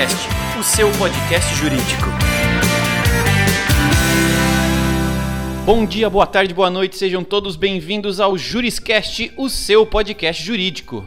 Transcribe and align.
Juriscast, 0.00 0.28
o 0.58 0.62
seu 0.62 0.90
podcast 0.92 1.54
jurídico. 1.56 2.06
Bom 5.66 5.84
dia, 5.84 6.08
boa 6.08 6.26
tarde, 6.26 6.54
boa 6.54 6.70
noite, 6.70 6.96
sejam 6.96 7.22
todos 7.22 7.54
bem-vindos 7.54 8.18
ao 8.18 8.38
Juriscast, 8.38 9.30
o 9.36 9.50
seu 9.50 9.84
podcast 9.84 10.42
jurídico. 10.42 11.06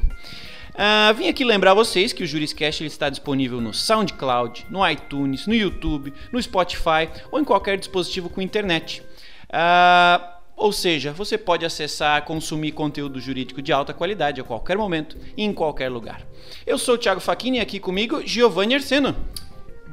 Uh, 0.75 1.13
vim 1.15 1.27
aqui 1.27 1.43
lembrar 1.43 1.73
vocês 1.73 2.13
que 2.13 2.23
o 2.23 2.27
Juriscast 2.27 2.85
está 2.85 3.09
disponível 3.09 3.59
no 3.59 3.73
SoundCloud, 3.73 4.67
no 4.69 4.87
iTunes, 4.87 5.47
no 5.47 5.55
YouTube, 5.55 6.13
no 6.31 6.41
Spotify 6.41 7.09
ou 7.31 7.39
em 7.39 7.43
qualquer 7.43 7.79
dispositivo 7.79 8.29
com 8.29 8.41
internet. 8.41 9.01
Uh, 9.49 10.33
ou 10.55 10.71
seja, 10.71 11.11
você 11.11 11.37
pode 11.37 11.65
acessar, 11.65 12.23
consumir 12.25 12.71
conteúdo 12.71 13.19
jurídico 13.19 13.61
de 13.61 13.73
alta 13.73 13.93
qualidade 13.93 14.39
a 14.39 14.43
qualquer 14.43 14.77
momento 14.77 15.17
e 15.35 15.43
em 15.43 15.53
qualquer 15.53 15.89
lugar. 15.89 16.25
Eu 16.65 16.77
sou 16.77 16.95
o 16.95 16.97
Thiago 16.97 17.19
Facchini 17.19 17.57
e 17.57 17.61
aqui 17.61 17.79
comigo 17.79 18.21
Giovanni 18.25 18.75
Arseno. 18.75 19.15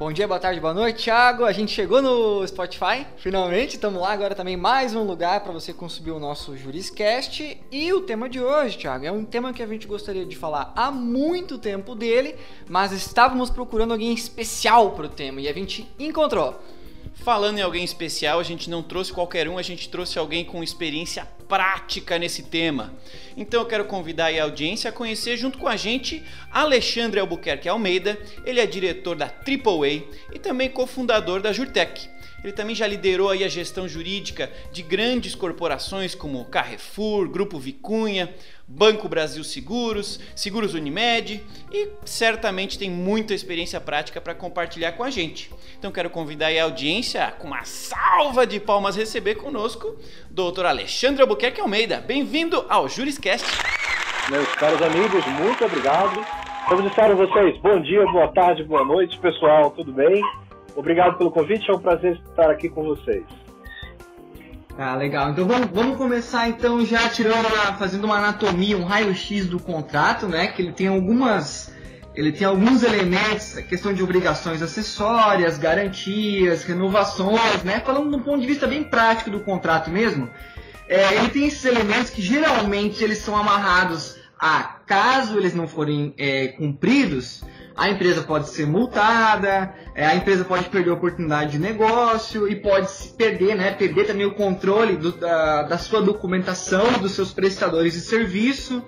Bom 0.01 0.11
dia, 0.11 0.27
boa 0.27 0.39
tarde, 0.39 0.59
boa 0.59 0.73
noite, 0.73 1.03
Thiago. 1.03 1.45
A 1.45 1.51
gente 1.51 1.71
chegou 1.71 2.01
no 2.01 2.47
Spotify, 2.47 3.05
finalmente. 3.17 3.75
Estamos 3.75 4.01
lá 4.01 4.11
agora 4.11 4.33
também 4.33 4.57
mais 4.57 4.95
um 4.95 5.03
lugar 5.03 5.41
para 5.41 5.51
você 5.51 5.71
consumir 5.73 6.09
o 6.09 6.19
nosso 6.19 6.57
Juriscast. 6.57 7.61
E 7.71 7.93
o 7.93 8.01
tema 8.01 8.27
de 8.27 8.39
hoje, 8.39 8.79
Thiago, 8.79 9.05
é 9.05 9.11
um 9.11 9.23
tema 9.23 9.53
que 9.53 9.61
a 9.61 9.67
gente 9.67 9.85
gostaria 9.85 10.25
de 10.25 10.35
falar 10.35 10.73
há 10.75 10.89
muito 10.89 11.59
tempo 11.59 11.93
dele, 11.93 12.35
mas 12.67 12.91
estávamos 12.91 13.51
procurando 13.51 13.91
alguém 13.91 14.11
especial 14.11 14.89
para 14.91 15.05
o 15.05 15.09
tema 15.09 15.39
e 15.39 15.47
a 15.47 15.53
gente 15.53 15.87
encontrou. 15.99 16.59
Falando 17.13 17.59
em 17.59 17.61
alguém 17.61 17.83
especial, 17.83 18.39
a 18.39 18.43
gente 18.43 18.69
não 18.69 18.81
trouxe 18.81 19.13
qualquer 19.13 19.47
um, 19.47 19.57
a 19.57 19.61
gente 19.61 19.89
trouxe 19.89 20.17
alguém 20.17 20.43
com 20.43 20.63
experiência 20.63 21.27
prática 21.47 22.17
nesse 22.17 22.43
tema. 22.43 22.93
Então 23.37 23.61
eu 23.61 23.67
quero 23.67 23.85
convidar 23.85 24.33
a 24.33 24.43
audiência 24.43 24.89
a 24.89 24.93
conhecer 24.93 25.37
junto 25.37 25.57
com 25.57 25.67
a 25.67 25.75
gente 25.75 26.23
Alexandre 26.49 27.19
Albuquerque 27.19 27.69
Almeida. 27.69 28.17
Ele 28.45 28.59
é 28.59 28.65
diretor 28.65 29.15
da 29.15 29.25
AAA 29.25 30.03
e 30.33 30.39
também 30.39 30.69
cofundador 30.69 31.41
da 31.41 31.53
Jurtec. 31.53 32.09
Ele 32.43 32.53
também 32.53 32.75
já 32.75 32.87
liderou 32.87 33.29
a 33.29 33.35
gestão 33.47 33.87
jurídica 33.87 34.51
de 34.71 34.81
grandes 34.81 35.35
corporações 35.35 36.15
como 36.15 36.45
Carrefour, 36.45 37.29
Grupo 37.29 37.59
Vicunha, 37.59 38.33
Banco 38.73 39.09
Brasil 39.09 39.43
Seguros, 39.43 40.19
Seguros 40.33 40.73
Unimed 40.73 41.43
e 41.71 41.89
certamente 42.05 42.79
tem 42.79 42.89
muita 42.89 43.33
experiência 43.33 43.81
prática 43.81 44.21
para 44.21 44.33
compartilhar 44.33 44.93
com 44.93 45.03
a 45.03 45.09
gente. 45.09 45.51
Então 45.77 45.91
quero 45.91 46.09
convidar 46.09 46.47
a 46.47 46.63
audiência 46.63 47.33
com 47.37 47.47
uma 47.47 47.65
salva 47.65 48.47
de 48.47 48.59
palmas 48.59 48.95
receber 48.95 49.35
conosco 49.35 49.97
Dr. 50.29 50.65
Alexandre 50.65 51.21
Albuquerque 51.21 51.59
Almeida. 51.59 51.99
Bem-vindo 51.99 52.65
ao 52.69 52.87
Juriscast. 52.87 53.45
Meus 54.29 54.47
caros 54.55 54.81
amigos, 54.81 55.25
muito 55.27 55.65
obrigado. 55.65 56.25
Como 56.69 56.87
disseram 56.87 57.17
vocês, 57.17 57.57
bom 57.57 57.81
dia, 57.81 58.05
boa 58.05 58.29
tarde, 58.29 58.63
boa 58.63 58.85
noite, 58.85 59.19
pessoal, 59.19 59.71
tudo 59.71 59.91
bem? 59.91 60.23
Obrigado 60.75 61.17
pelo 61.17 61.29
convite, 61.29 61.69
é 61.69 61.73
um 61.73 61.79
prazer 61.79 62.21
estar 62.29 62.49
aqui 62.49 62.69
com 62.69 62.83
vocês. 62.83 63.25
Ah, 64.83 64.95
legal. 64.95 65.29
Então 65.29 65.47
vamos, 65.47 65.69
vamos 65.71 65.95
começar 65.95 66.49
então 66.49 66.83
já 66.83 67.07
tirando, 67.07 67.45
fazendo 67.77 68.05
uma 68.05 68.17
anatomia, 68.17 68.75
um 68.75 68.83
raio-x 68.83 69.45
do 69.45 69.59
contrato, 69.59 70.27
né? 70.27 70.47
Que 70.47 70.63
ele 70.63 70.71
tem 70.71 70.87
algumas. 70.87 71.71
Ele 72.15 72.31
tem 72.31 72.47
alguns 72.47 72.81
elementos, 72.81 73.53
questão 73.69 73.93
de 73.93 74.01
obrigações 74.01 74.59
acessórias, 74.59 75.59
garantias, 75.59 76.63
renovações, 76.63 77.63
né? 77.63 77.79
Falando 77.85 78.17
um 78.17 78.23
ponto 78.23 78.41
de 78.41 78.47
vista 78.47 78.65
bem 78.65 78.83
prático 78.83 79.29
do 79.29 79.41
contrato 79.41 79.91
mesmo, 79.91 80.27
é, 80.89 81.13
ele 81.13 81.29
tem 81.29 81.45
esses 81.45 81.63
elementos 81.63 82.09
que 82.09 82.21
geralmente 82.23 83.03
eles 83.03 83.19
são 83.19 83.37
amarrados 83.37 84.17
a 84.39 84.63
caso 84.87 85.37
eles 85.37 85.53
não 85.53 85.67
forem 85.67 86.15
é, 86.17 86.47
cumpridos, 86.47 87.43
a 87.75 87.89
empresa 87.89 88.21
pode 88.21 88.49
ser 88.49 88.67
multada, 88.67 89.73
é, 89.95 90.05
a 90.05 90.15
empresa 90.15 90.43
pode 90.43 90.69
perder 90.69 90.91
oportunidade 90.91 91.53
de 91.53 91.59
negócio 91.59 92.47
e 92.47 92.55
pode 92.55 92.91
se 92.91 93.09
perder, 93.09 93.55
né, 93.55 93.71
perder 93.71 94.05
também 94.05 94.25
o 94.25 94.33
controle 94.33 94.97
do, 94.97 95.11
da, 95.11 95.63
da 95.63 95.77
sua 95.77 96.01
documentação, 96.01 96.93
dos 96.99 97.13
seus 97.13 97.33
prestadores 97.33 97.93
de 97.93 98.01
serviço. 98.01 98.83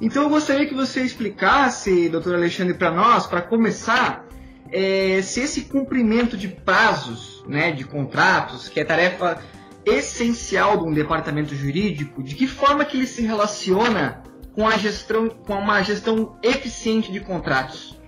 Então 0.00 0.24
eu 0.24 0.28
gostaria 0.28 0.66
que 0.66 0.74
você 0.74 1.02
explicasse, 1.02 2.08
doutor 2.08 2.34
Alexandre, 2.34 2.74
para 2.74 2.90
nós, 2.90 3.26
para 3.26 3.42
começar, 3.42 4.26
é, 4.72 5.20
se 5.22 5.40
esse 5.40 5.62
cumprimento 5.62 6.36
de 6.36 6.48
prazos, 6.48 7.44
né, 7.46 7.72
de 7.72 7.84
contratos, 7.84 8.68
que 8.68 8.80
é 8.80 8.84
tarefa 8.84 9.42
essencial 9.84 10.78
de 10.78 10.84
um 10.84 10.92
departamento 10.92 11.54
jurídico, 11.54 12.22
de 12.22 12.34
que 12.34 12.46
forma 12.46 12.84
que 12.84 12.96
ele 12.96 13.06
se 13.06 13.22
relaciona 13.22 14.22
com 14.54 14.66
a 14.66 14.76
gestão, 14.76 15.28
com 15.28 15.54
uma 15.54 15.82
gestão 15.82 16.38
eficiente 16.42 17.10
de 17.10 17.20
contratos? 17.20 17.99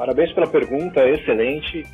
Parabéns 0.00 0.32
pela 0.32 0.46
pergunta, 0.46 1.06
excelente 1.06 1.84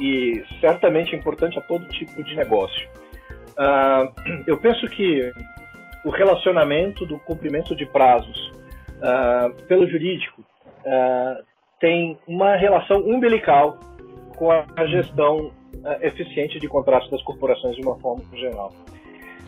e 0.00 0.42
certamente 0.62 1.14
importante 1.14 1.58
a 1.58 1.60
todo 1.60 1.86
tipo 1.88 2.24
de 2.24 2.34
negócio. 2.34 2.88
Uh, 3.50 4.40
eu 4.46 4.56
penso 4.56 4.86
que 4.86 5.30
o 6.06 6.08
relacionamento 6.08 7.04
do 7.04 7.18
cumprimento 7.18 7.76
de 7.76 7.84
prazos 7.84 8.50
uh, 8.96 9.52
pelo 9.64 9.86
jurídico 9.86 10.40
uh, 10.40 11.44
tem 11.78 12.18
uma 12.26 12.56
relação 12.56 13.00
umbilical 13.00 13.78
com 14.38 14.50
a 14.50 14.86
gestão 14.86 15.52
eficiente 16.00 16.58
de 16.58 16.66
contratos 16.66 17.10
das 17.10 17.22
corporações 17.24 17.76
de 17.76 17.82
uma 17.82 17.98
forma 17.98 18.24
geral. 18.32 18.72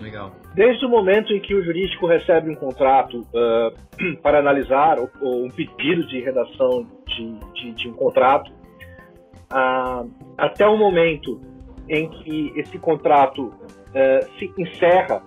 Legal. 0.03 0.33
Desde 0.55 0.85
o 0.85 0.89
momento 0.91 1.33
em 1.33 1.41
que 1.41 1.55
o 1.55 1.65
jurídico 1.65 2.07
recebe 2.07 2.51
um 2.51 2.55
contrato 2.55 3.27
para 4.23 4.41
analisar 4.41 4.99
ou, 4.99 5.11
ou, 5.23 5.47
um 5.47 5.51
pedido 5.51 6.07
de 6.07 6.21
redação 6.21 6.87
de, 7.17 7.39
de, 7.55 7.73
de 7.73 7.89
um 7.89 7.93
contrato, 7.95 8.51
uh, 9.53 10.11
até 10.37 10.67
o 10.67 10.77
momento 10.77 11.41
em 11.89 12.09
que 12.09 12.53
esse 12.57 12.79
contrato 12.79 13.47
uh, 13.47 14.39
se 14.39 14.53
encerra, 14.59 15.23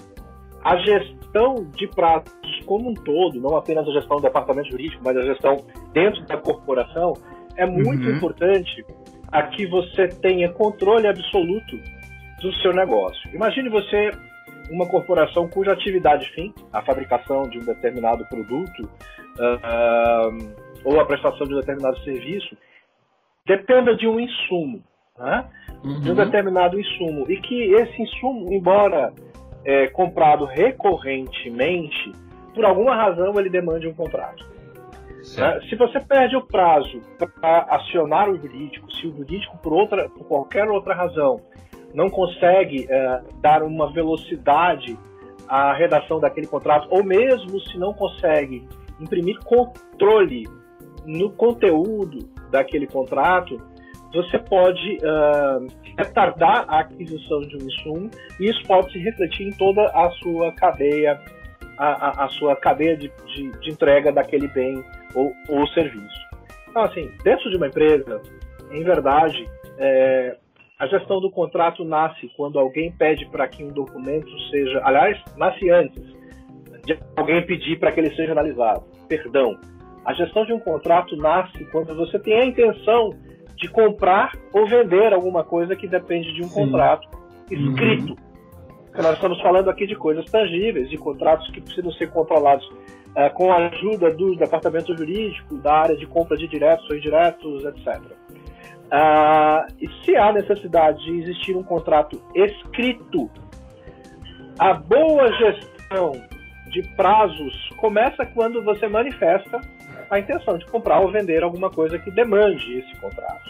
a 0.64 0.76
gestão 0.78 1.56
de 1.74 1.88
prazos 1.88 2.34
como 2.66 2.90
um 2.90 2.94
todo, 2.94 3.40
não 3.40 3.56
apenas 3.56 3.88
a 3.88 3.92
gestão 3.92 4.18
do 4.18 4.24
departamento 4.24 4.70
jurídico, 4.70 5.02
mas 5.04 5.16
a 5.16 5.22
gestão 5.22 5.58
dentro 5.94 6.22
da 6.26 6.38
corporação, 6.38 7.14
é 7.56 7.66
muito 7.66 8.06
uhum. 8.06 8.16
importante 8.16 8.86
a 9.32 9.44
que 9.44 9.66
você 9.68 10.08
tenha 10.08 10.52
controle 10.52 11.08
absoluto 11.08 11.78
do 12.42 12.54
seu 12.56 12.74
negócio. 12.74 13.30
Imagine 13.34 13.70
você 13.70 14.12
uma 14.70 14.88
corporação 14.88 15.48
cuja 15.48 15.74
atividade 15.74 16.30
fim, 16.32 16.54
a 16.72 16.82
fabricação 16.82 17.44
de 17.44 17.58
um 17.58 17.66
determinado 17.66 18.26
produto 18.26 18.84
uh, 18.84 20.69
ou 20.84 21.00
a 21.00 21.06
prestação 21.06 21.46
de 21.46 21.54
um 21.54 21.60
determinado 21.60 22.00
serviço, 22.00 22.56
dependa 23.46 23.96
de 23.96 24.08
um 24.08 24.20
insumo, 24.20 24.84
né? 25.18 25.46
uhum. 25.84 26.02
de 26.02 26.12
um 26.12 26.16
determinado 26.16 26.80
insumo, 26.80 27.30
e 27.30 27.38
que 27.42 27.74
esse 27.74 28.02
insumo, 28.02 28.52
embora 28.54 29.14
é, 29.66 29.88
comprado 29.88 30.46
recorrentemente, 30.46 32.12
por 32.54 32.66
alguma 32.66 32.96
razão 32.96 33.40
ele 33.40 33.50
demande 33.50 33.88
um 33.88 33.94
contrato. 33.94 34.46
Né? 35.38 35.60
Se 35.70 35.76
você 35.76 36.00
perde 36.00 36.36
o 36.36 36.42
prazo 36.42 37.02
para 37.42 37.66
acionar 37.70 38.30
o 38.30 38.38
jurídico, 38.38 38.92
se 38.94 39.08
o 39.08 39.16
jurídico, 39.16 39.58
por, 39.58 39.74
outra, 39.74 40.10
por 40.10 40.26
qualquer 40.26 40.68
outra 40.70 40.94
razão, 40.94 41.42
não 41.94 42.10
consegue 42.10 42.88
é, 42.90 43.22
dar 43.42 43.64
uma 43.64 43.92
velocidade 43.92 44.98
à 45.48 45.74
redação 45.74 46.20
daquele 46.20 46.48
contrato, 46.48 46.88
ou 46.92 47.04
mesmo 47.04 47.60
se 47.62 47.78
não 47.78 47.94
consegue 47.94 48.68
imprimir 49.00 49.40
controle 49.40 50.48
no 51.06 51.32
conteúdo 51.32 52.30
daquele 52.52 52.88
contrato, 52.88 53.62
você 54.14 54.40
pode 54.40 54.98
uh, 54.98 55.68
retardar 55.98 56.66
a 56.68 56.80
aquisição 56.80 57.42
de 57.42 57.58
um 57.58 57.68
insumo 57.68 58.10
e 58.40 58.50
isso 58.50 58.64
pode 58.66 58.92
se 58.92 59.00
refletir 59.00 59.48
em 59.48 59.52
toda 59.52 59.84
a 59.86 60.10
sua 60.12 60.52
cadeia, 60.54 61.20
a, 61.78 61.86
a, 61.86 62.26
a 62.26 62.30
sua 62.30 62.56
cadeia 62.56 62.98
de, 62.98 63.12
de, 63.28 63.52
de, 63.60 63.70
entrega 63.70 64.12
daquele 64.12 64.48
bem 64.48 64.84
ou, 65.14 65.32
ou 65.48 65.68
serviço. 65.70 66.30
Então, 66.70 66.84
assim, 66.84 67.12
dentro 67.24 67.50
de 67.50 67.58
uma 67.58 67.68
empresa, 67.68 68.22
em 68.72 68.84
verdade, 68.84 69.48
é, 69.78 70.38
a 70.80 70.88
gestão 70.88 71.20
do 71.20 71.30
contrato 71.30 71.84
nasce 71.84 72.32
quando 72.36 72.58
alguém 72.58 72.92
pede 72.92 73.26
para 73.30 73.48
que 73.48 73.64
um 73.64 73.70
documento 73.70 74.30
seja. 74.50 74.82
Aliás, 74.84 75.22
nasce 75.36 75.70
antes 75.70 76.04
de 76.86 76.98
alguém 77.16 77.46
pedir 77.46 77.78
para 77.80 77.92
que 77.92 78.00
ele 78.00 78.16
seja 78.16 78.32
analisado. 78.32 78.84
Perdão. 79.08 79.60
A 80.10 80.14
gestão 80.14 80.44
de 80.44 80.52
um 80.52 80.60
contrato 80.60 81.16
nasce 81.16 81.64
quando 81.66 81.96
você 81.96 82.18
tem 82.18 82.34
a 82.34 82.44
intenção 82.44 83.12
de 83.56 83.68
comprar 83.70 84.36
ou 84.52 84.66
vender 84.66 85.14
alguma 85.14 85.44
coisa 85.44 85.76
que 85.76 85.88
depende 85.88 86.34
de 86.34 86.42
um 86.42 86.48
Sim. 86.48 86.66
contrato 86.66 87.08
escrito. 87.52 88.14
Uhum. 88.14 89.04
Nós 89.04 89.14
estamos 89.14 89.40
falando 89.40 89.70
aqui 89.70 89.86
de 89.86 89.96
coisas 89.96 90.26
tangíveis, 90.26 90.90
de 90.90 90.98
contratos 90.98 91.48
que 91.52 91.62
precisam 91.62 91.92
ser 91.92 92.10
controlados 92.10 92.66
uh, 92.66 93.32
com 93.36 93.52
a 93.52 93.68
ajuda 93.68 94.12
do 94.16 94.36
departamento 94.36 94.98
jurídico, 94.98 95.60
da 95.60 95.74
área 95.74 95.96
de 95.96 96.08
compra 96.08 96.36
de 96.36 96.48
diretos 96.48 96.90
ou 96.90 96.98
indiretos, 96.98 97.66
etc. 97.66 98.02
Ah, 98.90 99.68
e 99.80 99.88
se 100.04 100.16
há 100.16 100.34
necessidade 100.34 101.06
de 101.06 101.20
existir 101.20 101.56
um 101.56 101.62
contrato 101.62 102.20
escrito, 102.34 103.30
a 104.58 104.74
boa 104.74 105.32
gestão 105.34 106.14
de 106.72 106.82
prazos 106.96 107.70
começa 107.78 108.26
quando 108.26 108.64
você 108.64 108.88
manifesta 108.88 109.62
a 110.10 110.20
intenção 110.20 110.58
de 110.58 110.66
comprar 110.66 111.00
ou 111.00 111.12
vender 111.12 111.44
alguma 111.44 111.70
coisa 111.70 112.00
que 112.00 112.12
demande 112.12 112.80
esse 112.80 113.00
contrato. 113.00 113.50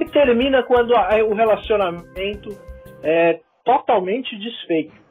E 0.00 0.04
termina 0.06 0.62
quando 0.62 0.92
o 0.92 1.34
relacionamento 1.34 2.56
é 3.02 3.40
totalmente 3.64 4.36
desfeito. 4.38 5.02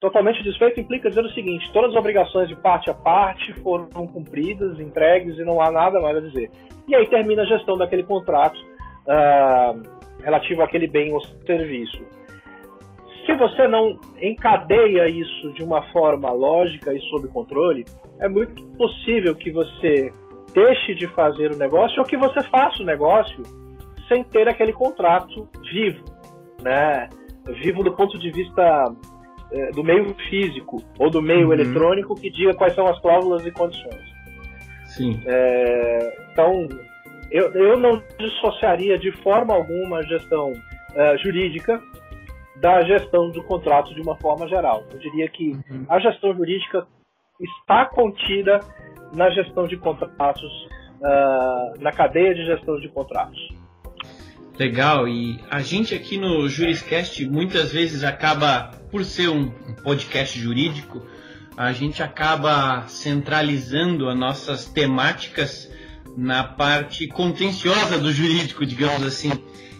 Totalmente 0.00 0.42
desfeito 0.42 0.80
implica 0.80 1.10
dizer 1.10 1.24
o 1.24 1.30
seguinte: 1.30 1.70
todas 1.72 1.90
as 1.90 1.96
obrigações 1.96 2.48
de 2.48 2.56
parte 2.56 2.90
a 2.90 2.94
parte 2.94 3.52
foram 3.60 4.06
cumpridas, 4.06 4.80
entregues 4.80 5.38
e 5.38 5.44
não 5.44 5.60
há 5.60 5.70
nada 5.70 6.00
mais 6.00 6.16
a 6.16 6.20
dizer. 6.20 6.50
E 6.88 6.94
aí 6.94 7.06
termina 7.08 7.42
a 7.42 7.46
gestão 7.46 7.76
daquele 7.76 8.02
contrato 8.02 8.58
uh, 8.58 10.22
relativo 10.22 10.62
àquele 10.62 10.86
bem 10.86 11.12
ou 11.12 11.20
serviço. 11.20 12.02
Se 13.26 13.34
você 13.34 13.68
não 13.68 13.98
encadeia 14.20 15.08
isso 15.08 15.52
de 15.52 15.62
uma 15.62 15.82
forma 15.92 16.32
lógica 16.32 16.94
e 16.94 17.00
sob 17.02 17.28
controle, 17.28 17.84
é 18.20 18.28
muito 18.28 18.62
possível 18.76 19.34
que 19.34 19.50
você 19.50 20.12
deixe 20.54 20.94
de 20.94 21.06
fazer 21.08 21.52
o 21.52 21.56
negócio 21.56 21.98
ou 22.00 22.04
que 22.04 22.16
você 22.16 22.42
faça 22.44 22.82
o 22.82 22.86
negócio 22.86 23.42
sem 24.08 24.22
ter 24.24 24.48
aquele 24.48 24.72
contrato 24.72 25.48
vivo, 25.72 26.04
né? 26.62 27.08
Vivo 27.62 27.82
do 27.82 27.92
ponto 27.92 28.18
de 28.18 28.30
vista 28.30 28.92
é, 29.52 29.70
do 29.70 29.82
meio 29.82 30.14
físico 30.28 30.82
ou 30.98 31.10
do 31.10 31.22
meio 31.22 31.46
uhum. 31.46 31.52
eletrônico 31.52 32.14
que 32.14 32.30
diga 32.30 32.54
quais 32.54 32.74
são 32.74 32.86
as 32.86 33.00
cláusulas 33.00 33.46
e 33.46 33.50
condições. 33.52 34.10
Sim. 34.86 35.22
É, 35.26 36.28
então, 36.32 36.68
eu, 37.30 37.52
eu 37.52 37.78
não 37.78 38.02
dissociaria 38.18 38.98
de 38.98 39.12
forma 39.22 39.54
alguma 39.54 39.98
a 39.98 40.02
gestão 40.02 40.50
uh, 40.50 41.18
jurídica 41.22 41.80
da 42.56 42.82
gestão 42.82 43.30
do 43.30 43.42
contrato 43.44 43.94
de 43.94 44.02
uma 44.02 44.16
forma 44.16 44.48
geral. 44.48 44.84
Eu 44.92 44.98
diria 44.98 45.28
que 45.28 45.52
uhum. 45.70 45.86
a 45.88 45.98
gestão 46.00 46.34
jurídica 46.34 46.86
está 47.40 47.86
contida 47.86 48.60
na 49.14 49.30
gestão 49.30 49.66
de 49.66 49.76
contratos, 49.76 50.50
uh, 51.00 51.80
na 51.80 51.92
cadeia 51.92 52.34
de 52.34 52.44
gestão 52.44 52.78
de 52.78 52.88
contratos. 52.88 53.38
Legal, 54.58 55.08
e 55.08 55.40
a 55.50 55.60
gente 55.60 55.94
aqui 55.94 56.18
no 56.18 56.46
Juriscast 56.48 57.24
muitas 57.26 57.72
vezes 57.72 58.04
acaba, 58.04 58.70
por 58.90 59.04
ser 59.04 59.28
um 59.28 59.50
podcast 59.82 60.38
jurídico, 60.38 61.00
a 61.56 61.72
gente 61.72 62.02
acaba 62.02 62.86
centralizando 62.86 64.08
as 64.08 64.18
nossas 64.18 64.66
temáticas 64.66 65.70
na 66.16 66.44
parte 66.44 67.06
contenciosa 67.08 67.98
do 67.98 68.12
jurídico, 68.12 68.66
digamos 68.66 69.02
assim. 69.02 69.30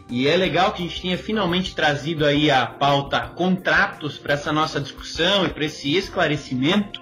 E 0.08 0.26
é 0.26 0.36
legal 0.36 0.72
que 0.72 0.82
a 0.82 0.86
gente 0.86 1.02
tenha 1.02 1.18
finalmente 1.18 1.74
trazido 1.74 2.24
aí 2.24 2.50
a 2.50 2.66
pauta 2.66 3.20
contratos 3.20 4.18
para 4.18 4.34
essa 4.34 4.52
nossa 4.52 4.80
discussão 4.80 5.46
e 5.46 5.50
para 5.50 5.64
esse 5.64 5.94
esclarecimento, 5.96 7.00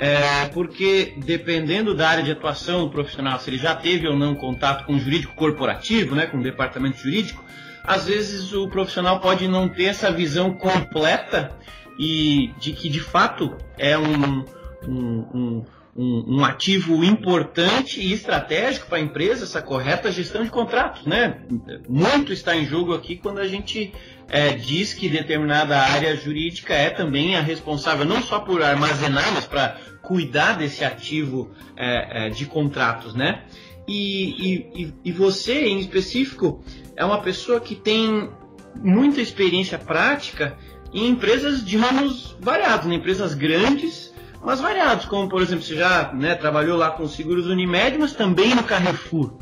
é, 0.00 0.46
porque 0.46 1.12
dependendo 1.18 1.94
da 1.94 2.08
área 2.08 2.22
de 2.24 2.32
atuação 2.32 2.86
do 2.86 2.90
profissional, 2.90 3.38
se 3.38 3.50
ele 3.50 3.58
já 3.58 3.74
teve 3.74 4.08
ou 4.08 4.16
não 4.16 4.34
contato 4.34 4.86
com 4.86 4.94
o 4.94 4.98
jurídico 4.98 5.34
corporativo, 5.34 6.14
né, 6.14 6.26
com 6.26 6.38
o 6.38 6.42
departamento 6.42 6.96
jurídico, 6.96 7.44
às 7.84 8.06
vezes 8.06 8.54
o 8.54 8.66
profissional 8.68 9.20
pode 9.20 9.46
não 9.46 9.68
ter 9.68 9.84
essa 9.84 10.10
visão 10.10 10.54
completa 10.54 11.54
e 11.98 12.50
de 12.58 12.72
que 12.72 12.88
de 12.88 13.00
fato 13.00 13.54
é 13.76 13.98
um, 13.98 14.44
um, 14.88 15.26
um 15.34 15.64
um, 15.96 16.44
ativo 16.44 17.04
importante 17.04 18.00
e 18.00 18.12
estratégico 18.12 18.86
para 18.86 18.98
a 18.98 19.00
empresa, 19.00 19.44
essa 19.44 19.60
correta 19.60 20.10
gestão 20.10 20.42
de 20.42 20.50
contratos, 20.50 21.04
né? 21.04 21.42
Muito 21.88 22.32
está 22.32 22.56
em 22.56 22.64
jogo 22.64 22.94
aqui 22.94 23.16
quando 23.16 23.38
a 23.38 23.46
gente 23.46 23.92
é, 24.30 24.50
diz 24.50 24.94
que 24.94 25.08
determinada 25.08 25.78
área 25.78 26.16
jurídica 26.16 26.72
é 26.72 26.88
também 26.88 27.36
a 27.36 27.40
responsável 27.40 28.04
não 28.04 28.22
só 28.22 28.38
por 28.38 28.62
armazenar, 28.62 29.32
mas 29.34 29.44
para 29.44 29.76
cuidar 30.02 30.56
desse 30.56 30.84
ativo 30.84 31.50
é, 31.76 32.26
é, 32.26 32.30
de 32.30 32.46
contratos, 32.46 33.14
né? 33.14 33.42
E, 33.88 34.64
e, 34.74 34.94
e 35.04 35.12
você, 35.12 35.66
em 35.66 35.80
específico, 35.80 36.62
é 36.96 37.04
uma 37.04 37.20
pessoa 37.20 37.60
que 37.60 37.74
tem 37.74 38.30
muita 38.76 39.20
experiência 39.20 39.78
prática 39.78 40.56
em 40.92 41.08
empresas 41.08 41.64
de 41.64 41.76
ramos 41.76 42.36
variados, 42.40 42.86
né? 42.86 42.94
empresas 42.94 43.34
grandes 43.34 44.10
mas 44.42 44.60
variados, 44.60 45.04
como 45.04 45.28
por 45.28 45.42
exemplo, 45.42 45.62
você 45.64 45.76
já 45.76 46.12
né, 46.14 46.34
trabalhou 46.34 46.76
lá 46.76 46.90
com 46.90 47.06
seguros 47.06 47.46
Unimed, 47.46 47.98
mas 47.98 48.14
também 48.14 48.54
no 48.54 48.62
Carrefour. 48.62 49.34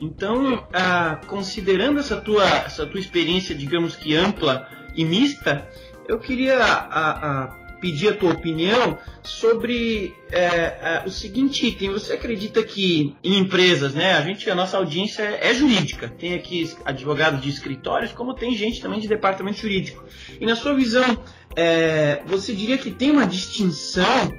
Então, 0.00 0.66
ah, 0.72 1.20
considerando 1.26 1.98
essa 1.98 2.16
tua, 2.16 2.44
essa 2.44 2.86
tua 2.86 3.00
experiência, 3.00 3.54
digamos 3.54 3.96
que 3.96 4.14
ampla 4.14 4.68
e 4.94 5.04
mista, 5.04 5.68
eu 6.06 6.18
queria 6.18 6.56
a, 6.56 7.44
a 7.44 7.58
pedir 7.80 8.08
a 8.08 8.14
tua 8.14 8.32
opinião 8.32 8.98
sobre 9.22 10.14
é, 10.30 10.40
é, 10.40 11.02
o 11.06 11.10
seguinte 11.10 11.66
item. 11.66 11.90
Você 11.90 12.12
acredita 12.12 12.62
que 12.62 13.14
em 13.22 13.38
empresas, 13.38 13.94
né? 13.94 14.12
A 14.12 14.22
gente, 14.22 14.48
a 14.50 14.54
nossa 14.54 14.76
audiência 14.76 15.22
é 15.22 15.54
jurídica. 15.54 16.08
Tem 16.08 16.34
aqui 16.34 16.70
advogados 16.84 17.40
de 17.40 17.48
escritórios, 17.48 18.12
como 18.12 18.34
tem 18.34 18.54
gente 18.54 18.80
também 18.80 19.00
de 19.00 19.08
departamento 19.08 19.60
jurídico. 19.60 20.04
E 20.40 20.46
na 20.46 20.56
sua 20.56 20.74
visão, 20.74 21.22
é, 21.54 22.22
você 22.26 22.52
diria 22.52 22.78
que 22.78 22.90
tem 22.90 23.10
uma 23.10 23.26
distinção 23.26 24.32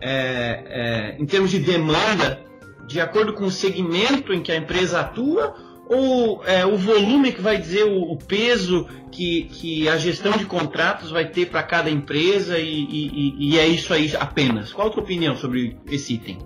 é, 0.00 1.16
é, 1.16 1.16
em 1.18 1.26
termos 1.26 1.50
de 1.50 1.58
demanda 1.58 2.45
de 2.86 3.00
acordo 3.00 3.32
com 3.32 3.44
o 3.44 3.50
segmento 3.50 4.32
em 4.32 4.42
que 4.42 4.52
a 4.52 4.56
empresa 4.56 5.00
atua 5.00 5.54
ou 5.88 6.44
é, 6.44 6.66
o 6.66 6.76
volume 6.76 7.32
que 7.32 7.40
vai 7.40 7.56
dizer 7.56 7.84
o, 7.84 8.12
o, 8.12 8.16
peso 8.16 8.86
que, 9.12 9.44
que 9.44 9.88
a 9.88 9.96
gestão 9.96 10.32
de 10.32 10.44
contratos 10.44 11.10
vai 11.10 11.26
ter 11.26 11.46
para 11.46 11.62
cada 11.62 11.88
empresa 11.88 12.58
e, 12.58 12.84
e, 12.84 13.50
e, 13.50 13.58
é 13.58 13.66
isso 13.66 13.94
aí 13.94 14.10
apenas? 14.18 14.72
Qual 14.72 14.88
a 14.88 14.90
tua 14.90 15.02
opinião 15.02 15.36
sobre 15.36 15.76
esse 15.90 16.14
item? 16.14 16.38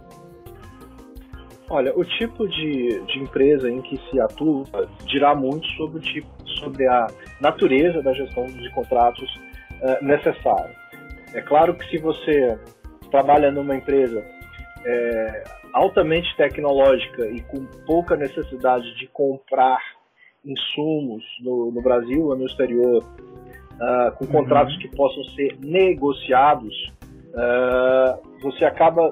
Olha, 1.70 1.96
o 1.96 2.04
tipo 2.04 2.46
de, 2.48 3.00
de 3.06 3.18
empresa 3.18 3.70
em 3.70 3.80
que 3.80 3.98
se 4.10 4.20
atua 4.20 4.64
dirá 5.06 5.34
muito 5.34 5.66
sobre 5.76 5.98
o 5.98 6.02
tipo, 6.02 6.28
sobre 6.58 6.86
a 6.86 7.06
natureza 7.40 8.02
da 8.02 8.12
gestão 8.12 8.44
de 8.46 8.68
contratos 8.70 9.30
uh, 9.80 10.04
necessário. 10.04 10.74
É 11.32 11.40
claro 11.40 11.74
que 11.74 11.88
se 11.88 11.98
você 11.98 12.58
trabalha 13.10 13.50
numa 13.50 13.76
empresa 13.76 14.22
é, 14.84 15.44
altamente 15.72 16.34
tecnológica 16.36 17.26
e 17.26 17.40
com 17.42 17.64
pouca 17.86 18.16
necessidade 18.16 18.94
de 18.96 19.06
comprar 19.08 19.80
insumos 20.44 21.24
no, 21.42 21.70
no 21.70 21.82
Brasil 21.82 22.26
ou 22.26 22.36
no 22.36 22.46
exterior, 22.46 23.02
uh, 23.02 24.16
com 24.16 24.24
uhum. 24.24 24.32
contratos 24.32 24.76
que 24.78 24.88
possam 24.88 25.22
ser 25.34 25.56
negociados, 25.60 26.74
uh, 27.28 28.40
você 28.42 28.64
acaba 28.64 29.10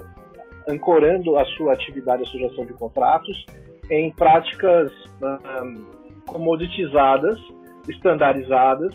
ancorando 0.68 1.36
a 1.36 1.44
sua 1.46 1.72
atividade, 1.72 2.22
a 2.22 2.26
sua 2.26 2.40
gestão 2.40 2.66
de 2.66 2.74
contratos, 2.74 3.46
em 3.90 4.10
práticas 4.12 4.92
comoditizadas, 6.26 7.38
estandarizadas, 7.88 8.94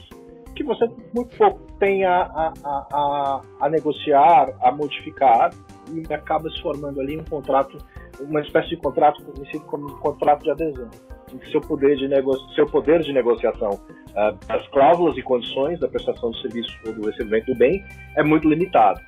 que 0.55 0.63
você 0.63 0.87
muito 1.15 1.35
pouco 1.35 1.59
tem 1.79 2.05
a, 2.05 2.21
a, 2.21 2.53
a, 2.63 3.41
a, 3.61 3.69
negociar, 3.69 4.53
a 4.61 4.71
modificar 4.71 5.49
e 5.91 6.13
acaba 6.13 6.49
se 6.49 6.61
formando 6.61 6.99
ali 7.01 7.17
um 7.17 7.23
contrato, 7.23 7.77
uma 8.19 8.41
espécie 8.41 8.69
de 8.69 8.77
contrato 8.77 9.23
conhecido 9.23 9.65
como 9.65 9.87
um 9.87 9.97
contrato 9.97 10.43
de 10.43 10.51
adesão, 10.51 10.89
em 11.33 11.37
que 11.37 11.51
seu 11.51 11.61
poder 11.61 11.95
de, 11.97 12.07
nego... 12.07 12.35
seu 12.53 12.65
poder 12.65 13.01
de 13.01 13.11
negociação 13.11 13.71
uh, 13.71 14.47
das 14.47 14.67
cláusulas 14.69 15.17
e 15.17 15.21
condições 15.21 15.79
da 15.79 15.87
prestação 15.87 16.31
do 16.31 16.37
serviço 16.37 16.77
ou 16.85 16.93
do 16.93 17.05
recebimento 17.07 17.47
do 17.47 17.57
bem 17.57 17.83
é 18.15 18.23
muito 18.23 18.47
limitado. 18.47 18.99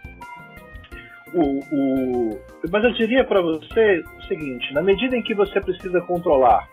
O, 1.34 1.42
o... 1.42 2.40
Mas 2.72 2.84
eu 2.84 2.94
diria 2.94 3.24
para 3.24 3.42
você 3.42 4.04
o 4.18 4.22
seguinte: 4.24 4.74
na 4.74 4.82
medida 4.82 5.18
em 5.18 5.22
que 5.22 5.34
você 5.34 5.60
precisa 5.60 6.00
controlar 6.02 6.68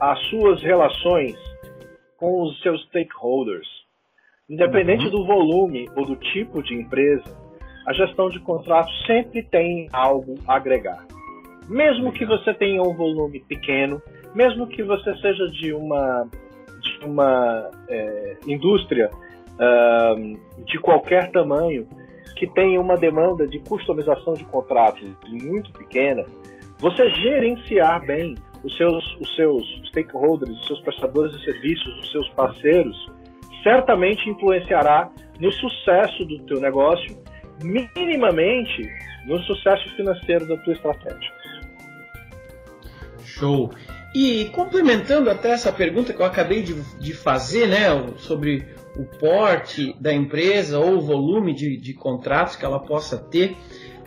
as 0.00 0.20
suas 0.26 0.62
relações 0.62 1.36
com 2.18 2.42
os 2.42 2.60
seus 2.60 2.82
stakeholders, 2.86 3.66
Independente 4.48 5.06
uhum. 5.06 5.10
do 5.10 5.26
volume 5.26 5.88
ou 5.96 6.04
do 6.04 6.16
tipo 6.16 6.62
de 6.62 6.74
empresa, 6.74 7.24
a 7.86 7.92
gestão 7.92 8.28
de 8.28 8.40
contratos 8.40 8.92
sempre 9.06 9.42
tem 9.42 9.88
algo 9.92 10.34
a 10.46 10.56
agregar. 10.56 11.06
Mesmo 11.68 12.12
que 12.12 12.24
você 12.24 12.52
tenha 12.54 12.82
um 12.82 12.94
volume 12.94 13.40
pequeno, 13.40 14.02
mesmo 14.34 14.66
que 14.66 14.82
você 14.82 15.14
seja 15.16 15.48
de 15.50 15.72
uma, 15.72 16.28
de 16.80 17.06
uma 17.06 17.70
é, 17.88 18.36
indústria 18.46 19.10
uh, 19.54 20.64
de 20.64 20.78
qualquer 20.78 21.30
tamanho, 21.30 21.86
que 22.36 22.46
tenha 22.48 22.80
uma 22.80 22.96
demanda 22.96 23.46
de 23.46 23.58
customização 23.60 24.34
de 24.34 24.44
contratos 24.44 25.08
muito 25.28 25.72
pequena, 25.72 26.24
você 26.78 27.08
gerenciar 27.10 28.04
bem 28.04 28.34
os 28.64 28.76
seus, 28.76 29.16
os 29.20 29.36
seus 29.36 29.82
stakeholders, 29.88 30.50
os 30.50 30.66
seus 30.66 30.80
prestadores 30.80 31.32
de 31.32 31.44
serviços, 31.44 31.98
os 31.98 32.10
seus 32.10 32.28
parceiros, 32.30 33.10
certamente 33.62 34.28
influenciará 34.28 35.10
no 35.38 35.52
sucesso 35.52 36.24
do 36.24 36.38
teu 36.44 36.60
negócio, 36.60 37.16
minimamente 37.62 38.88
no 39.26 39.38
sucesso 39.42 39.88
financeiro 39.96 40.46
da 40.46 40.56
tua 40.58 40.72
estratégia. 40.72 41.32
Show. 43.24 43.72
E 44.14 44.46
complementando 44.52 45.28
até 45.28 45.50
essa 45.50 45.72
pergunta 45.72 46.12
que 46.12 46.20
eu 46.20 46.26
acabei 46.26 46.62
de, 46.62 46.74
de 47.00 47.12
fazer, 47.12 47.66
né, 47.66 47.88
sobre 48.18 48.64
o 48.96 49.04
porte 49.04 49.92
da 50.00 50.12
empresa 50.12 50.78
ou 50.78 50.98
o 50.98 51.00
volume 51.00 51.52
de, 51.52 51.76
de 51.76 51.94
contratos 51.94 52.54
que 52.54 52.64
ela 52.64 52.78
possa 52.78 53.18
ter, 53.18 53.56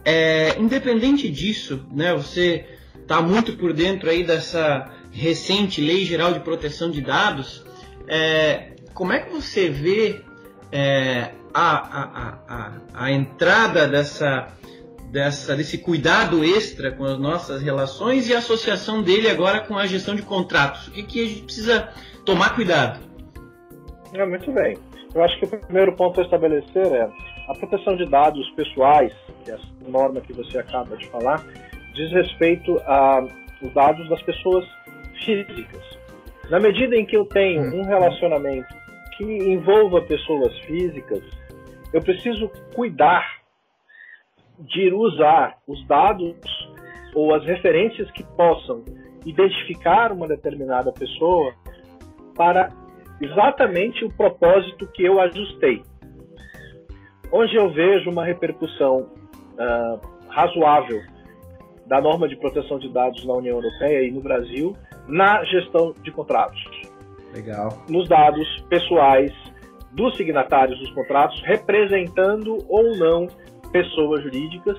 é, 0.05 0.57
independente 0.57 1.29
disso, 1.29 1.85
né, 1.91 2.13
você 2.13 2.65
está 3.01 3.21
muito 3.21 3.57
por 3.57 3.73
dentro 3.73 4.09
aí 4.09 4.23
dessa 4.23 4.89
recente 5.11 5.81
Lei 5.81 6.05
Geral 6.05 6.33
de 6.33 6.39
Proteção 6.39 6.89
de 6.89 7.01
Dados. 7.01 7.65
É, 8.07 8.75
como 8.93 9.11
é 9.11 9.19
que 9.19 9.29
você 9.29 9.67
vê 9.67 10.21
é, 10.71 11.31
a, 11.59 11.77
a, 12.03 12.37
a, 12.47 13.05
a 13.05 13.11
entrada 13.11 13.87
dessa, 13.87 14.47
dessa, 15.11 15.55
desse 15.55 15.79
cuidado 15.79 16.43
extra 16.43 16.91
com 16.91 17.03
as 17.03 17.17
nossas 17.17 17.63
relações 17.63 18.29
e 18.29 18.35
a 18.35 18.37
associação 18.37 19.01
dele 19.01 19.27
agora 19.27 19.61
com 19.61 19.75
a 19.75 19.87
gestão 19.87 20.15
de 20.15 20.21
contratos? 20.21 20.87
O 20.89 20.91
que, 20.91 21.03
que 21.03 21.23
a 21.23 21.27
gente 21.27 21.41
precisa 21.41 21.89
tomar 22.23 22.53
cuidado? 22.53 22.99
É, 24.13 24.23
muito 24.23 24.51
bem. 24.51 24.77
Eu 25.15 25.23
acho 25.23 25.39
que 25.39 25.45
o 25.45 25.47
primeiro 25.47 25.95
ponto 25.95 26.21
a 26.21 26.23
estabelecer 26.23 26.85
é 26.85 27.09
a 27.47 27.53
proteção 27.55 27.95
de 27.95 28.05
dados 28.05 28.47
pessoais, 28.51 29.11
que 29.43 29.49
é 29.49 29.55
a 29.55 29.89
norma 29.89 30.21
que 30.21 30.33
você 30.33 30.59
acaba 30.59 30.95
de 30.95 31.07
falar, 31.07 31.43
diz 31.95 32.11
respeito 32.11 32.79
aos 32.85 33.73
dados 33.73 34.07
das 34.09 34.21
pessoas 34.21 34.63
físicas. 35.25 35.83
Na 36.51 36.59
medida 36.59 36.95
em 36.95 37.03
que 37.03 37.17
eu 37.17 37.25
tenho 37.25 37.63
um 37.63 37.83
relacionamento 37.83 38.67
que 39.17 39.23
envolva 39.23 40.01
pessoas 40.01 40.55
físicas, 40.59 41.23
eu 41.97 42.01
preciso 42.01 42.51
cuidar 42.75 43.41
de 44.59 44.93
usar 44.93 45.57
os 45.67 45.85
dados 45.87 46.35
ou 47.15 47.33
as 47.33 47.43
referências 47.43 48.09
que 48.11 48.23
possam 48.23 48.85
identificar 49.25 50.11
uma 50.11 50.27
determinada 50.27 50.91
pessoa 50.91 51.53
para 52.35 52.71
exatamente 53.19 54.05
o 54.05 54.13
propósito 54.13 54.85
que 54.93 55.03
eu 55.03 55.19
ajustei. 55.19 55.81
Onde 57.31 57.55
eu 57.55 57.71
vejo 57.71 58.11
uma 58.11 58.23
repercussão 58.23 59.09
uh, 59.57 60.29
razoável 60.29 61.01
da 61.87 61.99
norma 61.99 62.27
de 62.27 62.35
proteção 62.35 62.77
de 62.77 62.89
dados 62.89 63.25
na 63.25 63.33
União 63.33 63.55
Europeia 63.55 64.07
e 64.07 64.11
no 64.11 64.21
Brasil 64.21 64.77
na 65.07 65.43
gestão 65.45 65.95
de 66.03 66.11
contratos. 66.11 66.63
Legal. 67.33 67.69
Nos 67.89 68.07
dados 68.07 68.47
pessoais 68.69 69.33
dos 69.97 70.15
signatários 70.15 70.79
dos 70.79 70.91
contratos, 70.91 71.41
representando 71.41 72.63
ou 72.69 72.95
não 72.97 73.27
pessoas 73.71 74.21
jurídicas, 74.23 74.77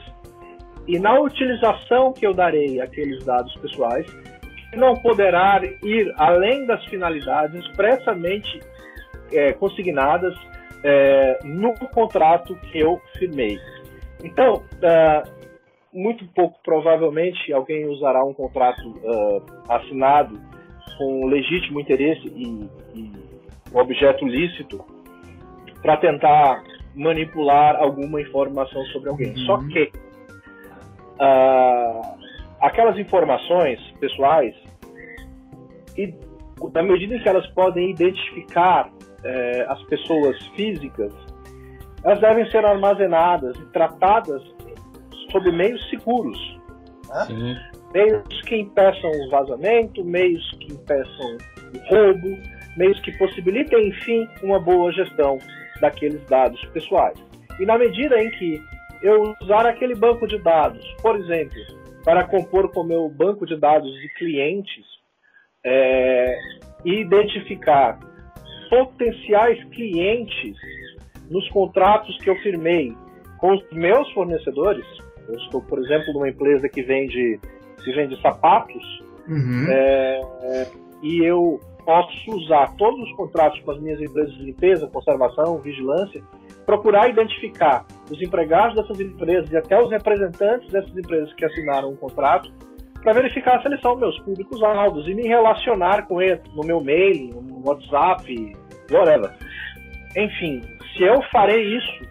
e 0.86 0.98
na 0.98 1.20
utilização 1.20 2.12
que 2.12 2.26
eu 2.26 2.32
darei 2.32 2.80
àqueles 2.80 3.22
dados 3.24 3.52
pessoais, 3.56 4.06
não 4.74 4.94
poderá 4.94 5.60
ir 5.82 6.14
além 6.16 6.64
das 6.66 6.82
finalidades 6.86 7.62
expressamente 7.64 8.60
é, 9.32 9.52
consignadas 9.52 10.34
é, 10.84 11.40
no 11.44 11.74
contrato 11.92 12.54
que 12.70 12.78
eu 12.78 13.00
firmei. 13.18 13.58
Então, 14.22 14.62
é, 14.80 15.22
muito 15.92 16.24
pouco 16.28 16.60
provavelmente 16.62 17.52
alguém 17.52 17.86
usará 17.86 18.24
um 18.24 18.32
contrato 18.32 18.88
uh, 18.88 19.42
assinado 19.68 20.38
com 20.96 21.26
legítimo 21.26 21.80
interesse 21.80 22.28
e, 22.28 22.68
e 22.94 23.12
objeto 23.74 24.24
lícito 24.26 24.84
para 25.82 25.96
tentar 25.98 26.62
manipular 26.94 27.76
alguma 27.76 28.20
informação 28.20 28.84
sobre 28.86 29.08
alguém. 29.08 29.30
Uhum. 29.30 29.46
Só 29.46 29.58
que 29.68 29.92
uh, 31.20 32.18
aquelas 32.60 32.98
informações 32.98 33.80
pessoais, 34.00 34.54
e 35.96 36.12
na 36.74 36.82
medida 36.82 37.14
em 37.14 37.20
que 37.20 37.28
elas 37.28 37.46
podem 37.48 37.90
identificar 37.90 38.88
uh, 38.88 39.72
as 39.72 39.82
pessoas 39.84 40.36
físicas, 40.56 41.12
elas 42.02 42.20
devem 42.20 42.48
ser 42.50 42.64
armazenadas 42.64 43.56
e 43.58 43.66
tratadas 43.66 44.42
sob 45.30 45.50
meios 45.52 45.88
seguros. 45.90 46.38
Né? 47.08 47.72
Meios 47.92 48.42
que 48.42 48.56
impeçam 48.56 49.10
o 49.10 49.30
vazamento, 49.30 50.04
meios 50.04 50.48
que 50.58 50.72
impeçam 50.72 51.36
o 51.74 51.94
roubo, 51.94 52.38
meios 52.76 53.00
que 53.00 53.12
possibilitem, 53.18 53.88
enfim, 53.88 54.28
uma 54.42 54.60
boa 54.60 54.92
gestão 54.92 55.38
daqueles 55.80 56.24
dados 56.26 56.62
pessoais. 56.66 57.18
E 57.58 57.66
na 57.66 57.78
medida 57.78 58.20
em 58.22 58.30
que 58.30 58.62
eu 59.02 59.34
usar 59.42 59.66
aquele 59.66 59.94
banco 59.94 60.26
de 60.26 60.38
dados, 60.38 60.84
por 61.00 61.16
exemplo, 61.16 61.58
para 62.04 62.24
compor 62.24 62.70
com 62.70 62.80
o 62.80 62.86
meu 62.86 63.08
banco 63.08 63.46
de 63.46 63.56
dados 63.56 63.92
de 63.92 64.08
clientes 64.14 64.84
é, 65.64 66.38
e 66.84 67.00
identificar 67.00 67.98
potenciais 68.70 69.62
clientes 69.70 70.56
nos 71.30 71.48
contratos 71.50 72.16
que 72.18 72.30
eu 72.30 72.36
firmei 72.36 72.94
com 73.38 73.54
os 73.54 73.70
meus 73.72 74.10
fornecedores, 74.12 74.84
eu 75.28 75.34
estou, 75.36 75.62
por 75.62 75.78
exemplo, 75.78 76.12
numa 76.12 76.28
empresa 76.28 76.68
que 76.68 76.82
vende, 76.82 77.38
que 77.84 77.92
vende 77.92 78.20
sapatos, 78.20 79.02
uhum. 79.28 79.66
é, 79.68 80.20
é, 80.42 80.66
e 81.02 81.24
eu 81.24 81.60
posso 81.88 82.36
usar 82.36 82.76
todos 82.76 83.00
os 83.00 83.16
contratos 83.16 83.58
com 83.60 83.70
as 83.70 83.80
minhas 83.80 83.98
empresas 83.98 84.34
de 84.34 84.44
limpeza, 84.44 84.86
conservação, 84.88 85.56
vigilância, 85.56 86.22
procurar 86.66 87.08
identificar 87.08 87.86
os 88.10 88.20
empregados 88.20 88.76
dessas 88.76 89.00
empresas 89.00 89.50
e 89.50 89.56
até 89.56 89.82
os 89.82 89.90
representantes 89.90 90.70
dessas 90.70 90.94
empresas 90.94 91.32
que 91.32 91.46
assinaram 91.46 91.88
um 91.88 91.96
contrato 91.96 92.52
para 93.02 93.14
verificar 93.14 93.62
se 93.62 93.68
eles 93.68 93.80
são 93.80 93.96
meus 93.96 94.18
públicos 94.20 94.62
alvos 94.62 95.08
e 95.08 95.14
me 95.14 95.26
relacionar 95.26 96.06
com 96.06 96.20
eles 96.20 96.42
no 96.54 96.62
meu 96.62 96.78
mail, 96.78 97.40
no 97.40 97.66
WhatsApp, 97.66 98.52
whatever. 98.90 99.32
Enfim, 100.14 100.60
se 100.94 101.04
eu 101.04 101.22
farei 101.32 101.74
isso 101.74 102.04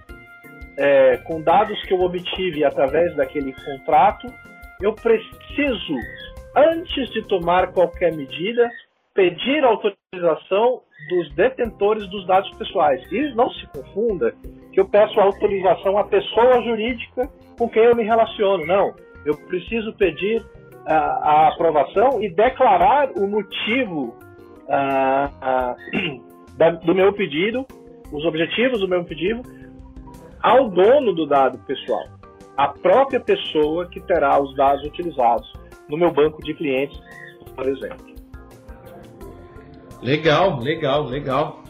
é, 0.79 1.17
com 1.17 1.39
dados 1.39 1.79
que 1.84 1.93
eu 1.93 2.01
obtive 2.01 2.65
através 2.65 3.15
daquele 3.15 3.53
contrato, 3.53 4.25
eu 4.81 4.96
preciso, 4.96 5.93
antes 6.55 7.12
de 7.12 7.22
tomar 7.27 7.67
qualquer 7.74 8.15
medida, 8.15 8.67
pedir 9.18 9.66
autorização 9.66 10.82
dos 11.10 11.34
detentores 11.34 12.08
dos 12.08 12.28
dados 12.28 12.52
pessoais. 12.52 13.02
E 13.12 13.34
não 13.34 13.50
se 13.50 13.66
confunda 13.68 14.32
que 14.72 14.80
eu 14.80 14.88
peço 14.88 15.20
autorização 15.20 15.98
à 15.98 16.04
pessoa 16.04 16.62
jurídica 16.62 17.28
com 17.58 17.68
quem 17.68 17.84
eu 17.84 17.96
me 17.96 18.04
relaciono. 18.04 18.64
Não. 18.68 18.94
Eu 19.26 19.36
preciso 19.48 19.92
pedir 19.94 20.46
a, 20.86 20.96
a 20.96 21.48
aprovação 21.48 22.22
e 22.22 22.30
declarar 22.30 23.10
o 23.18 23.28
motivo 23.28 24.16
a, 24.70 25.32
a, 25.42 25.76
da, 26.56 26.70
do 26.70 26.94
meu 26.94 27.12
pedido, 27.12 27.66
os 28.14 28.24
objetivos 28.24 28.82
do 28.82 28.88
meu 28.88 29.04
pedido, 29.04 29.42
ao 30.44 30.70
dono 30.70 31.12
do 31.14 31.26
dado 31.26 31.58
pessoal, 31.66 32.06
a 32.56 32.68
própria 32.68 33.20
pessoa 33.20 33.88
que 33.88 34.00
terá 34.00 34.40
os 34.40 34.56
dados 34.56 34.86
utilizados 34.86 35.52
no 35.90 35.98
meu 35.98 36.12
banco 36.12 36.44
de 36.44 36.54
clientes, 36.54 37.02
por 37.56 37.68
exemplo. 37.68 38.17
Legal, 40.01 40.60
legal, 40.60 41.06
legal. 41.06 41.63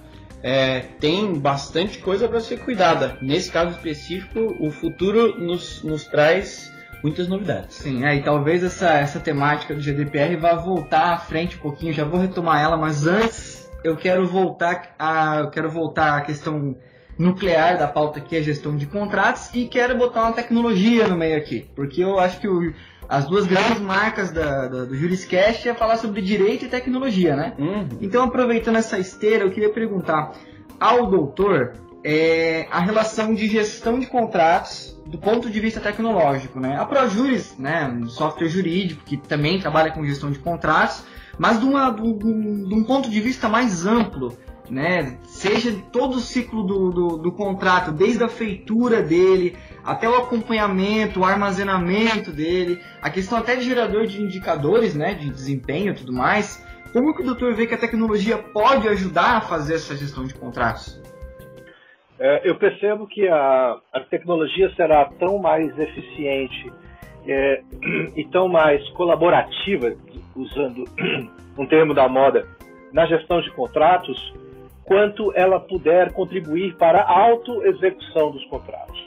É, 0.44 0.82
tem 1.00 1.34
bastante 1.34 2.00
coisa 2.00 2.28
para 2.28 2.40
ser 2.40 2.60
cuidada. 2.60 3.18
Nesse 3.22 3.52
caso 3.52 3.72
específico, 3.72 4.56
o 4.60 4.70
futuro 4.70 5.40
nos, 5.40 5.84
nos 5.84 6.06
traz 6.06 6.72
muitas 7.04 7.28
novidades. 7.28 7.76
Sim, 7.78 8.06
é, 8.06 8.16
e 8.16 8.24
talvez 8.24 8.64
essa, 8.64 8.90
essa 8.90 9.20
temática 9.20 9.74
do 9.74 9.82
GDPR 9.82 10.36
vá 10.38 10.54
voltar 10.54 11.14
à 11.14 11.18
frente 11.18 11.58
um 11.58 11.60
pouquinho. 11.60 11.94
Já 11.94 12.04
vou 12.04 12.20
retomar 12.20 12.62
ela, 12.62 12.78
mas 12.78 13.08
antes 13.08 13.70
eu 13.84 13.96
quero 13.96 14.28
voltar 14.28 14.96
a, 14.98 15.40
eu 15.40 15.50
quero 15.50 15.70
voltar 15.70 16.18
à 16.18 16.22
questão 16.22 16.76
nuclear 17.18 17.78
da 17.78 17.88
pauta 17.88 18.20
aqui, 18.20 18.38
a 18.38 18.42
gestão 18.42 18.76
de 18.76 18.86
contratos, 18.86 19.50
e 19.54 19.66
quero 19.66 19.98
botar 19.98 20.24
uma 20.24 20.34
tecnologia 20.34 21.08
no 21.08 21.18
meio 21.18 21.38
aqui, 21.38 21.66
porque 21.76 22.04
eu 22.04 22.20
acho 22.20 22.40
que 22.40 22.48
o, 22.48 22.74
as 23.10 23.26
duas 23.26 23.46
grandes 23.46 23.80
marcas 23.80 24.32
da, 24.32 24.68
da, 24.68 24.86
do 24.86 24.96
Juriscast 24.96 25.68
é 25.68 25.74
falar 25.74 25.98
sobre 25.98 26.22
direito 26.22 26.66
e 26.66 26.70
tecnologia, 26.70 27.36
né? 27.36 27.54
Uhum. 27.58 27.88
Então, 28.02 28.24
aproveitando 28.24 28.76
essa 28.76 29.00
esteira, 29.00 29.44
eu 29.44 29.52
queria 29.52 29.70
perguntar 29.70 30.34
ao 30.80 31.08
doutor 31.08 31.74
é, 32.04 32.68
a 32.72 32.80
relação 32.80 33.34
de 33.34 33.48
gestão 33.48 34.00
de 34.00 34.08
contratos 34.08 34.98
do 35.06 35.18
ponto 35.18 35.50
de 35.50 35.60
vista 35.60 35.80
tecnológico, 35.80 36.60
né? 36.60 36.78
A 36.78 36.86
Projuris, 36.86 37.58
né, 37.58 37.88
um 37.88 38.08
software 38.10 38.50
jurídico 38.50 39.04
que 39.06 39.18
também 39.18 39.60
trabalha 39.60 39.92
com 39.92 40.06
gestão 40.06 40.30
de 40.32 40.40
contratos, 40.40 41.04
mas 41.38 41.60
de, 41.60 41.66
uma, 41.66 41.92
de, 41.92 42.02
um, 42.02 42.68
de 42.68 42.76
um 42.76 42.84
ponto 42.84 43.10
de 43.10 43.20
vista 43.22 43.48
mais 43.48 43.86
amplo, 43.86 44.38
né? 44.70 45.18
Seja 45.38 45.72
todo 45.92 46.16
o 46.16 46.20
ciclo 46.20 46.64
do, 46.64 46.90
do, 46.90 47.18
do, 47.18 47.32
contrato, 47.32 47.92
desde 47.92 48.24
a 48.24 48.28
feitura 48.28 49.04
dele, 49.04 49.56
até 49.86 50.10
o 50.10 50.16
acompanhamento, 50.16 51.20
o 51.20 51.24
armazenamento 51.24 52.32
dele, 52.32 52.82
a 53.00 53.08
questão 53.12 53.38
até 53.38 53.56
de 53.56 53.62
gerador 53.62 54.08
de 54.08 54.20
indicadores, 54.20 54.96
né? 54.96 55.14
De 55.14 55.30
desempenho 55.30 55.92
e 55.92 55.96
tudo 55.96 56.12
mais. 56.12 56.66
Como 56.92 57.14
que 57.14 57.22
o 57.22 57.26
doutor 57.26 57.54
vê 57.54 57.68
que 57.68 57.76
a 57.76 57.78
tecnologia 57.78 58.36
pode 58.36 58.88
ajudar 58.88 59.38
a 59.38 59.42
fazer 59.42 59.76
essa 59.76 59.96
gestão 59.96 60.26
de 60.26 60.34
contratos? 60.34 61.00
É, 62.20 62.50
eu 62.50 62.56
percebo 62.56 63.06
que 63.06 63.28
a, 63.28 63.78
a, 63.94 64.00
tecnologia 64.10 64.74
será 64.76 65.06
tão 65.20 65.38
mais 65.38 65.78
eficiente 65.78 66.74
é, 67.28 67.62
e 68.18 68.26
tão 68.32 68.48
mais 68.48 68.84
colaborativa, 68.90 69.94
usando 70.36 70.84
um 71.56 71.68
termo 71.68 71.94
da 71.94 72.10
moda, 72.10 72.48
na 72.92 73.06
gestão 73.06 73.40
de 73.40 73.52
contratos, 73.52 74.34
quanto 74.88 75.32
ela 75.36 75.60
puder 75.60 76.14
contribuir 76.14 76.76
para 76.78 77.02
a 77.02 77.20
auto-execução 77.28 78.32
dos 78.32 78.44
contratos. 78.46 79.06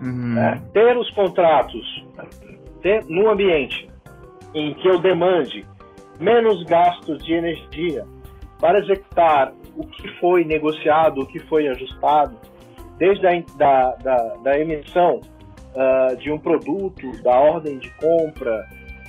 Uhum. 0.00 0.38
É, 0.38 0.60
ter 0.74 0.96
os 0.96 1.10
contratos 1.12 2.04
ter, 2.82 3.02
no 3.06 3.30
ambiente 3.30 3.88
em 4.54 4.74
que 4.74 4.86
eu 4.86 4.98
demande 4.98 5.66
menos 6.20 6.62
gastos 6.64 7.24
de 7.24 7.32
energia 7.32 8.04
para 8.60 8.78
executar 8.78 9.52
o 9.74 9.86
que 9.86 10.08
foi 10.20 10.44
negociado, 10.44 11.22
o 11.22 11.26
que 11.26 11.38
foi 11.40 11.66
ajustado, 11.68 12.36
desde 12.98 13.26
a 13.26 13.42
da, 13.56 13.90
da, 13.96 14.16
da 14.42 14.58
emissão 14.58 15.20
uh, 15.74 16.16
de 16.16 16.30
um 16.30 16.38
produto, 16.38 17.22
da 17.22 17.38
ordem 17.38 17.78
de 17.78 17.90
compra, 17.96 18.66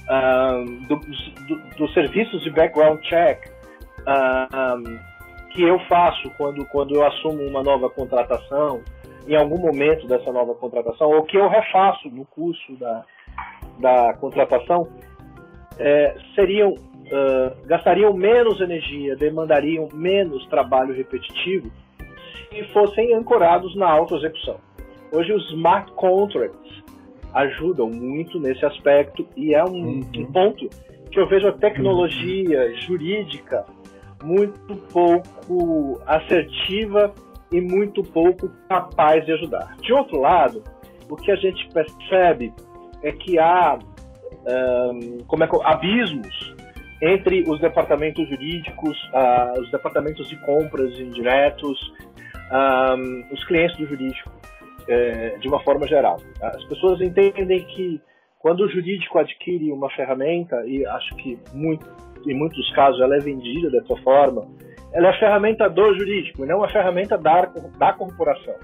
uh, 0.10 0.88
dos 0.88 1.34
do, 1.48 1.78
do 1.78 1.94
serviços 1.94 2.44
de 2.44 2.50
background 2.50 3.00
check 3.04 3.50
uh, 4.00 4.78
um, 4.78 5.17
que 5.51 5.63
eu 5.63 5.80
faço 5.88 6.30
quando, 6.38 6.66
quando 6.66 6.96
eu 6.96 7.06
assumo 7.06 7.44
uma 7.44 7.63
nova 7.63 7.89
contratação, 7.89 8.82
em 9.27 9.36
algum 9.36 9.58
momento 9.58 10.08
dessa 10.08 10.32
nova 10.32 10.54
contratação, 10.56 11.10
ou 11.10 11.24
que 11.24 11.38
eu 11.38 11.48
refaço 11.48 12.10
no 12.10 12.25
curso 12.25 12.75
da, 12.77 13.04
da 13.80 14.13
contratação, 14.13 14.88
é, 15.77 16.16
seriam 16.34 16.72
uh, 16.74 17.68
gastariam 17.68 18.13
menos 18.13 18.60
energia, 18.62 19.16
demandariam 19.16 19.89
menos 19.94 20.46
trabalho 20.48 20.94
repetitivo 20.94 21.70
se 22.50 22.63
fossem 22.74 23.13
ancorados 23.13 23.75
na 23.75 23.89
autoexecução. 23.89 24.58
Hoje 25.12 25.34
os 25.34 25.50
smart 25.51 25.92
contracts 25.94 26.84
ajudam 27.34 27.89
muito 27.89 28.39
nesse 28.39 28.66
aspecto 28.66 29.27
e 29.36 29.54
é 29.54 29.63
um, 29.63 29.70
uhum. 29.70 30.10
um 30.18 30.32
ponto 30.32 30.68
que 31.12 31.20
eu 31.20 31.27
vejo 31.27 31.48
a 31.48 31.51
tecnologia 31.51 32.74
jurídica 32.77 33.66
muito 34.24 34.76
pouco 34.92 36.02
assertiva 36.06 37.14
e 37.52 37.62
muito 37.62 38.04
pouco 38.04 38.50
capaz 38.68 39.26
de 39.26 39.32
ajudar. 39.34 39.76
De 39.82 39.94
outro 39.94 40.20
lado, 40.20 40.64
o 41.10 41.16
que 41.16 41.32
a 41.32 41.36
gente 41.36 41.68
percebe 41.70 42.54
é 43.04 43.12
que 43.12 43.40
há 43.40 43.80
um, 44.48 45.24
como 45.28 45.44
é, 45.44 45.50
abismos 45.64 46.56
entre 47.02 47.44
os 47.48 47.60
departamentos 47.60 48.28
jurídicos, 48.28 48.98
uh, 49.14 49.60
os 49.62 49.70
departamentos 49.72 50.28
de 50.30 50.36
compras 50.38 51.00
indiretos, 51.00 51.94
um, 52.52 53.24
os 53.32 53.44
clientes 53.46 53.78
do 53.78 53.86
jurídico, 53.86 54.32
uh, 54.32 55.40
de 55.40 55.48
uma 55.48 55.62
forma 55.64 55.88
geral. 55.88 56.18
As 56.42 56.64
pessoas 56.66 57.00
entendem 57.02 57.64
que 57.66 58.02
quando 58.40 58.62
o 58.62 58.70
jurídico 58.70 59.20
adquire 59.20 59.72
uma 59.72 59.90
ferramenta, 59.92 60.64
e 60.66 60.86
acho 60.86 61.16
que 61.18 61.38
muito, 61.54 61.86
em 62.26 62.34
muitos 62.34 62.70
casos 62.74 63.02
ela 63.02 63.16
é 63.16 63.20
vendida 63.20 63.70
dessa 63.70 63.96
forma, 63.98 64.48
ela 64.94 65.08
é 65.08 65.10
a 65.10 65.20
ferramenta 65.20 65.70
do 65.70 65.94
jurídico, 65.98 66.46
não 66.46 66.64
a 66.64 66.70
ferramenta 66.70 67.18
da, 67.18 67.46
da 67.78 67.94
corporação. 67.94 68.56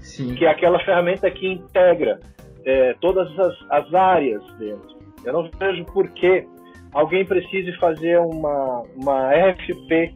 Sim. 0.00 0.34
Que 0.34 0.46
é 0.46 0.50
aquela 0.50 0.78
ferramenta 0.80 1.30
que 1.30 1.46
integra 1.46 2.18
é, 2.64 2.94
todas 3.00 3.28
as, 3.38 3.56
as 3.70 3.94
áreas 3.94 4.42
dentro. 4.58 4.98
Eu 5.24 5.32
não 5.32 5.50
vejo 5.58 5.84
por 5.86 6.08
que 6.10 6.46
alguém 6.92 7.24
precise 7.24 7.72
fazer 7.78 8.18
uma, 8.18 8.82
uma 8.96 9.30
RFP, 9.30 10.14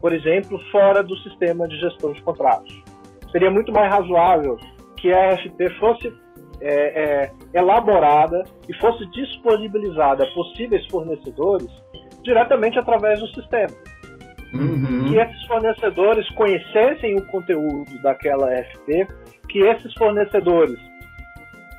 por 0.00 0.12
exemplo, 0.12 0.58
fora 0.70 1.02
do 1.02 1.16
sistema 1.18 1.66
de 1.66 1.78
gestão 1.78 2.12
de 2.12 2.22
contratos. 2.22 2.82
Seria 3.32 3.50
muito 3.50 3.72
mais 3.72 3.90
razoável 3.90 4.56
que 4.96 5.12
a 5.12 5.34
RFP 5.34 5.70
fosse 5.78 6.12
é, 6.60 6.72
é, 6.72 7.32
elaborada 7.54 8.44
e 8.68 8.74
fosse 8.74 9.06
disponibilizada 9.10 10.24
a 10.24 10.26
possíveis 10.32 10.86
fornecedores 10.86 11.70
diretamente 12.22 12.78
através 12.78 13.20
do 13.20 13.26
sistema. 13.28 13.74
Uhum. 14.52 15.08
Que 15.08 15.16
esses 15.16 15.46
fornecedores 15.46 16.28
conhecessem 16.30 17.16
o 17.16 17.26
conteúdo 17.26 18.02
daquela 18.02 18.52
RFP, 18.52 19.06
que 19.48 19.60
esses 19.60 19.92
fornecedores 19.94 20.78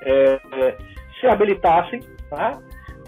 é, 0.04 0.40
é, 0.54 0.78
se 1.20 1.28
habilitassem 1.28 2.00
tá? 2.30 2.60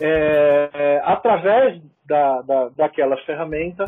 é, 0.02 0.70
é, 0.74 1.02
através 1.04 1.82
da, 2.06 2.42
da, 2.42 2.70
daquela 2.70 3.18
ferramenta 3.26 3.86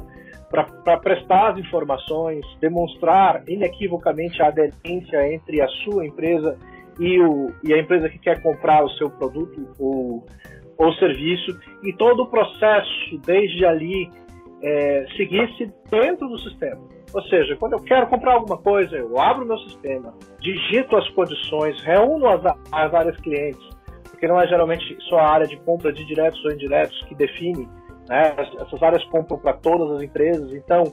para 0.50 0.98
prestar 0.98 1.52
as 1.52 1.58
informações, 1.58 2.46
demonstrar 2.62 3.44
inequivocamente 3.48 4.42
a 4.42 4.48
aderência 4.48 5.34
entre 5.34 5.62
a 5.62 5.68
sua 5.68 6.06
empresa 6.06 6.58
e, 7.00 7.20
o, 7.20 7.52
e 7.64 7.74
a 7.74 7.78
empresa 7.78 8.10
que 8.10 8.20
quer 8.20 8.42
comprar 8.42 8.84
o 8.84 8.90
seu 8.92 9.10
produto 9.10 9.68
ou, 9.78 10.26
ou 10.78 10.94
serviço, 10.94 11.58
e 11.84 11.94
todo 11.94 12.24
o 12.24 12.28
processo, 12.28 13.20
desde 13.26 13.66
ali, 13.66 14.10
é, 14.62 15.06
seguisse 15.16 15.72
dentro 15.90 16.28
do 16.28 16.40
sistema. 16.40 16.82
Ou 17.14 17.22
seja, 17.24 17.56
quando 17.56 17.74
eu 17.74 17.84
quero 17.84 18.08
comprar 18.08 18.34
alguma 18.34 18.58
coisa, 18.58 18.96
eu 18.96 19.18
abro 19.20 19.46
o 19.46 19.48
meu 19.48 19.58
sistema, 19.60 20.14
digito 20.42 20.96
as 20.98 21.08
condições, 21.12 21.82
reúno 21.84 22.28
as, 22.28 22.46
as 22.72 22.94
áreas 22.94 23.16
clientes, 23.18 23.62
porque 24.10 24.28
não 24.28 24.40
é 24.40 24.48
geralmente 24.48 24.98
só 25.08 25.20
a 25.20 25.30
área 25.30 25.48
de 25.48 25.58
compra 25.58 25.94
de 25.94 26.04
diretos 26.06 26.44
ou 26.44 26.52
indiretos 26.52 27.00
que 27.06 27.16
define, 27.16 27.70
né? 28.10 28.36
essas 28.60 28.84
áreas 28.84 29.04
compram 29.06 29.38
para 29.40 29.54
todas 29.54 29.98
as 29.98 30.04
empresas, 30.04 30.54
então 30.54 30.84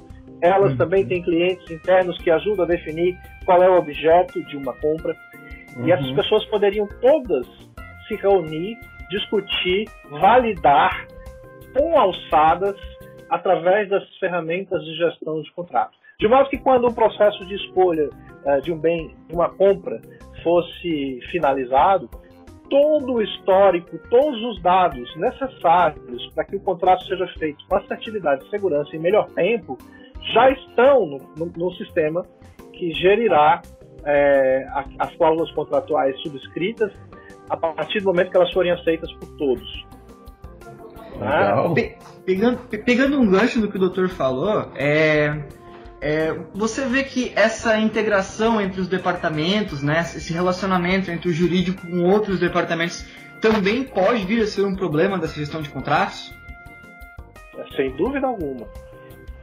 elas 0.41 0.73
uhum. 0.73 0.77
também 0.77 1.07
têm 1.07 1.23
clientes 1.23 1.69
internos 1.71 2.19
que 2.19 2.31
ajudam 2.31 2.65
a 2.65 2.69
definir 2.69 3.17
qual 3.45 3.63
é 3.63 3.69
o 3.69 3.79
objeto 3.79 4.45
de 4.47 4.57
uma 4.57 4.73
compra. 4.75 5.15
Uhum. 5.77 5.87
E 5.87 5.93
essas 5.93 6.09
uhum. 6.09 6.17
pessoas 6.17 6.45
poderiam 6.47 6.89
todas 7.01 7.47
se 8.09 8.17
reunir, 8.17 8.77
discutir, 9.13 9.85
validar 10.11 11.07
com 11.77 11.99
alçadas 11.99 12.77
através 13.31 13.89
das 13.89 14.05
ferramentas 14.19 14.83
de 14.85 14.95
gestão 14.97 15.41
de 15.41 15.51
contratos. 15.53 15.99
De 16.19 16.29
modo 16.29 16.49
que 16.49 16.59
quando 16.59 16.87
o 16.87 16.95
processo 16.95 17.45
de 17.47 17.55
escolha 17.55 18.09
uh, 18.45 18.61
de 18.63 18.73
um 18.73 18.79
bem, 18.79 19.15
de 19.29 19.35
uma 19.35 19.49
compra, 19.49 20.01
fosse 20.43 21.21
finalizado, 21.31 22.09
todo 22.69 23.15
o 23.15 23.23
histórico, 23.23 23.99
todos 24.09 24.43
os 24.45 24.63
dados 24.63 25.15
necessários 25.17 26.29
para 26.35 26.45
que 26.45 26.57
o 26.57 26.61
contrato 26.61 27.05
seja 27.05 27.27
feito 27.39 27.65
com 27.67 27.77
assertividade, 27.77 28.49
segurança 28.51 28.95
e 28.95 28.99
melhor 28.99 29.27
tempo 29.33 29.77
já 30.33 30.51
estão 30.51 31.07
no, 31.07 31.19
no, 31.37 31.53
no 31.57 31.73
sistema 31.73 32.25
que 32.73 32.93
gerirá 32.93 33.61
é, 34.05 34.67
as 34.99 35.15
cláusulas 35.17 35.51
contratuais 35.53 36.21
subscritas 36.23 36.93
a 37.53 37.57
partir 37.57 38.01
do 38.01 38.07
momento 38.07 38.31
que 38.31 38.37
elas 38.37 38.51
forem 38.53 38.73
aceitas 38.73 39.13
por 39.13 39.29
todos. 39.37 39.87
Tá? 41.19 41.69
Pe 41.75 41.97
pegando, 42.25 42.59
pegando 42.85 43.21
um 43.21 43.31
gancho 43.31 43.61
no 43.61 43.71
que 43.71 43.77
o 43.77 43.81
doutor 43.81 44.09
falou, 44.09 44.71
é, 44.75 45.45
é, 46.01 46.33
você 46.55 46.87
vê 46.87 47.05
que 47.05 47.33
essa 47.37 47.79
integração 47.79 48.61
entre 48.61 48.81
os 48.81 48.89
departamentos, 48.89 49.83
né, 49.83 50.01
esse 50.01 50.33
relacionamento 50.33 51.11
entre 51.11 51.29
o 51.29 51.33
jurídico 51.33 51.87
com 51.87 52.05
outros 52.05 52.41
departamentos, 52.41 53.05
também 53.43 53.85
pode 53.85 54.25
vir 54.25 54.43
a 54.43 54.47
ser 54.47 54.65
um 54.65 54.75
problema 54.75 55.19
dessa 55.19 55.35
gestão 55.35 55.61
de 55.61 55.69
contratos? 55.69 56.33
É, 57.59 57.77
sem 57.77 57.91
dúvida 57.97 58.27
alguma. 58.27 58.67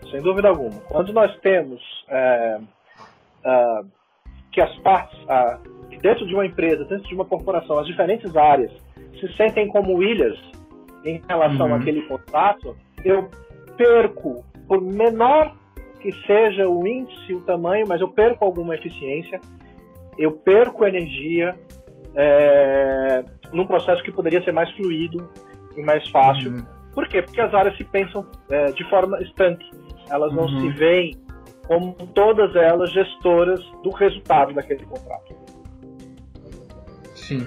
Sem 0.10 0.22
dúvida 0.22 0.48
alguma. 0.48 0.80
Quando 0.88 1.14
nós 1.14 1.38
temos 1.42 1.80
é, 2.08 2.60
é, 3.46 3.82
que 4.52 4.62
as 4.62 4.76
partes, 4.80 5.20
que 5.20 5.79
dentro 5.98 6.26
de 6.26 6.34
uma 6.34 6.46
empresa, 6.46 6.86
dentro 6.86 7.08
de 7.08 7.16
uma 7.16 7.26
corporação, 7.26 7.80
as 7.80 7.88
diferentes 7.88 8.36
áreas 8.36 8.72
se 9.20 9.36
sentem 9.36 9.68
como 9.68 10.02
ilhas 10.02 10.38
em 11.04 11.22
relação 11.28 11.68
uhum. 11.68 11.76
àquele 11.76 12.02
contrato, 12.04 12.76
eu 13.04 13.30
perco, 13.78 14.44
por 14.68 14.82
menor 14.82 15.56
que 16.02 16.12
seja 16.26 16.68
o 16.68 16.86
índice, 16.88 17.34
o 17.34 17.42
tamanho, 17.42 17.86
mas 17.88 18.02
eu 18.02 18.08
perco 18.10 18.46
alguma 18.46 18.76
eficiência, 18.76 19.40
eu 20.18 20.32
perco 20.32 20.86
energia 20.86 21.56
é, 22.16 23.24
num 23.54 23.66
processo 23.66 24.04
que 24.04 24.12
poderia 24.12 24.44
ser 24.44 24.52
mais 24.52 24.70
fluido 24.76 25.30
e 25.76 25.82
mais 25.82 26.08
fácil. 26.10 26.52
Uhum. 26.52 26.66
Por 26.94 27.08
quê? 27.08 27.22
Porque 27.22 27.40
as 27.40 27.54
áreas 27.54 27.76
se 27.78 27.84
pensam 27.84 28.26
é, 28.50 28.72
de 28.72 28.84
forma 28.90 29.22
estanque. 29.22 29.70
Elas 30.10 30.34
não 30.34 30.44
uhum. 30.44 30.60
se 30.60 30.70
veem 30.78 31.16
como 31.68 31.94
todas 32.16 32.56
elas 32.56 32.92
gestoras 32.92 33.64
do 33.84 33.92
resultado 33.92 34.54
daquele 34.54 34.84
contrato. 34.86 35.39
Sim. 37.30 37.46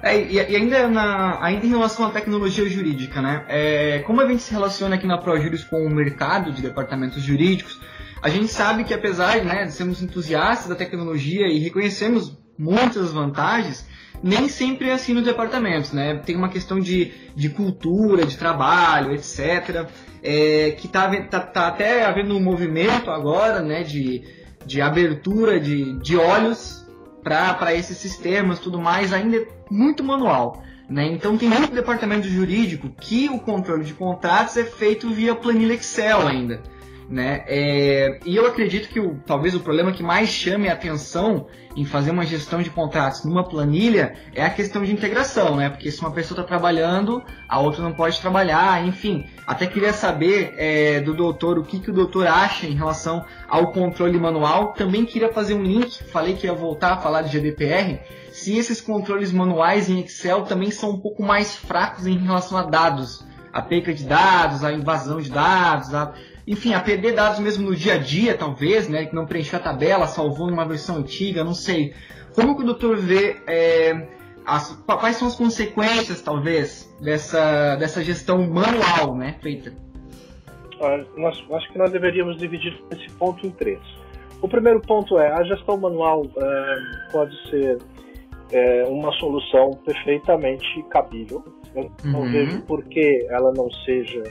É, 0.00 0.16
e, 0.16 0.34
e, 0.36 0.56
ainda, 0.56 0.86
na, 0.86 1.44
ainda 1.44 1.66
em 1.66 1.68
relação 1.68 2.06
à 2.06 2.10
tecnologia 2.10 2.68
jurídica, 2.70 3.20
né? 3.20 3.44
É, 3.48 3.98
como 4.06 4.20
a 4.20 4.28
gente 4.28 4.42
se 4.42 4.52
relaciona 4.52 4.94
aqui 4.94 5.08
na 5.08 5.18
ProJuris 5.18 5.64
com 5.64 5.84
o 5.84 5.90
mercado 5.92 6.52
de 6.52 6.62
departamentos 6.62 7.20
jurídicos, 7.20 7.80
a 8.22 8.28
gente 8.28 8.46
sabe 8.46 8.84
que 8.84 8.94
apesar 8.94 9.44
né, 9.44 9.64
de 9.64 9.72
sermos 9.72 10.00
entusiastas 10.00 10.68
da 10.68 10.76
tecnologia 10.76 11.48
e 11.48 11.58
reconhecemos 11.58 12.38
muitas 12.56 13.10
vantagens, 13.10 13.84
nem 14.22 14.48
sempre 14.48 14.90
é 14.90 14.92
assim 14.92 15.12
nos 15.12 15.24
departamentos, 15.24 15.90
né? 15.90 16.14
Tem 16.24 16.36
uma 16.36 16.48
questão 16.48 16.78
de, 16.78 17.12
de 17.34 17.48
cultura, 17.48 18.24
de 18.24 18.36
trabalho, 18.36 19.12
etc. 19.14 19.88
É, 20.22 20.70
que 20.78 20.86
está 20.86 21.10
tá, 21.22 21.40
tá 21.40 21.66
até 21.66 22.04
havendo 22.04 22.36
um 22.36 22.40
movimento 22.40 23.10
agora, 23.10 23.60
né? 23.60 23.82
De, 23.82 24.22
de 24.64 24.80
abertura 24.80 25.58
de, 25.58 25.98
de 25.98 26.16
olhos 26.16 26.83
para 27.24 27.74
esses 27.74 27.96
sistemas 27.96 28.58
tudo 28.58 28.78
mais, 28.78 29.12
ainda 29.12 29.38
é 29.38 29.48
muito 29.70 30.04
manual. 30.04 30.62
Né? 30.88 31.06
Então 31.06 31.38
tem 31.38 31.48
muito 31.48 31.72
departamento 31.72 32.28
jurídico 32.28 32.90
que 32.90 33.28
o 33.30 33.38
controle 33.38 33.84
de 33.84 33.94
contratos 33.94 34.56
é 34.58 34.64
feito 34.64 35.08
via 35.08 35.34
planilha 35.34 35.72
Excel 35.72 36.28
ainda. 36.28 36.62
Né? 37.08 37.44
É, 37.46 38.18
e 38.24 38.34
eu 38.34 38.46
acredito 38.46 38.88
que 38.88 38.98
o, 38.98 39.20
talvez 39.26 39.54
o 39.54 39.60
problema 39.60 39.92
que 39.92 40.02
mais 40.02 40.30
chame 40.30 40.68
a 40.68 40.72
atenção 40.72 41.46
em 41.76 41.84
fazer 41.84 42.10
uma 42.10 42.24
gestão 42.24 42.62
de 42.62 42.70
contratos 42.70 43.24
numa 43.24 43.46
planilha 43.46 44.14
é 44.34 44.44
a 44.44 44.50
questão 44.50 44.82
de 44.82 44.92
integração, 44.92 45.56
né? 45.56 45.68
Porque 45.68 45.90
se 45.90 46.00
uma 46.00 46.12
pessoa 46.12 46.40
está 46.40 46.48
trabalhando, 46.48 47.22
a 47.48 47.60
outra 47.60 47.82
não 47.82 47.92
pode 47.92 48.20
trabalhar, 48.20 48.86
enfim. 48.86 49.26
Até 49.46 49.66
queria 49.66 49.92
saber 49.92 50.54
é, 50.56 51.00
do 51.00 51.14
doutor 51.14 51.58
o 51.58 51.64
que, 51.64 51.78
que 51.78 51.90
o 51.90 51.94
doutor 51.94 52.26
acha 52.26 52.66
em 52.66 52.74
relação 52.74 53.24
ao 53.48 53.72
controle 53.72 54.18
manual. 54.18 54.72
Também 54.72 55.04
queria 55.04 55.32
fazer 55.32 55.54
um 55.54 55.62
link, 55.62 56.04
falei 56.04 56.34
que 56.34 56.46
ia 56.46 56.54
voltar 56.54 56.92
a 56.94 56.96
falar 56.98 57.22
de 57.22 57.30
GDPR, 57.30 58.00
se 58.32 58.56
esses 58.56 58.80
controles 58.80 59.32
manuais 59.32 59.88
em 59.88 60.00
Excel 60.00 60.42
também 60.42 60.70
são 60.70 60.90
um 60.90 60.98
pouco 60.98 61.22
mais 61.22 61.54
fracos 61.54 62.06
em 62.06 62.18
relação 62.18 62.58
a 62.58 62.62
dados. 62.62 63.24
A 63.52 63.62
perca 63.62 63.94
de 63.94 64.04
dados, 64.04 64.64
a 64.64 64.72
invasão 64.72 65.20
de 65.20 65.30
dados, 65.30 65.94
a 65.94 66.12
enfim, 66.46 66.74
a 66.74 66.80
perder 66.80 67.14
dados 67.14 67.38
mesmo 67.38 67.70
no 67.70 67.74
dia 67.74 67.94
a 67.94 67.98
dia, 67.98 68.36
talvez, 68.36 68.88
né? 68.88 69.06
Que 69.06 69.14
não 69.14 69.26
preencheu 69.26 69.58
a 69.58 69.62
tabela, 69.62 70.06
salvou 70.06 70.48
numa 70.48 70.66
versão 70.66 70.96
antiga, 70.96 71.42
não 71.42 71.54
sei. 71.54 71.94
Como 72.34 72.56
que 72.56 72.62
o 72.62 72.66
doutor 72.66 72.96
vê 72.96 73.36
é, 73.46 74.08
as, 74.44 74.72
quais 74.84 75.16
são 75.16 75.28
as 75.28 75.36
consequências, 75.36 76.20
talvez, 76.20 76.94
dessa, 77.00 77.76
dessa 77.76 78.04
gestão 78.04 78.46
manual, 78.46 79.16
né, 79.16 79.36
feita? 79.40 79.72
Ah, 80.80 81.02
nós, 81.16 81.42
acho 81.52 81.72
que 81.72 81.78
nós 81.78 81.90
deveríamos 81.90 82.36
dividir 82.36 82.78
esse 82.90 83.08
ponto 83.14 83.46
em 83.46 83.50
três. 83.50 83.80
O 84.42 84.48
primeiro 84.48 84.80
ponto 84.80 85.18
é 85.18 85.32
a 85.32 85.42
gestão 85.44 85.78
manual 85.78 86.26
é, 86.36 86.74
pode 87.10 87.34
ser 87.48 87.78
é, 88.52 88.84
uma 88.86 89.10
solução 89.12 89.70
perfeitamente 89.86 90.66
cabível. 90.90 91.42
Eu 91.74 91.84
uhum. 92.04 92.12
não 92.12 92.22
vejo 92.30 92.60
por 92.62 92.84
que 92.84 93.26
ela 93.30 93.52
não 93.56 93.70
seja 93.86 94.22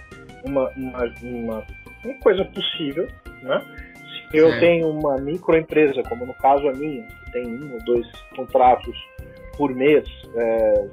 uma, 0.45 0.69
uma, 0.77 1.13
uma 1.23 1.63
uma 2.03 2.19
coisa 2.19 2.45
possível, 2.45 3.07
né? 3.41 3.61
Se 4.29 4.37
eu 4.37 4.49
é. 4.49 4.59
tenho 4.59 4.89
uma 4.89 5.17
microempresa, 5.17 6.01
como 6.03 6.25
no 6.25 6.33
caso 6.35 6.67
a 6.67 6.73
minha, 6.73 7.03
que 7.03 7.31
tem 7.31 7.45
um 7.47 7.73
ou 7.73 7.83
dois 7.83 8.07
contratos 8.35 8.95
por 9.57 9.73
mês, 9.73 10.05
é, 10.35 10.89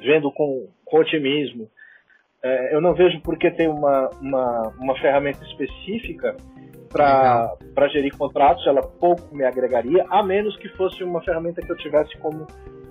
vendo 0.00 0.30
com, 0.32 0.68
com 0.84 0.98
otimismo, 0.98 1.68
é, 2.42 2.74
eu 2.74 2.80
não 2.80 2.94
vejo 2.94 3.20
por 3.22 3.38
que 3.38 3.50
ter 3.50 3.68
uma, 3.68 4.10
uma, 4.20 4.62
uma 4.78 4.98
ferramenta 4.98 5.42
específica 5.44 6.36
para 6.92 7.88
gerir 7.88 8.16
contratos, 8.16 8.66
ela 8.66 8.82
pouco 8.82 9.34
me 9.34 9.44
agregaria, 9.44 10.06
a 10.08 10.22
menos 10.22 10.56
que 10.56 10.68
fosse 10.70 11.02
uma 11.02 11.20
ferramenta 11.22 11.60
que 11.60 11.70
eu 11.70 11.76
tivesse 11.76 12.16
como 12.18 12.46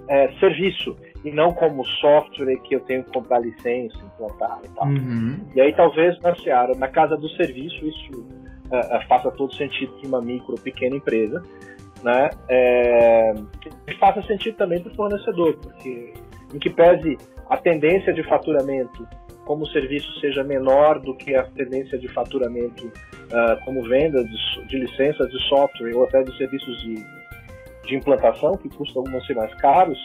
é, 0.09 0.27
serviço 0.39 0.95
e 1.25 1.31
não 1.31 1.51
como 1.51 1.83
software 1.83 2.55
que 2.57 2.75
eu 2.75 2.79
tenho 2.81 3.03
que 3.03 3.11
comprar 3.11 3.39
licença, 3.39 3.97
implantar 3.97 4.61
e 4.63 4.69
tal. 4.69 4.87
Uhum. 4.87 5.39
E 5.55 5.59
aí 5.59 5.73
talvez 5.73 6.17
na 6.21 6.35
Seara, 6.35 6.75
na 6.75 6.87
casa 6.87 7.17
do 7.17 7.27
serviço, 7.29 7.83
isso 7.83 8.27
é, 8.71 8.95
é 8.95 9.07
faça 9.07 9.31
todo 9.31 9.53
sentido 9.55 9.91
para 9.93 10.07
uma 10.07 10.21
micro 10.21 10.51
ou 10.51 10.59
pequena 10.59 10.95
empresa, 10.95 11.43
né? 12.03 12.29
É, 12.47 13.33
faça 13.99 14.21
sentido 14.21 14.55
também 14.55 14.79
para 14.79 14.91
o 14.91 14.95
fornecedor, 14.95 15.57
porque 15.57 16.13
em 16.53 16.59
que 16.59 16.69
pese 16.69 17.17
a 17.49 17.57
tendência 17.57 18.13
de 18.13 18.21
faturamento 18.23 19.07
como 19.45 19.63
o 19.63 19.67
serviço 19.67 20.11
seja 20.19 20.43
menor 20.43 20.99
do 20.99 21.15
que 21.15 21.35
a 21.35 21.43
tendência 21.43 21.99
de 21.99 22.07
faturamento 22.07 22.85
uh, 22.85 23.63
como 23.63 23.83
venda 23.83 24.23
de, 24.23 24.67
de 24.67 24.77
licenças 24.79 25.29
de 25.29 25.39
software 25.47 25.95
ou 25.95 26.03
até 26.03 26.23
de 26.23 26.35
serviços 26.35 26.81
de 26.81 26.95
de 27.85 27.95
implantação, 27.95 28.57
que 28.57 28.69
custam 28.69 29.03
alguns 29.03 29.25
ser 29.25 29.35
mais 29.35 29.53
caros, 29.55 29.97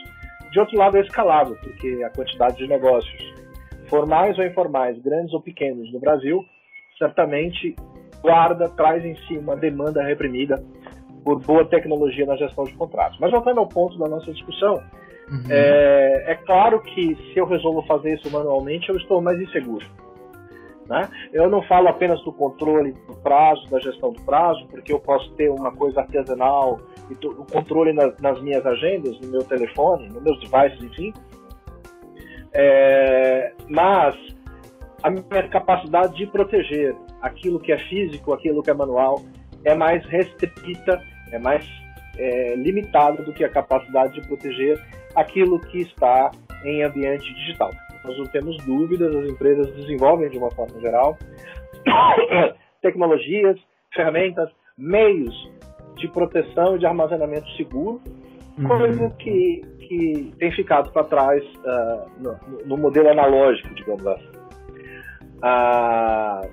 de 0.51 0.61
outro 0.61 0.77
lado 0.77 0.97
é 0.97 1.01
escalável, 1.01 1.57
porque 1.63 2.03
a 2.05 2.11
quantidade 2.11 2.57
de 2.57 2.67
negócios, 2.67 3.35
formais 3.89 4.39
ou 4.39 4.45
informais, 4.45 4.99
grandes 5.01 5.33
ou 5.33 5.41
pequenos, 5.41 5.93
no 5.93 6.01
Brasil, 6.01 6.45
certamente 6.99 7.75
guarda, 8.23 8.69
traz 8.69 9.05
em 9.05 9.17
si 9.27 9.39
uma 9.39 9.57
demanda 9.57 10.03
reprimida 10.03 10.63
por 11.25 11.41
boa 11.41 11.65
tecnologia 11.65 12.27
na 12.27 12.37
gestão 12.37 12.65
de 12.65 12.73
contratos. 12.75 13.19
Mas 13.19 13.31
voltando 13.31 13.61
ao 13.61 13.67
ponto 13.67 13.99
da 13.99 14.09
nossa 14.09 14.33
discussão, 14.33 14.75
uhum. 15.31 15.45
é, 15.49 16.33
é 16.33 16.35
claro 16.35 16.81
que 16.81 17.15
se 17.15 17.39
eu 17.39 17.47
resolvo 17.47 17.83
fazer 17.83 18.15
isso 18.15 18.31
manualmente, 18.31 18.89
eu 18.89 18.97
estou 18.97 19.21
mais 19.21 19.41
inseguro. 19.41 19.87
Né? 20.91 21.09
Eu 21.33 21.49
não 21.49 21.63
falo 21.63 21.87
apenas 21.87 22.21
do 22.25 22.33
controle 22.33 22.91
do 23.07 23.15
prazo, 23.23 23.65
da 23.71 23.79
gestão 23.79 24.13
do 24.13 24.21
prazo, 24.23 24.67
porque 24.67 24.93
eu 24.93 24.99
posso 24.99 25.31
ter 25.35 25.49
uma 25.49 25.71
coisa 25.71 26.01
artesanal 26.01 26.81
e 27.09 27.15
o 27.25 27.45
controle 27.45 27.93
nas, 27.93 28.19
nas, 28.19 28.43
minhas 28.43 28.67
agendas, 28.67 29.17
no 29.21 29.29
meu 29.29 29.45
telefone, 29.45 30.09
nos 30.09 30.21
meus 30.21 30.41
devices, 30.41 30.83
enfim. 30.83 31.15
É, 32.53 33.53
mas 33.69 34.17
a 35.05 35.11
minha 35.11 35.49
capacidade 35.49 36.17
de 36.17 36.27
proteger 36.27 36.97
aquilo 37.23 37.61
que 37.61 37.71
é 37.71 37.79
físico, 37.79 38.33
aquilo 38.33 38.61
que 38.61 38.71
é 38.71 38.75
manual, 38.75 39.23
é 39.65 39.77
mais 39.77 40.05
restrita, 40.07 41.01
é 41.31 41.39
mais 41.39 41.65
é, 42.19 42.57
limitada 42.57 43.23
do 43.23 43.33
que 43.33 43.45
a 43.45 43.49
capacidade 43.49 44.15
de 44.15 44.27
proteger 44.27 44.77
aquilo 45.15 45.61
que 45.61 45.83
está 45.83 46.33
em 46.65 46.83
ambiente 46.83 47.33
digital. 47.33 47.71
Nós 48.05 48.19
não 48.19 48.27
temos 48.27 48.57
dúvidas, 48.65 49.15
as 49.15 49.31
empresas 49.31 49.75
desenvolvem 49.75 50.31
de 50.31 50.39
uma 50.39 50.51
forma 50.51 50.81
geral 50.81 51.19
tecnologias, 52.83 53.59
ferramentas, 53.95 54.51
meios 54.77 55.35
de 55.97 56.09
proteção 56.09 56.77
e 56.77 56.79
de 56.79 56.87
armazenamento 56.87 57.49
seguro, 57.57 58.01
uhum. 58.59 58.69
coisa 58.69 59.11
que, 59.19 59.63
que 59.81 60.35
tem 60.39 60.51
ficado 60.53 60.91
para 60.93 61.05
trás 61.05 61.45
uh, 61.45 62.11
no, 62.19 62.67
no, 62.67 62.77
modelo 62.77 63.11
analógico, 63.11 63.75
digamos 63.75 64.07
assim. 64.07 64.31
Uh, 65.39 66.49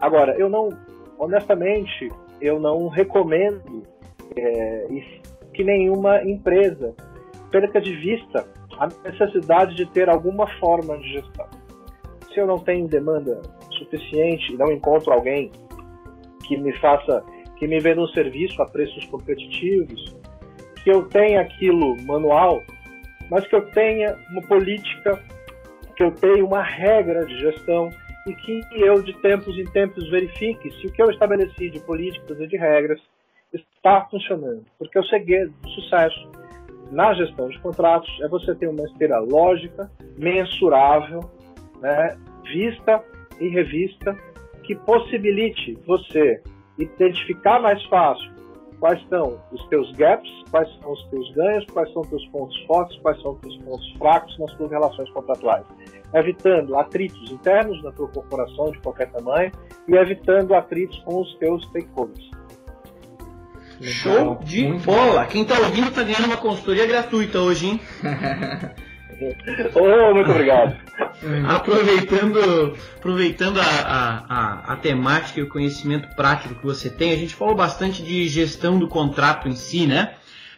agora, 0.00 0.34
eu 0.38 0.48
não, 0.48 0.70
honestamente, 1.18 2.08
eu 2.40 2.58
não 2.58 2.88
recomendo 2.88 3.82
é, 4.36 4.86
que 5.52 5.64
nenhuma 5.64 6.22
empresa 6.22 6.94
perca 7.50 7.80
de 7.80 7.94
vista 7.96 8.46
a 8.78 8.88
necessidade 9.08 9.74
de 9.74 9.86
ter 9.86 10.08
alguma 10.08 10.46
forma 10.58 10.96
de 10.98 11.12
gestão. 11.12 11.46
Se 12.32 12.40
eu 12.40 12.46
não 12.46 12.58
tenho 12.58 12.86
demanda 12.86 13.40
suficiente 13.70 14.52
e 14.52 14.56
não 14.56 14.70
encontro 14.70 15.12
alguém 15.12 15.50
que 16.46 16.56
me 16.56 16.72
faça, 16.78 17.24
que 17.56 17.66
me 17.66 17.80
venda 17.80 18.00
um 18.00 18.08
serviço 18.08 18.60
a 18.62 18.66
preços 18.66 19.04
competitivos, 19.06 20.16
que 20.82 20.90
eu 20.90 21.04
tenha 21.08 21.40
aquilo 21.40 21.96
manual, 22.04 22.62
mas 23.30 23.46
que 23.46 23.54
eu 23.54 23.70
tenha 23.72 24.16
uma 24.30 24.42
política, 24.42 25.22
que 25.96 26.02
eu 26.02 26.12
tenha 26.12 26.44
uma 26.44 26.62
regra 26.62 27.26
de 27.26 27.38
gestão 27.38 27.90
e 28.26 28.34
que 28.34 28.60
eu 28.72 29.02
de 29.02 29.12
tempos 29.20 29.58
em 29.58 29.64
tempos 29.64 30.08
verifique 30.10 30.70
se 30.72 30.86
o 30.86 30.92
que 30.92 31.02
eu 31.02 31.10
estabeleci 31.10 31.70
de 31.70 31.80
políticas 31.80 32.38
e 32.40 32.46
de 32.46 32.56
regras 32.56 33.00
está 33.52 34.06
funcionando. 34.10 34.64
Porque 34.78 34.98
o 34.98 35.04
segredo 35.04 35.52
do 35.62 35.68
sucesso 35.70 36.30
na 36.90 37.12
gestão 37.14 37.48
de 37.48 37.58
contratos 37.60 38.10
é 38.22 38.28
você 38.28 38.54
ter 38.54 38.68
uma 38.68 38.84
esteira 38.84 39.18
lógica, 39.18 39.90
mensurável, 40.16 41.20
né, 41.80 42.16
vista 42.44 43.02
e 43.40 43.48
revista, 43.48 44.16
que 44.64 44.74
possibilite 44.74 45.78
você 45.86 46.42
identificar 46.78 47.60
mais 47.60 47.82
fácil 47.86 48.38
quais 48.80 49.04
são 49.08 49.40
os 49.52 49.66
teus 49.68 49.90
gaps, 49.92 50.30
quais 50.50 50.68
são 50.80 50.92
os 50.92 51.04
teus 51.08 51.32
ganhos, 51.34 51.64
quais 51.72 51.92
são 51.92 52.02
os 52.02 52.08
teus 52.08 52.24
pontos 52.28 52.56
fortes, 52.66 52.98
quais 53.00 53.20
são 53.20 53.32
os 53.32 53.40
teus 53.40 53.56
pontos 53.58 53.92
fracos 53.98 54.38
nas 54.38 54.54
tuas 54.54 54.70
relações 54.70 55.10
contratuais, 55.10 55.66
evitando 56.14 56.76
atritos 56.76 57.30
internos 57.30 57.82
na 57.82 57.92
tua 57.92 58.08
corporação 58.08 58.70
de 58.70 58.78
qualquer 58.80 59.10
tamanho 59.10 59.52
e 59.88 59.96
evitando 59.96 60.54
atritos 60.54 60.98
com 61.00 61.20
os 61.20 61.34
teus 61.38 61.64
stakeholders. 61.66 62.30
Show 63.80 64.40
de 64.44 64.66
Muito 64.66 64.84
bola! 64.84 65.22
Bom. 65.22 65.28
Quem 65.28 65.44
tá 65.44 65.58
ouvindo 65.58 65.90
tá 65.90 66.02
ganhando 66.02 66.26
uma 66.26 66.36
consultoria 66.36 66.86
gratuita 66.86 67.38
hoje, 67.40 67.66
hein? 67.66 67.80
oh, 69.74 70.14
muito 70.14 70.30
obrigado. 70.30 70.76
aproveitando 71.48 72.76
aproveitando 72.96 73.60
a, 73.60 73.64
a, 73.64 74.24
a, 74.28 74.72
a, 74.72 74.76
temática 74.76 75.40
e 75.40 75.42
o 75.42 75.48
conhecimento 75.48 76.14
prático 76.16 76.56
que 76.56 76.64
você 76.64 76.90
tem, 76.90 77.12
a 77.12 77.16
gente 77.16 77.34
falou 77.34 77.54
bastante 77.54 78.02
de 78.02 78.26
gestão 78.28 78.78
do 78.78 78.88
contrato 78.88 79.48
em 79.48 79.54
si, 79.54 79.86
né? 79.86 80.14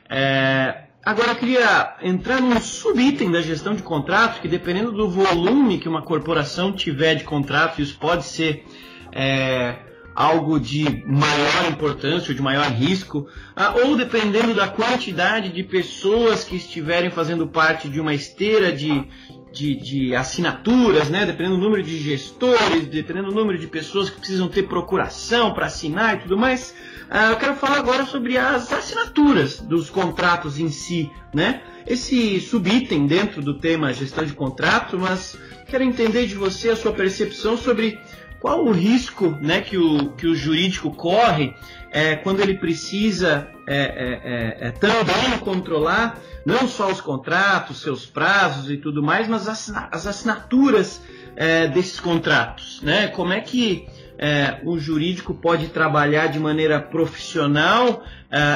É, 0.08 0.84
agora 1.04 1.32
eu 1.32 1.36
queria 1.36 1.96
entrar 2.02 2.40
num 2.40 2.60
subitem 2.60 3.30
da 3.30 3.42
gestão 3.42 3.74
de 3.74 3.82
contratos, 3.82 4.40
que 4.40 4.48
dependendo 4.48 4.92
do 4.92 5.08
volume 5.08 5.78
que 5.78 5.88
uma 5.88 6.02
corporação 6.02 6.72
tiver 6.72 7.16
de 7.16 7.24
contratos, 7.24 7.78
isso 7.78 7.98
pode 7.98 8.24
ser 8.24 8.64
é, 9.12 9.76
algo 10.20 10.60
de 10.60 11.02
maior 11.06 11.70
importância 11.70 12.28
ou 12.28 12.34
de 12.34 12.42
maior 12.42 12.66
risco, 12.66 13.26
ah, 13.56 13.74
ou 13.84 13.96
dependendo 13.96 14.52
da 14.52 14.68
quantidade 14.68 15.48
de 15.48 15.62
pessoas 15.62 16.44
que 16.44 16.56
estiverem 16.56 17.08
fazendo 17.08 17.48
parte 17.48 17.88
de 17.88 17.98
uma 17.98 18.12
esteira 18.12 18.70
de, 18.70 19.02
de, 19.50 19.76
de, 19.76 20.14
assinaturas, 20.14 21.08
né? 21.08 21.24
dependendo 21.24 21.56
do 21.56 21.62
número 21.62 21.82
de 21.82 21.96
gestores, 21.98 22.86
dependendo 22.86 23.30
do 23.30 23.34
número 23.34 23.58
de 23.58 23.66
pessoas 23.66 24.10
que 24.10 24.18
precisam 24.18 24.46
ter 24.46 24.64
procuração 24.64 25.54
para 25.54 25.64
assinar 25.64 26.16
e 26.16 26.18
tudo 26.18 26.36
mais. 26.36 26.74
Ah, 27.08 27.30
eu 27.30 27.36
quero 27.36 27.54
falar 27.56 27.78
agora 27.78 28.04
sobre 28.04 28.36
as 28.36 28.70
assinaturas 28.70 29.58
dos 29.58 29.88
contratos 29.88 30.58
em 30.58 30.68
si, 30.68 31.10
né? 31.32 31.62
Esse 31.86 32.38
subitem 32.42 33.06
dentro 33.06 33.40
do 33.40 33.58
tema 33.58 33.90
gestão 33.94 34.26
de 34.26 34.34
contrato, 34.34 34.98
mas 34.98 35.38
quero 35.66 35.82
entender 35.82 36.26
de 36.26 36.34
você 36.34 36.68
a 36.68 36.76
sua 36.76 36.92
percepção 36.92 37.56
sobre 37.56 37.98
qual 38.40 38.64
o 38.64 38.72
risco 38.72 39.36
né, 39.40 39.60
que, 39.60 39.76
o, 39.76 40.10
que 40.12 40.26
o 40.26 40.34
jurídico 40.34 40.90
corre 40.90 41.54
é, 41.90 42.16
quando 42.16 42.40
ele 42.40 42.54
precisa 42.54 43.48
é, 43.66 43.76
é, 43.76 44.64
é, 44.64 44.68
é 44.68 44.70
também 44.70 45.38
controlar 45.40 46.18
não 46.44 46.66
só 46.66 46.90
os 46.90 47.00
contratos, 47.00 47.82
seus 47.82 48.06
prazos 48.06 48.70
e 48.70 48.78
tudo 48.78 49.02
mais, 49.02 49.28
mas 49.28 49.46
as 49.46 50.06
assinaturas 50.06 51.02
é, 51.36 51.68
desses 51.68 52.00
contratos. 52.00 52.80
Né? 52.82 53.08
Como 53.08 53.32
é 53.32 53.40
que 53.40 53.86
o 54.64 54.78
jurídico 54.78 55.32
pode 55.32 55.68
trabalhar 55.68 56.26
de 56.26 56.38
maneira 56.38 56.78
profissional 56.78 58.04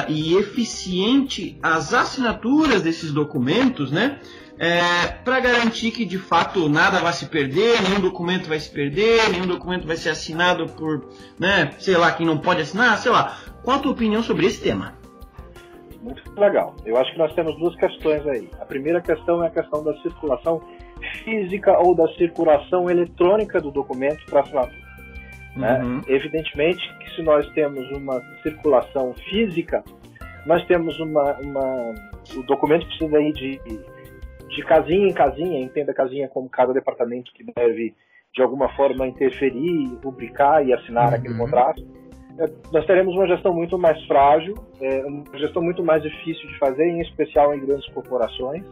e 0.07 0.35
eficiente 0.35 1.57
as 1.59 1.91
assinaturas 1.91 2.83
desses 2.83 3.11
documentos, 3.11 3.89
né? 3.89 4.19
É, 4.57 5.07
para 5.23 5.39
garantir 5.41 5.91
que 5.91 6.05
de 6.05 6.17
fato 6.17 6.69
nada 6.69 6.99
vai 6.99 7.11
se 7.11 7.25
perder, 7.25 7.81
nenhum 7.81 7.99
documento 7.99 8.47
vai 8.47 8.59
se 8.59 8.71
perder, 8.71 9.29
nenhum 9.29 9.47
documento 9.47 9.85
vai 9.85 9.97
ser 9.97 10.09
assinado 10.09 10.67
por, 10.67 11.09
né, 11.37 11.71
sei 11.77 11.97
lá, 11.97 12.11
quem 12.13 12.25
não 12.25 12.37
pode 12.37 12.61
assinar, 12.61 12.97
sei 12.97 13.11
lá. 13.11 13.37
Qual 13.63 13.77
a 13.77 13.79
tua 13.81 13.91
opinião 13.91 14.23
sobre 14.23 14.45
esse 14.45 14.61
tema? 14.61 14.93
Muito 16.01 16.23
legal. 16.39 16.75
Eu 16.85 16.95
acho 16.97 17.11
que 17.11 17.17
nós 17.17 17.33
temos 17.33 17.57
duas 17.57 17.75
questões 17.75 18.25
aí. 18.27 18.49
A 18.61 18.65
primeira 18.65 19.01
questão 19.01 19.43
é 19.43 19.47
a 19.47 19.49
questão 19.49 19.83
da 19.83 19.93
circulação 20.01 20.61
física 21.23 21.77
ou 21.79 21.95
da 21.95 22.07
circulação 22.13 22.89
eletrônica 22.89 23.59
do 23.59 23.71
documento 23.71 24.23
para 24.27 24.41
assinatura. 24.41 24.85
Né? 25.55 25.79
Uhum. 25.83 26.01
Evidentemente 26.07 26.81
que 26.99 27.15
se 27.15 27.23
nós 27.23 27.47
temos 27.53 27.89
uma 27.91 28.21
circulação 28.43 29.13
física, 29.29 29.83
nós 30.45 30.63
temos 30.67 30.99
uma, 30.99 31.33
uma 31.39 31.93
o 32.35 32.43
documento 32.43 32.85
precisa 32.85 33.19
ir 33.19 33.33
de, 33.33 33.61
de 34.49 34.63
casinha 34.63 35.07
em 35.07 35.13
casinha, 35.13 35.59
entenda 35.59 35.93
casinha 35.93 36.27
como 36.27 36.49
cada 36.49 36.73
departamento 36.73 37.31
que 37.33 37.43
deve 37.43 37.95
de 38.33 38.41
alguma 38.41 38.67
forma 38.75 39.07
interferir, 39.07 39.97
rubricar 40.03 40.65
e 40.65 40.73
assinar 40.73 41.09
uhum. 41.09 41.15
aquele 41.15 41.37
contrato. 41.37 41.85
É, 42.37 42.45
nós 42.71 42.85
teremos 42.85 43.15
uma 43.15 43.27
gestão 43.27 43.53
muito 43.53 43.77
mais 43.77 44.01
frágil, 44.05 44.55
é, 44.81 45.05
uma 45.05 45.23
gestão 45.37 45.61
muito 45.61 45.83
mais 45.83 46.03
difícil 46.03 46.47
de 46.49 46.57
fazer, 46.59 46.85
em 46.85 47.01
especial 47.01 47.55
em 47.55 47.65
grandes 47.65 47.87
corporações, 47.93 48.65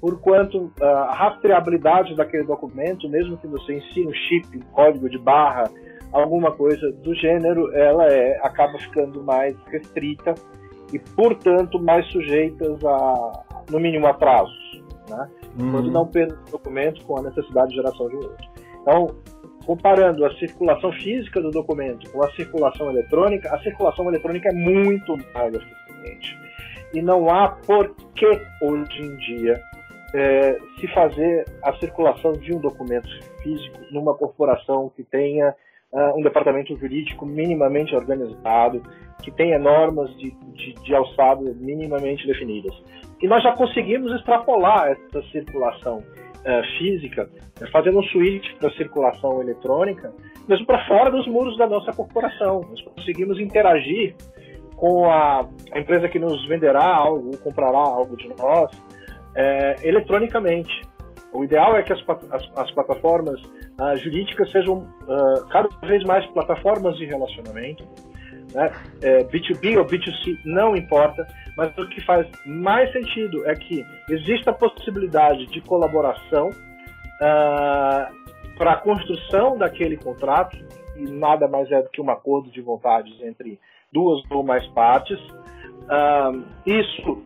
porquanto 0.00 0.72
a 0.80 1.14
rastreabilidade 1.14 2.14
daquele 2.16 2.44
documento, 2.44 3.08
mesmo 3.08 3.36
que 3.36 3.46
você 3.46 3.74
ensine 3.74 4.08
um 4.08 4.12
chip, 4.12 4.56
um 4.56 4.72
código 4.72 5.08
de 5.08 5.18
barra, 5.18 5.64
alguma 6.12 6.52
coisa 6.52 6.90
do 6.90 7.14
gênero, 7.14 7.72
ela 7.74 8.06
é, 8.06 8.38
acaba 8.42 8.78
ficando 8.78 9.22
mais 9.22 9.56
restrita 9.66 10.34
e, 10.92 10.98
portanto, 10.98 11.78
mais 11.80 12.06
sujeitas 12.06 12.84
a, 12.84 13.44
no 13.70 13.78
mínimo, 13.78 14.06
atrasos, 14.06 14.57
né? 15.08 15.28
Uhum. 15.58 15.72
Quando 15.72 15.90
não 15.90 16.06
perde 16.06 16.34
o 16.34 16.50
documento 16.50 17.04
com 17.04 17.18
a 17.18 17.22
necessidade 17.22 17.70
de 17.70 17.76
geração 17.76 18.08
de 18.08 18.16
um 18.16 18.20
outro. 18.20 18.48
Então, 18.80 19.14
comparando 19.66 20.24
a 20.24 20.34
circulação 20.36 20.92
física 20.92 21.40
do 21.40 21.50
documento 21.50 22.10
com 22.10 22.22
a 22.22 22.30
circulação 22.32 22.90
eletrônica, 22.90 23.54
a 23.54 23.58
circulação 23.60 24.08
eletrônica 24.08 24.48
é 24.48 24.52
muito 24.52 25.16
mais 25.34 25.54
eficiente. 25.54 26.38
E 26.94 27.02
não 27.02 27.28
há 27.28 27.48
por 27.48 27.94
que, 28.14 28.26
hoje 28.62 29.02
em 29.02 29.16
dia, 29.16 29.60
é, 30.14 30.58
se 30.80 30.88
fazer 30.88 31.44
a 31.62 31.72
circulação 31.74 32.32
de 32.32 32.54
um 32.54 32.60
documento 32.60 33.08
físico 33.42 33.78
numa 33.90 34.14
corporação 34.14 34.90
que 34.96 35.04
tenha 35.04 35.54
uh, 35.92 36.18
um 36.18 36.22
departamento 36.22 36.76
jurídico 36.76 37.26
minimamente 37.26 37.94
organizado, 37.94 38.82
que 39.22 39.30
tenha 39.32 39.58
normas 39.58 40.10
de, 40.16 40.30
de, 40.54 40.74
de 40.74 41.54
minimamente 41.60 42.26
definidas. 42.26 42.74
E 43.20 43.26
nós 43.26 43.42
já 43.42 43.52
conseguimos 43.52 44.12
extrapolar 44.12 44.88
essa 44.88 45.22
circulação 45.30 45.98
uh, 45.98 46.78
física, 46.78 47.28
né, 47.60 47.68
fazendo 47.72 47.98
um 47.98 48.02
switch 48.04 48.54
para 48.58 48.70
circulação 48.72 49.40
eletrônica, 49.42 50.12
mesmo 50.48 50.66
para 50.66 50.86
fora 50.86 51.10
dos 51.10 51.26
muros 51.26 51.56
da 51.58 51.66
nossa 51.66 51.92
corporação. 51.92 52.60
Nós 52.70 52.80
conseguimos 52.82 53.40
interagir 53.40 54.14
com 54.76 55.10
a, 55.10 55.48
empresa 55.74 56.08
que 56.08 56.18
nos 56.18 56.46
venderá 56.46 56.84
algo, 56.84 57.32
ou 57.32 57.38
comprará 57.38 57.78
algo 57.78 58.16
de 58.16 58.28
nós, 58.38 58.70
é, 59.34 59.74
eletronicamente. 59.82 60.82
O 61.32 61.44
ideal 61.44 61.76
é 61.76 61.82
que 61.82 61.92
as, 61.92 62.00
as, 62.30 62.50
as 62.56 62.70
plataformas 62.70 63.40
uh, 63.78 63.96
jurídicas 63.96 64.50
sejam 64.50 64.78
uh, 64.78 65.46
cada 65.48 65.68
vez 65.86 66.02
mais 66.04 66.26
plataformas 66.26 66.96
de 66.96 67.04
relacionamento. 67.04 67.84
Né? 68.52 68.72
É, 69.02 69.24
B2B 69.24 69.76
ou 69.76 69.84
B2C 69.84 70.38
não 70.44 70.74
importa, 70.74 71.26
mas 71.54 71.76
o 71.76 71.86
que 71.88 72.02
faz 72.04 72.26
mais 72.46 72.90
sentido 72.92 73.46
é 73.46 73.54
que 73.54 73.84
exista 74.08 74.50
a 74.50 74.54
possibilidade 74.54 75.46
de 75.46 75.60
colaboração 75.60 76.48
uh, 76.48 78.56
para 78.56 78.72
a 78.72 78.76
construção 78.76 79.58
daquele 79.58 79.98
contrato, 79.98 80.56
e 80.96 81.02
nada 81.02 81.46
mais 81.46 81.70
é 81.70 81.82
do 81.82 81.90
que 81.90 82.00
um 82.00 82.10
acordo 82.10 82.50
de 82.50 82.62
vontades 82.62 83.14
entre 83.22 83.60
duas 83.92 84.20
ou 84.30 84.42
mais 84.42 84.66
partes. 84.68 85.18
isso 86.66 87.22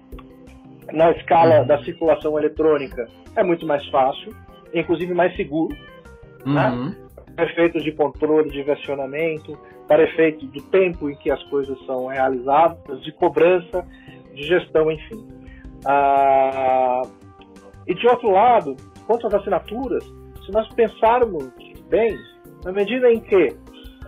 na 0.93 1.13
escala 1.13 1.65
da 1.65 1.83
circulação 1.85 2.39
eletrônica 2.39 3.09
é 3.37 3.43
muito 3.43 3.65
mais 3.65 3.87
fácil, 3.89 4.35
inclusive 4.75 5.15
mais 5.15 5.35
seguro? 5.37 5.75
Uhum. 6.47 6.55
né? 6.55 6.97
para 7.35 7.45
efeitos 7.51 7.83
de 7.83 7.93
controle 7.93 8.51
de 8.51 8.63
versionamento, 8.63 9.59
para 9.89 10.05
efeito 10.05 10.47
do 10.47 10.63
tempo 10.65 11.11
em 11.11 11.15
que 11.17 11.31
as 11.31 11.43
coisas 11.45 11.79
são 11.87 12.07
realizadas, 12.07 13.03
de 13.03 13.13
cobrança, 13.13 13.87
de 14.35 14.43
gestão, 14.45 14.91
enfim. 14.91 15.27
Ah, 15.87 17.03
e 17.87 17.95
de 17.95 18.07
outro 18.07 18.31
lado, 18.31 18.77
quanto 19.07 19.27
às 19.27 19.35
assinaturas, 19.35 20.05
se 20.45 20.53
nós 20.53 20.69
pensarmos 20.75 21.51
bem, 21.89 22.17
na 22.65 22.73
medida 22.73 23.11
em 23.11 23.21
que 23.21 23.49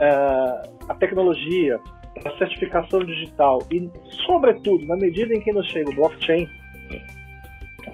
ah, 0.01 0.63
a 0.89 0.95
tecnologia, 0.95 1.81
a 2.25 2.31
certificação 2.39 3.01
digital 3.01 3.59
e, 3.71 3.91
sobretudo, 4.27 4.87
na 4.87 4.97
medida 4.97 5.35
em 5.35 5.41
que 5.41 5.53
nos 5.53 5.67
chega 5.69 5.91
o 5.91 5.95
blockchain, 5.95 6.49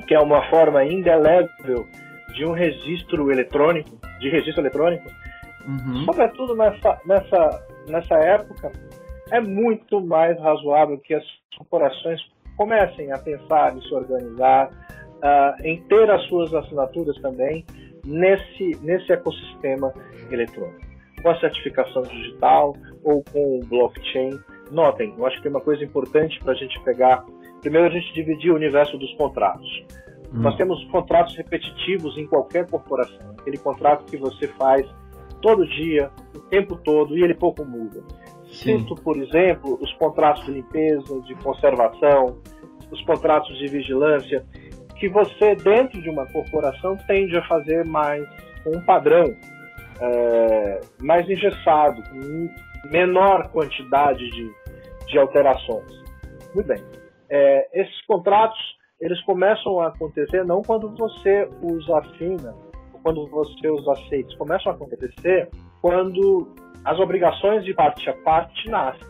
que 0.06 0.14
é 0.14 0.20
uma 0.20 0.42
forma 0.50 0.84
indelével 0.84 1.86
de 2.34 2.44
um 2.44 2.52
registro 2.52 3.30
eletrônico, 3.30 3.98
de 4.20 4.28
registro 4.28 4.62
eletrônico, 4.62 5.08
uhum. 5.66 6.04
sobretudo 6.04 6.54
nessa, 6.54 7.00
nessa, 7.04 7.66
nessa 7.88 8.14
época, 8.16 8.70
é 9.30 9.40
muito 9.40 10.00
mais 10.00 10.38
razoável 10.40 10.98
que 10.98 11.14
as 11.14 11.24
corporações 11.56 12.20
comecem 12.56 13.12
a 13.12 13.18
pensar 13.18 13.76
e 13.76 13.82
se 13.82 13.94
organizar, 13.94 14.68
uh, 14.68 15.66
em 15.66 15.82
ter 15.84 16.10
as 16.10 16.22
suas 16.26 16.52
assinaturas 16.54 17.16
também 17.20 17.64
nesse, 18.04 18.78
nesse 18.82 19.12
ecossistema 19.12 19.92
eletrônico, 20.30 20.80
com 21.22 21.30
a 21.30 21.40
certificação 21.40 22.02
digital 22.02 22.74
ou 23.04 23.22
com 23.32 23.58
o 23.58 23.64
blockchain. 23.64 24.38
Notem, 24.70 25.14
eu 25.16 25.26
acho 25.26 25.36
que 25.36 25.42
tem 25.42 25.50
uma 25.50 25.60
coisa 25.60 25.82
importante 25.82 26.38
para 26.40 26.52
a 26.52 26.56
gente 26.56 26.78
pegar 26.84 27.24
Primeiro, 27.60 27.88
a 27.88 27.90
gente 27.90 28.12
dividir 28.14 28.50
o 28.50 28.54
universo 28.54 28.96
dos 28.96 29.12
contratos. 29.14 29.68
Hum. 30.32 30.42
Nós 30.42 30.56
temos 30.56 30.82
contratos 30.86 31.36
repetitivos 31.36 32.16
em 32.16 32.26
qualquer 32.26 32.68
corporação. 32.68 33.34
Aquele 33.38 33.58
contrato 33.58 34.04
que 34.04 34.16
você 34.16 34.48
faz 34.48 34.86
todo 35.42 35.66
dia, 35.66 36.10
o 36.34 36.40
tempo 36.40 36.76
todo, 36.76 37.16
e 37.16 37.22
ele 37.22 37.34
pouco 37.34 37.64
muda. 37.64 38.02
Sinto, 38.46 38.94
por 38.96 39.16
exemplo, 39.16 39.78
os 39.80 39.92
contratos 39.94 40.44
de 40.44 40.52
limpeza, 40.52 41.20
de 41.22 41.34
conservação, 41.36 42.38
os 42.90 43.00
contratos 43.04 43.56
de 43.58 43.68
vigilância, 43.68 44.44
que 44.96 45.08
você, 45.08 45.54
dentro 45.54 46.02
de 46.02 46.10
uma 46.10 46.26
corporação, 46.26 46.96
tende 47.06 47.36
a 47.36 47.46
fazer 47.46 47.84
mais 47.86 48.22
com 48.64 48.76
um 48.76 48.84
padrão 48.84 49.24
é, 50.00 50.80
mais 51.00 51.28
engessado, 51.28 52.02
com 52.10 52.48
menor 52.90 53.50
quantidade 53.50 54.28
de, 54.30 54.50
de 55.06 55.18
alterações. 55.18 56.02
Muito 56.54 56.66
bem 56.66 56.82
é, 57.30 57.68
esses 57.80 58.04
contratos 58.06 58.58
eles 59.00 59.20
começam 59.24 59.80
a 59.80 59.88
acontecer 59.88 60.44
não 60.44 60.62
quando 60.62 60.94
você 60.94 61.48
os 61.62 61.88
assina, 61.90 62.54
quando 63.02 63.26
você 63.28 63.68
os 63.70 63.88
aceita, 63.88 64.36
começam 64.36 64.72
a 64.72 64.74
acontecer 64.74 65.48
quando 65.80 66.48
as 66.84 66.98
obrigações 66.98 67.64
de 67.64 67.72
parte 67.72 68.08
a 68.10 68.14
parte 68.18 68.68
nascem. 68.68 69.08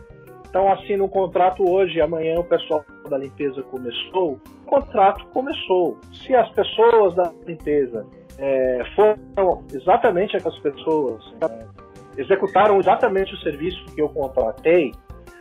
Então 0.49 0.71
assina 0.71 1.03
um 1.03 1.09
contrato 1.09 1.69
hoje, 1.69 1.99
amanhã 2.01 2.39
o 2.39 2.43
pessoal 2.43 2.83
da 3.09 3.17
limpeza 3.17 3.61
começou, 3.63 4.39
o 4.65 4.65
contrato 4.65 5.25
começou. 5.27 5.97
Se 6.11 6.33
as 6.35 6.49
pessoas 6.51 7.15
da 7.15 7.31
limpeza 7.45 8.05
é, 8.37 8.83
foram 8.95 9.63
exatamente 9.73 10.35
aquelas 10.35 10.59
pessoas, 10.59 11.21
é, 11.49 12.21
executaram 12.21 12.79
exatamente 12.79 13.33
o 13.33 13.37
serviço 13.39 13.83
que 13.93 14.01
eu 14.01 14.09
contratei, 14.09 14.91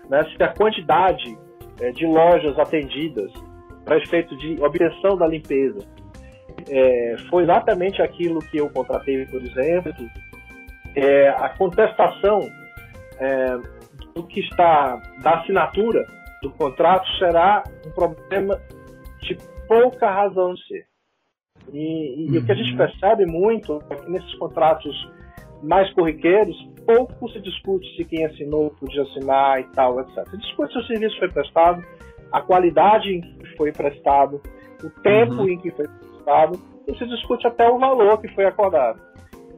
né, 0.09 0.25
se 0.25 0.43
a 0.43 0.49
quantidade 0.55 1.37
é, 1.81 1.91
de 1.91 2.07
lojas 2.07 2.59
atendidas 2.59 3.33
para 3.85 3.99
efeito 3.99 4.37
de 4.37 4.61
obtenção 4.63 5.17
da 5.17 5.27
limpeza. 5.27 5.81
É, 6.69 7.17
foi 7.31 7.45
exatamente 7.45 8.03
aquilo 8.03 8.41
que 8.41 8.59
eu 8.59 8.69
contratei, 8.71 9.25
por 9.27 9.41
exemplo. 9.43 9.93
É, 10.95 11.29
a 11.29 11.49
contestação 11.51 12.41
é, 13.19 13.59
do 14.15 14.25
que 14.27 14.41
está 14.41 15.01
da 15.23 15.41
assinatura 15.41 16.05
do 16.43 16.51
contrato 16.51 17.07
será 17.19 17.63
um 17.87 17.91
problema 17.91 18.61
de 19.23 19.37
pouca 19.69 20.11
razão 20.11 20.55
de 20.55 20.67
ser. 20.67 20.87
E, 21.73 22.27
e 22.27 22.31
uhum. 22.31 22.43
o 22.43 22.47
que 22.47 22.53
a 22.53 22.55
gente 22.55 22.73
uhum. 22.73 22.79
percebe 22.79 23.27
muito 23.27 23.83
é 23.91 23.95
que 23.95 24.11
nesses 24.11 24.35
contratos 24.37 24.95
mais 25.63 25.93
corriqueiros, 25.93 26.57
pouco 26.87 27.29
se 27.31 27.41
discute 27.41 27.87
se 27.97 28.05
quem 28.05 28.25
assinou 28.25 28.71
podia 28.71 29.03
assinar 29.03 29.61
e 29.61 29.65
tal, 29.75 30.01
etc. 30.01 30.27
Se 30.29 30.39
discute 30.39 30.73
se 30.73 30.79
o 30.79 30.87
serviço 30.87 31.19
foi 31.19 31.31
prestado, 31.31 31.85
a 32.33 32.41
qualidade 32.41 33.21
foi 33.61 33.73
prestado, 33.73 34.41
o 34.83 34.89
tempo 35.03 35.35
uhum. 35.35 35.49
em 35.51 35.59
que 35.59 35.71
foi 35.73 35.87
prestado, 35.87 36.59
e 36.89 36.97
se 36.97 37.07
discute 37.07 37.47
até 37.47 37.69
o 37.69 37.79
valor 37.79 38.19
que 38.19 38.29
foi 38.29 38.47
acordado. 38.47 38.99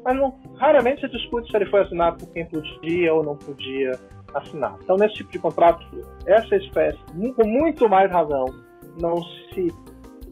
Mas 0.05 0.17
não, 0.17 0.35
raramente 0.57 1.03
se 1.03 1.09
discute 1.09 1.49
se 1.49 1.57
ele 1.57 1.67
foi 1.67 1.83
assinado 1.83 2.19
por 2.19 2.33
quem 2.33 2.45
podia 2.47 3.15
ou 3.15 3.23
não 3.23 3.37
podia 3.37 3.93
assinar. 4.35 4.77
Então, 4.83 4.97
nesse 4.97 5.15
tipo 5.15 5.31
de 5.31 5.39
contrato, 5.39 5.87
essa 6.27 6.57
espécie, 6.57 6.99
com 7.37 7.47
muito 7.47 7.89
mais 7.89 8.11
razão, 8.11 8.47
não 9.01 9.23
se, 9.23 9.69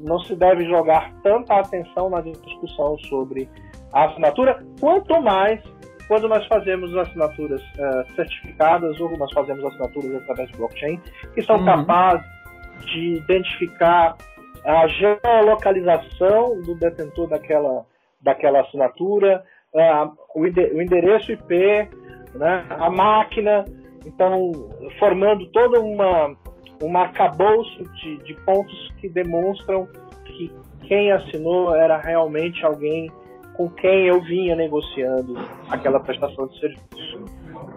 não 0.00 0.18
se 0.18 0.35
deve 0.35 0.64
jogar 0.64 1.12
tanta 1.22 1.61
atenção 1.61 2.11
na 2.11 2.20
discussão 2.20 2.98
sobre 3.09 3.48
a 3.92 4.06
assinatura, 4.06 4.64
quanto 4.80 5.22
mais 5.22 5.62
quando 6.09 6.26
nós 6.26 6.44
fazemos 6.48 6.92
assinaturas 6.96 7.62
uh, 7.62 8.14
certificadas 8.16 8.98
ou 8.98 9.16
nós 9.16 9.33
fazemos 9.33 9.64
assinaturas 9.64 10.12
através 10.22 10.50
de 10.50 10.56
blockchain, 10.56 11.00
que 11.35 11.42
são 11.42 11.56
uhum. 11.59 11.64
capazes 11.64 12.39
de 12.85 13.14
identificar 13.14 14.16
a 14.64 14.87
geolocalização 14.88 16.61
do 16.62 16.75
detentor 16.75 17.29
daquela, 17.29 17.87
daquela 18.21 18.61
assinatura, 18.61 19.43
uh, 19.75 20.12
o, 20.35 20.43
o, 20.43 20.83
endereço 20.83 21.33
IP, 21.33 21.88
né, 22.35 22.66
a 22.69 22.90
máquina, 22.90 23.64
então 24.05 24.53
formando 24.99 25.47
toda 25.47 25.81
uma 25.81 26.37
um 26.83 26.97
arcabouço 26.97 27.85
de, 27.97 28.16
de 28.19 28.35
pontos 28.43 28.90
que 29.01 29.09
demonstram 29.09 29.87
que 30.25 30.51
quem 30.87 31.12
assinou 31.12 31.75
era 31.75 31.99
realmente 31.99 32.64
alguém 32.64 33.11
com 33.55 33.69
quem 33.69 34.07
eu 34.07 34.21
vinha 34.23 34.57
negociando 34.57 35.35
aquela 35.69 36.01
prestação 36.01 36.47
de 36.47 36.59
serviço. 36.59 37.25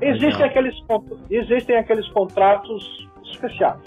Existem 0.02 0.46
aqueles, 0.46 0.76
existem 1.30 1.78
aqueles 1.78 2.08
contratos 2.10 3.10
especiais, 3.26 3.82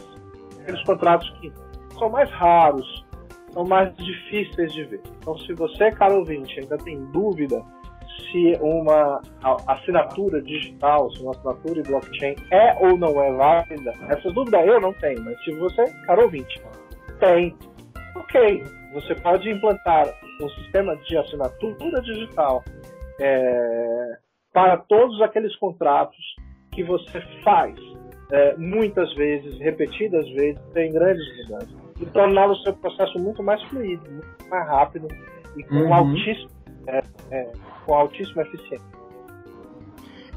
aqueles 0.67 0.83
contratos 0.83 1.31
que 1.41 1.53
são 1.97 2.11
mais 2.11 2.29
raros, 2.33 3.07
são 3.53 3.65
mais 3.65 3.95
difíceis 3.97 4.73
de 4.73 4.85
ver. 4.85 5.01
Então, 5.19 5.39
se 5.39 5.55
você, 5.55 5.91
caro 5.93 6.19
ouvinte, 6.19 6.59
ainda 6.59 6.77
tem 6.79 7.05
dúvida 7.13 7.63
se 8.31 8.59
uma 8.61 9.23
assinatura 9.69 10.43
digital, 10.43 11.11
se 11.13 11.23
uma 11.23 11.31
assinatura 11.31 11.83
de 11.83 11.89
blockchain 11.89 12.35
é 12.51 12.75
ou 12.81 12.99
não 12.99 13.23
é 13.23 13.33
válida, 13.33 13.93
essa 14.09 14.31
dúvida 14.33 14.65
eu 14.65 14.81
não 14.81 14.93
tenho, 14.95 15.23
mas 15.23 15.43
se 15.45 15.53
você, 15.53 15.85
caro 16.07 16.25
ouvinte, 16.25 16.61
tem, 17.21 17.57
ok, 18.17 18.65
você 18.93 19.15
pode 19.15 19.49
implantar 19.49 20.07
um 20.43 20.49
sistema 20.51 20.97
de 20.97 21.17
assinatura 21.17 22.01
digital 22.03 22.65
é, 23.21 24.19
para 24.53 24.77
todos 24.79 25.21
aqueles 25.23 25.55
contratos 25.57 26.19
que 26.73 26.83
você 26.83 27.21
faz 27.43 27.75
é, 28.31 28.57
muitas 28.57 29.13
vezes, 29.15 29.59
repetidas 29.61 30.29
vezes, 30.31 30.61
em 30.75 30.93
grandes 30.93 31.25
mudanças, 31.39 31.77
e 32.01 32.07
tornar 32.07 32.51
o 32.51 32.57
seu 32.57 32.73
processo 32.75 33.19
muito 33.19 33.43
mais 33.43 33.63
fluido, 33.65 34.03
muito 34.11 34.49
mais 34.51 34.69
rápido 34.69 35.09
e 35.57 35.63
com 35.63 35.77
uhum. 35.77 35.95
altíssimo 35.95 36.51
é, 36.87 37.03
é, 37.31 37.53
com 37.85 37.95
altíssima 37.95 38.43
eficiência. 38.43 38.97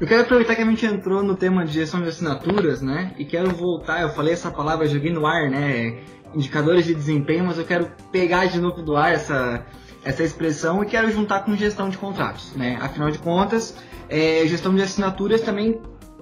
Eu 0.00 0.06
quero 0.06 0.22
aproveitar 0.22 0.56
que 0.56 0.62
a 0.62 0.64
gente 0.64 0.86
entrou 0.86 1.22
no 1.22 1.36
tema 1.36 1.64
de 1.64 1.72
gestão 1.72 2.00
de 2.00 2.08
assinaturas, 2.08 2.80
né? 2.80 3.14
E 3.18 3.24
quero 3.24 3.50
voltar, 3.50 4.00
eu 4.00 4.08
falei 4.08 4.32
essa 4.32 4.50
palavra, 4.50 4.86
joguei 4.86 5.12
no 5.12 5.26
ar, 5.26 5.50
né? 5.50 5.98
Indicadores 6.34 6.86
de 6.86 6.94
desempenho, 6.94 7.44
mas 7.44 7.58
eu 7.58 7.66
quero 7.66 7.90
pegar 8.10 8.46
de 8.46 8.58
novo 8.58 8.82
do 8.82 8.96
ar 8.96 9.12
essa, 9.12 9.66
essa 10.02 10.22
expressão 10.22 10.82
e 10.82 10.86
quero 10.86 11.10
juntar 11.10 11.44
com 11.44 11.54
gestão 11.54 11.90
de 11.90 11.98
contratos, 11.98 12.56
né? 12.56 12.78
Afinal 12.80 13.10
de 13.10 13.18
contas, 13.18 13.76
é, 14.08 14.46
gestão 14.46 14.74
de 14.74 14.80
assinaturas 14.80 15.42
também 15.42 15.78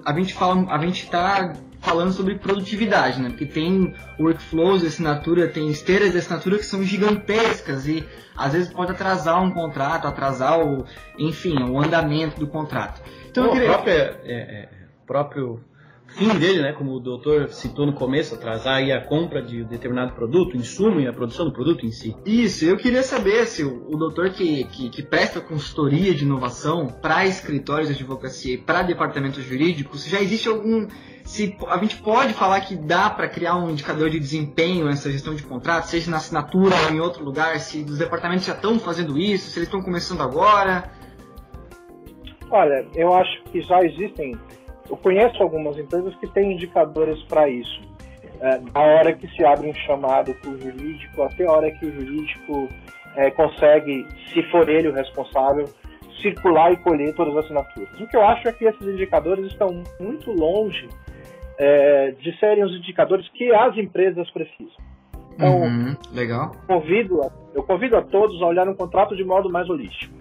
a 0.09 0.13
gente 0.13 0.33
fala, 0.33 0.65
a 0.73 0.77
gente 0.79 1.03
está 1.03 1.53
falando 1.79 2.11
sobre 2.11 2.35
produtividade, 2.35 3.21
né? 3.21 3.29
Porque 3.29 3.45
tem 3.45 3.93
workflows 4.19 4.81
de 4.81 4.87
assinatura, 4.87 5.47
tem 5.47 5.69
esteiras 5.69 6.11
de 6.11 6.17
assinatura 6.17 6.57
que 6.57 6.65
são 6.65 6.83
gigantescas 6.83 7.87
e 7.87 8.03
às 8.35 8.53
vezes 8.53 8.71
pode 8.71 8.91
atrasar 8.91 9.41
um 9.41 9.51
contrato, 9.51 10.07
atrasar 10.07 10.59
o, 10.59 10.85
enfim, 11.17 11.61
o 11.63 11.79
andamento 11.79 12.39
do 12.39 12.47
contrato. 12.47 13.01
Então, 13.29 13.47
o 13.47 13.51
queria... 13.51 13.69
próprio, 13.69 13.93
é, 13.93 14.17
é, 14.25 14.69
próprio 15.05 15.61
fim 16.15 16.27
dele, 16.37 16.61
né, 16.61 16.73
como 16.73 16.91
o 16.93 16.99
doutor 16.99 17.49
citou 17.49 17.85
no 17.85 17.93
começo, 17.93 18.35
atrasar 18.35 18.75
aí 18.75 18.91
a 18.91 19.01
compra 19.01 19.41
de 19.41 19.63
determinado 19.63 20.13
produto, 20.13 20.57
insumo 20.57 20.99
e 20.99 21.07
a 21.07 21.13
produção 21.13 21.45
do 21.45 21.51
produto 21.51 21.85
em 21.85 21.91
si. 21.91 22.15
Isso, 22.25 22.65
eu 22.65 22.77
queria 22.77 23.03
saber 23.03 23.45
se 23.45 23.63
o, 23.63 23.87
o 23.89 23.97
doutor 23.97 24.31
que, 24.31 24.63
que, 24.65 24.89
que, 24.89 25.03
presta 25.03 25.39
consultoria 25.39 26.13
de 26.13 26.23
inovação 26.23 26.87
para 26.87 27.25
escritórios 27.25 27.87
de 27.87 27.95
advocacia 27.95 28.55
e 28.55 28.57
para 28.57 28.81
departamentos 28.81 29.43
jurídicos, 29.43 30.03
se 30.03 30.09
já 30.09 30.21
existe 30.21 30.47
algum 30.47 30.87
se 31.29 31.55
a 31.67 31.77
gente 31.77 31.97
pode 31.97 32.33
falar 32.33 32.59
que 32.61 32.75
dá 32.75 33.07
para 33.07 33.29
criar 33.29 33.55
um 33.55 33.69
indicador 33.69 34.09
de 34.09 34.19
desempenho 34.19 34.85
nessa 34.85 35.11
gestão 35.11 35.35
de 35.35 35.43
contratos, 35.43 35.91
seja 35.91 36.09
na 36.09 36.17
assinatura 36.17 36.75
ou 36.87 36.91
em 36.91 36.99
outro 36.99 37.23
lugar, 37.23 37.59
se 37.59 37.83
os 37.83 37.99
departamentos 37.99 38.47
já 38.47 38.53
estão 38.53 38.79
fazendo 38.79 39.15
isso, 39.15 39.51
se 39.51 39.59
eles 39.59 39.67
estão 39.67 39.79
começando 39.79 40.21
agora? 40.21 40.89
Olha, 42.49 42.83
eu 42.95 43.13
acho 43.13 43.43
que 43.43 43.61
já 43.61 43.79
existem 43.83 44.35
eu 44.89 44.97
conheço 44.97 45.41
algumas 45.41 45.77
empresas 45.77 46.15
que 46.15 46.27
têm 46.27 46.53
indicadores 46.53 47.21
para 47.23 47.47
isso. 47.47 47.81
É, 48.41 48.61
a 48.73 48.79
hora 48.79 49.13
que 49.13 49.27
se 49.35 49.43
abre 49.43 49.69
um 49.69 49.73
chamado 49.73 50.33
para 50.35 50.49
o 50.49 50.59
jurídico, 50.59 51.23
até 51.23 51.45
a 51.45 51.51
hora 51.51 51.71
que 51.71 51.85
o 51.85 51.91
jurídico 51.91 52.69
é, 53.15 53.29
consegue, 53.31 54.07
se 54.33 54.41
for 54.43 54.67
ele 54.69 54.87
o 54.87 54.93
responsável, 54.93 55.65
circular 56.21 56.71
e 56.71 56.77
colher 56.77 57.13
todas 57.13 57.35
as 57.35 57.45
assinaturas. 57.45 57.99
O 57.99 58.07
que 58.07 58.15
eu 58.15 58.23
acho 58.25 58.47
é 58.47 58.51
que 58.51 58.65
esses 58.65 58.87
indicadores 58.87 59.45
estão 59.45 59.83
muito 59.99 60.31
longe 60.31 60.87
é, 61.57 62.11
de 62.11 62.37
serem 62.39 62.63
os 62.63 62.73
indicadores 62.75 63.27
que 63.29 63.53
as 63.53 63.77
empresas 63.77 64.29
precisam. 64.31 64.89
Então, 65.33 65.61
uhum, 65.61 65.95
legal. 66.13 66.51
Convido 66.67 67.21
a, 67.21 67.31
eu 67.53 67.63
convido 67.63 67.95
a 67.97 68.01
todos 68.01 68.41
a 68.41 68.45
olhar 68.45 68.67
um 68.67 68.75
contrato 68.75 69.15
de 69.15 69.23
modo 69.23 69.49
mais 69.49 69.69
holístico. 69.69 70.13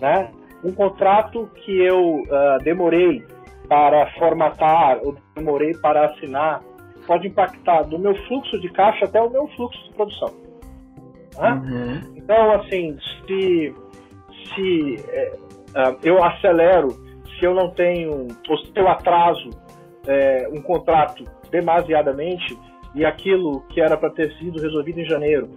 Né? 0.00 0.30
Um 0.64 0.72
contrato 0.72 1.50
que 1.64 1.78
eu 1.78 2.20
uh, 2.20 2.58
demorei 2.62 3.24
para 3.68 4.06
formatar 4.12 4.98
ou 5.02 5.16
demorei 5.34 5.74
para 5.78 6.06
assinar 6.06 6.62
pode 7.06 7.26
impactar 7.26 7.82
do 7.82 7.98
meu 7.98 8.14
fluxo 8.26 8.60
de 8.60 8.68
caixa 8.70 9.06
até 9.06 9.20
o 9.20 9.30
meu 9.30 9.46
fluxo 9.48 9.82
de 9.84 9.94
produção. 9.94 10.30
Né? 11.38 11.52
Uhum. 11.52 12.16
Então, 12.16 12.52
assim, 12.52 12.98
se, 13.26 13.74
se 14.54 14.96
é, 15.08 15.32
uh, 15.34 15.98
eu 16.02 16.22
acelero, 16.22 16.88
se 17.38 17.44
eu 17.44 17.54
não 17.54 17.70
tenho, 17.70 18.28
ou 18.48 18.58
se 18.58 18.72
eu 18.74 18.88
atraso 18.88 19.50
é, 20.06 20.48
um 20.52 20.60
contrato 20.60 21.24
demasiadamente 21.50 22.58
e 22.94 23.04
aquilo 23.04 23.60
que 23.68 23.80
era 23.80 23.96
para 23.96 24.10
ter 24.10 24.32
sido 24.38 24.60
resolvido 24.60 25.00
em 25.00 25.04
janeiro 25.04 25.48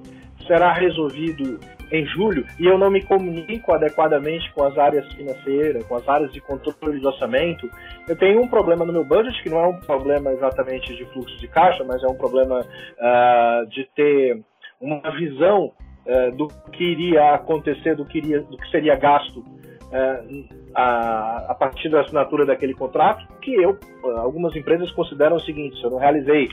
será 0.45 0.74
resolvido 0.74 1.60
em 1.91 2.06
julho 2.06 2.45
e 2.60 2.65
eu 2.65 2.77
não 2.77 2.89
me 2.89 3.04
comunico 3.04 3.73
adequadamente 3.73 4.51
com 4.54 4.63
as 4.63 4.77
áreas 4.77 5.06
financeiras, 5.13 5.84
com 5.86 5.95
as 5.95 6.08
áreas 6.08 6.32
de 6.32 6.39
controle 6.39 6.99
de 6.99 7.06
orçamento, 7.06 7.69
eu 8.08 8.15
tenho 8.15 8.41
um 8.41 8.47
problema 8.47 8.86
no 8.86 8.93
meu 8.93 9.04
budget, 9.04 9.41
que 9.43 9.49
não 9.49 9.60
é 9.60 9.67
um 9.67 9.80
problema 9.80 10.32
exatamente 10.32 10.95
de 10.95 11.06
fluxo 11.06 11.38
de 11.38 11.47
caixa, 11.47 11.84
mas 11.84 12.01
é 12.04 12.08
um 12.08 12.15
problema 12.15 12.62
uh, 12.62 13.67
de 13.69 13.88
ter 13.95 14.41
uma 14.80 15.12
visão 15.12 15.71
uh, 16.06 16.36
do 16.36 16.47
que 16.71 16.84
iria 16.84 17.34
acontecer, 17.34 17.95
do 17.95 18.06
que, 18.06 18.19
iria, 18.19 18.41
do 18.41 18.58
que 18.58 18.69
seria 18.69 18.95
gasto 18.95 19.39
uh, 19.39 20.62
a, 20.73 21.47
a, 21.49 21.56
partir 21.56 21.89
da 21.89 22.01
assinatura 22.01 22.45
daquele 22.45 22.73
contrato, 22.73 23.27
que 23.41 23.54
eu, 23.54 23.77
algumas 24.17 24.56
empresas 24.56 24.89
consideram 24.91 25.36
o 25.36 25.41
seguinte, 25.41 25.77
se 25.77 25.84
eu 25.84 25.91
não 25.91 25.97
realizei 25.97 26.49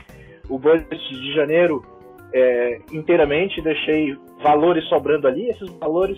o 0.49 0.59
budget 0.59 0.89
de 0.89 1.33
janeiro 1.33 1.81
é, 2.33 2.79
inteiramente, 2.91 3.61
deixei 3.61 4.15
valores 4.41 4.87
sobrando 4.87 5.27
ali, 5.27 5.49
esses 5.49 5.69
valores 5.79 6.17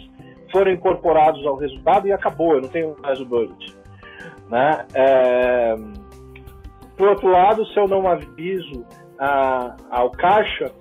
foram 0.52 0.72
incorporados 0.72 1.46
ao 1.46 1.56
resultado 1.56 2.08
e 2.08 2.12
acabou, 2.12 2.56
eu 2.56 2.62
não 2.62 2.70
tenho 2.70 2.96
mais 3.02 3.20
o 3.20 3.26
budget. 3.26 3.76
Né? 4.50 4.86
É, 4.94 5.76
por 6.98 7.08
outro 7.08 7.30
lado, 7.30 7.66
se 7.68 7.80
eu 7.80 7.88
não 7.88 8.08
aviso 8.08 8.86
a, 9.18 9.76
ao 9.90 10.12
caixa 10.12 10.72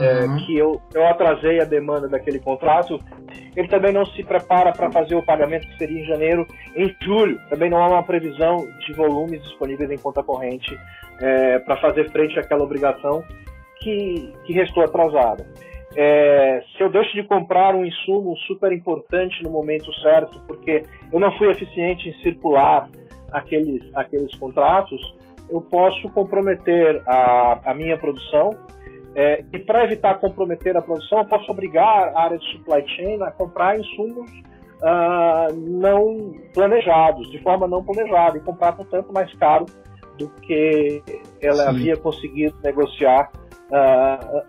é, 0.00 0.24
uhum. 0.24 0.36
que 0.38 0.56
eu, 0.56 0.80
eu 0.94 1.06
atrasei 1.06 1.60
a 1.60 1.64
demanda 1.64 2.08
daquele 2.08 2.38
contrato, 2.38 2.98
ele 3.54 3.68
também 3.68 3.92
não 3.92 4.06
se 4.06 4.22
prepara 4.22 4.72
para 4.72 4.90
fazer 4.90 5.14
o 5.14 5.22
pagamento 5.22 5.66
que 5.66 5.76
seria 5.76 6.00
em 6.00 6.06
janeiro, 6.06 6.46
em 6.74 6.94
julho. 7.02 7.38
Também 7.50 7.68
não 7.68 7.82
há 7.82 7.88
uma 7.88 8.02
previsão 8.02 8.56
de 8.86 8.92
volumes 8.94 9.42
disponíveis 9.42 9.90
em 9.90 9.98
conta 9.98 10.22
corrente 10.22 10.78
é, 11.20 11.58
para 11.58 11.76
fazer 11.76 12.10
frente 12.10 12.38
àquela 12.38 12.62
obrigação 12.62 13.22
que, 13.80 14.32
que 14.44 14.52
restou 14.52 14.84
atrasada. 14.84 15.44
É, 15.96 16.62
se 16.76 16.82
eu 16.82 16.90
deixo 16.90 17.12
de 17.14 17.22
comprar 17.24 17.74
um 17.74 17.84
insumo 17.84 18.36
super 18.46 18.72
importante 18.72 19.42
no 19.42 19.50
momento 19.50 19.92
certo, 20.00 20.40
porque 20.46 20.84
eu 21.12 21.20
não 21.20 21.30
fui 21.36 21.50
eficiente 21.50 22.08
em 22.08 22.14
circular 22.22 22.88
aqueles, 23.30 23.82
aqueles 23.94 24.34
contratos, 24.36 25.00
eu 25.50 25.60
posso 25.60 26.08
comprometer 26.10 27.02
a, 27.06 27.60
a 27.70 27.74
minha 27.74 27.96
produção. 27.98 28.50
É, 29.14 29.44
e 29.52 29.58
para 29.58 29.84
evitar 29.84 30.14
comprometer 30.14 30.74
a 30.76 30.80
produção, 30.80 31.18
eu 31.18 31.26
posso 31.26 31.50
obrigar 31.50 32.12
a 32.14 32.22
área 32.22 32.38
de 32.38 32.52
supply 32.52 32.82
chain 32.88 33.22
a 33.22 33.30
comprar 33.30 33.78
insumos 33.78 34.30
uh, 34.82 35.54
não 35.54 36.34
planejados, 36.54 37.30
de 37.30 37.38
forma 37.42 37.68
não 37.68 37.84
planejada, 37.84 38.38
e 38.38 38.40
compravam 38.40 38.86
tanto 38.86 39.12
mais 39.12 39.32
caro 39.34 39.66
do 40.18 40.28
que 40.40 41.02
ela 41.42 41.64
Sim. 41.64 41.68
havia 41.68 41.96
conseguido 41.98 42.56
negociar 42.62 43.30
uh, 43.70 44.42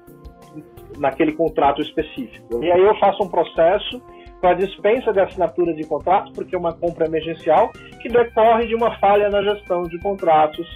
naquele 0.98 1.34
contrato 1.34 1.82
específico. 1.82 2.64
E 2.64 2.72
aí 2.72 2.82
eu 2.82 2.96
faço 3.00 3.24
um 3.24 3.30
processo 3.30 4.02
para 4.42 4.56
dispensa 4.56 5.14
de 5.14 5.20
assinatura 5.20 5.74
de 5.74 5.86
contrato, 5.86 6.34
porque 6.34 6.56
é 6.56 6.60
uma 6.60 6.74
compra 6.74 7.06
emergencial 7.06 7.72
que 8.02 8.10
decorre 8.10 8.68
de 8.68 8.76
uma 8.76 8.98
falha 9.00 9.30
na 9.30 9.42
gestão 9.42 9.84
de 9.84 9.98
contratos 10.00 10.68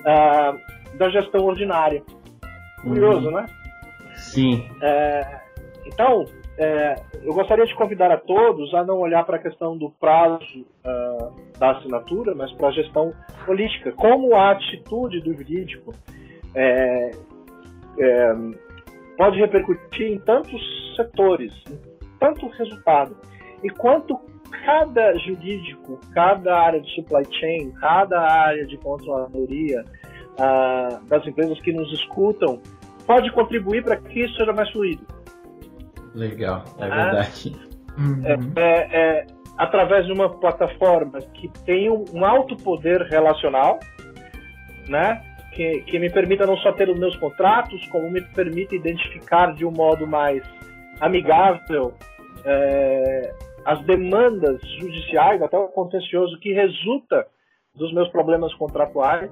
uh, 0.00 0.96
da 0.96 1.10
gestão 1.10 1.44
ordinária. 1.44 2.02
Curioso, 2.82 3.28
hum. 3.28 3.32
né? 3.32 3.46
Sim. 4.14 4.68
É, 4.82 5.40
então, 5.86 6.24
é, 6.58 6.96
eu 7.22 7.32
gostaria 7.32 7.64
de 7.64 7.74
convidar 7.74 8.10
a 8.10 8.16
todos 8.16 8.74
a 8.74 8.84
não 8.84 8.98
olhar 8.98 9.24
para 9.24 9.36
a 9.36 9.40
questão 9.40 9.76
do 9.76 9.90
prazo 9.90 10.66
uh, 10.84 11.58
da 11.58 11.72
assinatura, 11.72 12.34
mas 12.34 12.52
para 12.52 12.68
a 12.68 12.72
gestão 12.72 13.12
política. 13.46 13.92
Como 13.92 14.34
a 14.34 14.50
atitude 14.50 15.20
do 15.20 15.32
jurídico 15.34 15.94
é, 16.54 17.10
é, 17.98 18.34
pode 19.18 19.38
repercutir 19.38 20.12
em 20.12 20.18
tantos 20.20 20.62
setores, 20.96 21.52
em 21.68 21.78
tanto 22.18 22.48
resultado, 22.48 23.16
e 23.62 23.68
quanto 23.68 24.18
cada 24.64 25.14
jurídico, 25.18 26.00
cada 26.14 26.56
área 26.56 26.80
de 26.80 26.94
supply 26.94 27.24
chain, 27.38 27.72
cada 27.72 28.20
área 28.20 28.64
de 28.66 28.78
controladoria 28.78 29.84
uh, 30.38 31.04
das 31.06 31.26
empresas 31.26 31.60
que 31.60 31.72
nos 31.72 31.92
escutam 31.92 32.60
pode 33.06 33.30
contribuir 33.32 33.82
para 33.82 33.96
que 33.96 34.20
isso 34.20 34.34
seja 34.36 34.52
mais 34.52 34.70
fluido. 34.70 35.04
Legal, 36.14 36.64
é 36.78 36.84
ah, 36.84 37.04
verdade. 37.04 37.56
Uhum. 37.98 38.22
É, 38.24 38.60
é, 38.60 39.18
é, 39.18 39.26
através 39.56 40.06
de 40.06 40.12
uma 40.12 40.28
plataforma 40.28 41.18
que 41.34 41.48
tem 41.64 41.90
um 41.90 42.24
alto 42.24 42.56
poder 42.56 43.02
relacional, 43.02 43.78
né? 44.88 45.22
Que, 45.52 45.82
que 45.82 45.98
me 45.98 46.10
permita 46.10 46.46
não 46.46 46.56
só 46.58 46.72
ter 46.72 46.88
os 46.88 46.98
meus 46.98 47.16
contratos, 47.16 47.84
como 47.88 48.10
me 48.10 48.20
permita 48.20 48.76
identificar 48.76 49.54
de 49.54 49.64
um 49.64 49.70
modo 49.70 50.06
mais 50.06 50.42
amigável 51.00 51.94
é, 52.44 53.34
as 53.64 53.82
demandas 53.84 54.60
judiciais, 54.78 55.42
até 55.42 55.58
o 55.58 55.68
contencioso 55.68 56.38
que 56.38 56.52
resulta 56.52 57.26
dos 57.74 57.92
meus 57.92 58.08
problemas 58.10 58.52
contratuais, 58.54 59.30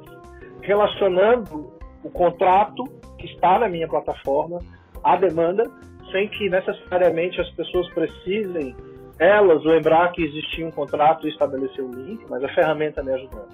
relacionando 0.63 1.73
o 2.03 2.11
contrato 2.11 2.85
que 3.19 3.27
está 3.27 3.59
na 3.59 3.69
minha 3.69 3.89
plataforma 3.89 4.59
à 5.03 5.17
demanda 5.17 5.65
sem 6.13 6.29
que 6.29 6.49
necessariamente 6.49 7.41
as 7.41 7.51
pessoas 7.51 7.89
precisem 7.93 8.75
elas 9.19 9.65
lembrar 9.65 10.13
que 10.13 10.23
existia 10.23 10.67
um 10.67 10.71
contrato 10.71 11.27
e 11.27 11.31
estabelecer 11.31 11.83
um 11.83 11.91
link, 11.91 12.25
mas 12.29 12.45
a 12.45 12.49
ferramenta 12.49 13.03
me 13.03 13.13
ajudando. 13.13 13.49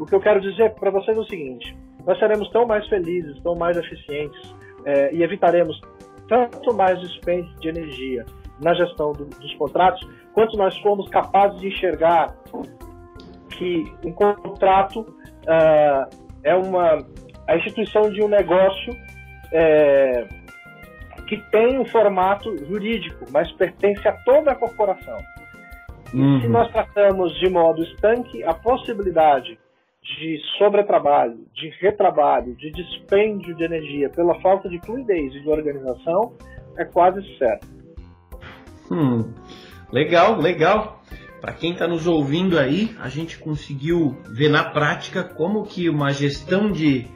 O 0.00 0.06
que 0.06 0.14
eu 0.14 0.20
quero 0.20 0.40
dizer 0.40 0.74
para 0.74 0.90
vocês 0.90 1.16
é 1.16 1.20
o 1.20 1.24
seguinte: 1.24 1.76
nós 2.06 2.18
seremos 2.18 2.48
tão 2.50 2.66
mais 2.66 2.86
felizes, 2.88 3.40
tão 3.42 3.54
mais 3.54 3.76
eficientes 3.76 4.54
é, 4.84 5.14
e 5.14 5.22
evitaremos 5.22 5.80
tanto 6.28 6.74
mais 6.74 7.00
dispêndio 7.00 7.54
de 7.60 7.68
energia 7.68 8.24
na 8.62 8.74
gestão 8.74 9.12
do, 9.12 9.24
dos 9.24 9.54
contratos, 9.54 10.06
quanto 10.32 10.56
nós 10.56 10.76
formos 10.78 11.08
capazes 11.08 11.60
de 11.60 11.68
enxergar 11.68 12.34
que 13.50 13.84
um 14.04 14.12
contrato 14.12 15.00
uh, 15.00 16.24
é 16.42 16.54
uma 16.54 17.04
a 17.46 17.56
instituição 17.56 18.10
de 18.10 18.22
um 18.22 18.28
negócio 18.28 18.96
é, 19.52 20.26
que 21.28 21.36
tem 21.50 21.78
um 21.78 21.84
formato 21.84 22.56
jurídico, 22.66 23.26
mas 23.30 23.50
pertence 23.52 24.06
a 24.08 24.12
toda 24.24 24.52
a 24.52 24.54
corporação. 24.54 25.18
Uhum. 26.12 26.38
E 26.38 26.42
se 26.42 26.48
nós 26.48 26.70
tratamos 26.72 27.38
de 27.38 27.50
modo 27.50 27.82
estanque 27.82 28.42
a 28.44 28.54
possibilidade 28.54 29.58
de 30.04 30.38
sobretrabalho, 30.58 31.46
de 31.54 31.70
retrabalho, 31.80 32.54
de 32.56 32.70
dispêndio 32.70 33.54
de 33.54 33.64
energia 33.64 34.10
pela 34.10 34.38
falta 34.40 34.68
de 34.68 34.78
fluidez 34.84 35.34
e 35.34 35.40
de 35.40 35.48
organização, 35.48 36.34
é 36.76 36.84
quase 36.84 37.22
certo. 37.38 37.66
Hum, 38.90 39.32
legal, 39.90 40.38
legal. 40.38 41.02
Para 41.40 41.52
quem 41.52 41.72
está 41.72 41.88
nos 41.88 42.06
ouvindo 42.06 42.58
aí, 42.58 42.94
a 43.00 43.08
gente 43.08 43.38
conseguiu 43.38 44.16
ver 44.30 44.50
na 44.50 44.64
prática 44.64 45.24
como 45.24 45.64
que 45.64 45.88
uma 45.88 46.10
gestão 46.10 46.70
de, 46.70 47.06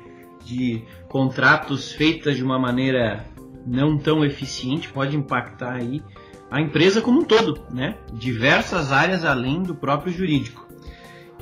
de 0.44 0.82
contratos 1.08 1.92
feita 1.92 2.32
de 2.32 2.42
uma 2.42 2.58
maneira 2.58 3.24
não 3.66 3.98
tão 3.98 4.24
eficiente 4.24 4.90
pode 4.90 5.16
impactar 5.16 5.74
aí 5.74 6.02
a 6.50 6.60
empresa 6.60 7.02
como 7.02 7.20
um 7.20 7.24
todo, 7.24 7.60
né? 7.70 7.96
Diversas 8.14 8.92
áreas 8.92 9.24
além 9.24 9.62
do 9.62 9.74
próprio 9.74 10.12
jurídico. 10.12 10.67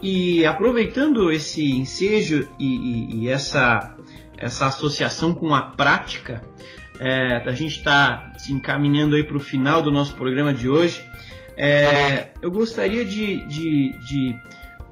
E 0.03 0.44
aproveitando 0.44 1.30
esse 1.32 1.72
ensejo 1.72 2.49
e, 2.59 2.66
e, 2.66 3.16
e 3.22 3.28
essa, 3.28 3.97
essa 4.36 4.66
associação 4.66 5.34
com 5.34 5.55
a 5.55 5.62
prática, 5.62 6.42
é, 7.01 7.42
a 7.47 7.53
gente 7.53 7.78
está 7.78 8.32
se 8.38 8.53
encaminhando 8.53 9.16
aí 9.16 9.24
para 9.24 9.36
o 9.36 9.40
final 9.40 9.82
do 9.82 9.90
nosso 9.90 10.14
programa 10.14 10.53
de 10.53 10.68
hoje. 10.68 11.03
É, 11.57 12.28
eu 12.42 12.51
gostaria 12.51 13.05
de, 13.05 13.47
de, 13.47 13.99
de 14.07 14.36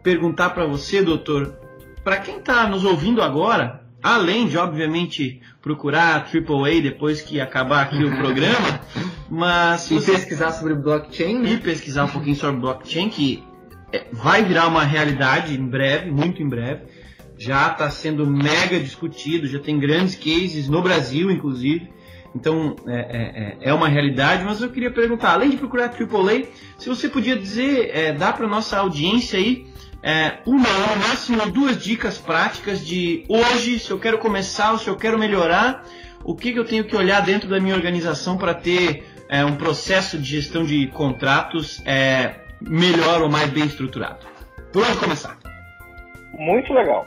perguntar 0.02 0.50
para 0.50 0.66
você, 0.66 1.02
doutor, 1.02 1.54
para 2.02 2.18
quem 2.18 2.38
está 2.38 2.66
nos 2.66 2.84
ouvindo 2.84 3.22
agora, 3.22 3.82
além 4.02 4.46
de 4.46 4.56
obviamente 4.56 5.40
procurar 5.60 6.16
a 6.16 6.18
AAA 6.18 6.82
depois 6.82 7.20
que 7.22 7.40
acabar 7.40 7.82
aqui 7.82 8.04
o 8.04 8.16
programa, 8.16 8.80
mas 9.30 9.90
e 9.90 9.94
você... 9.94 10.12
pesquisar 10.12 10.52
sobre 10.52 10.74
blockchain 10.74 11.38
né? 11.38 11.52
e 11.52 11.56
pesquisar 11.58 12.04
um 12.04 12.08
pouquinho 12.08 12.36
sobre 12.36 12.60
blockchain 12.60 13.08
que 13.08 13.42
vai 14.12 14.44
virar 14.44 14.68
uma 14.68 14.84
realidade 14.84 15.54
em 15.54 15.66
breve, 15.66 16.10
muito 16.10 16.42
em 16.42 16.48
breve. 16.48 16.82
Já 17.36 17.72
está 17.72 17.90
sendo 17.90 18.26
mega 18.26 18.78
discutido, 18.78 19.46
já 19.46 19.58
tem 19.58 19.78
grandes 19.78 20.14
cases 20.14 20.68
no 20.68 20.80
Brasil, 20.82 21.30
inclusive. 21.30 21.92
Então 22.34 22.74
é, 22.86 22.92
é, 22.92 23.68
é, 23.68 23.70
é 23.70 23.74
uma 23.74 23.88
realidade, 23.88 24.44
mas 24.44 24.60
eu 24.60 24.68
queria 24.68 24.90
perguntar, 24.90 25.32
além 25.32 25.50
de 25.50 25.56
procurar 25.56 25.86
a 25.86 25.88
AAA, 25.88 26.48
se 26.78 26.88
você 26.88 27.08
podia 27.08 27.36
dizer, 27.36 27.90
é, 27.94 28.12
dar 28.12 28.36
para 28.36 28.46
nossa 28.48 28.78
audiência 28.78 29.38
aí 29.38 29.66
é, 30.02 30.38
uma 30.44 30.68
ou 30.68 30.96
máximo 30.96 31.50
duas 31.50 31.82
dicas 31.82 32.18
práticas 32.18 32.84
de 32.84 33.24
hoje, 33.28 33.78
se 33.78 33.90
eu 33.90 33.98
quero 33.98 34.18
começar 34.18 34.72
ou 34.72 34.78
se 34.78 34.88
eu 34.88 34.96
quero 34.96 35.18
melhorar, 35.18 35.84
o 36.22 36.34
que, 36.34 36.52
que 36.52 36.58
eu 36.58 36.64
tenho 36.64 36.84
que 36.84 36.96
olhar 36.96 37.20
dentro 37.22 37.48
da 37.48 37.58
minha 37.58 37.74
organização 37.74 38.36
para 38.36 38.52
ter 38.52 39.04
é, 39.28 39.44
um 39.44 39.56
processo 39.56 40.18
de 40.18 40.24
gestão 40.24 40.64
de 40.64 40.88
contratos 40.88 41.80
é, 41.86 42.43
melhor 42.68 43.22
ou 43.22 43.28
mais 43.28 43.50
bem 43.50 43.64
estruturado. 43.64 44.26
Onde 44.74 44.98
começar? 44.98 45.38
Muito 46.32 46.72
legal. 46.72 47.06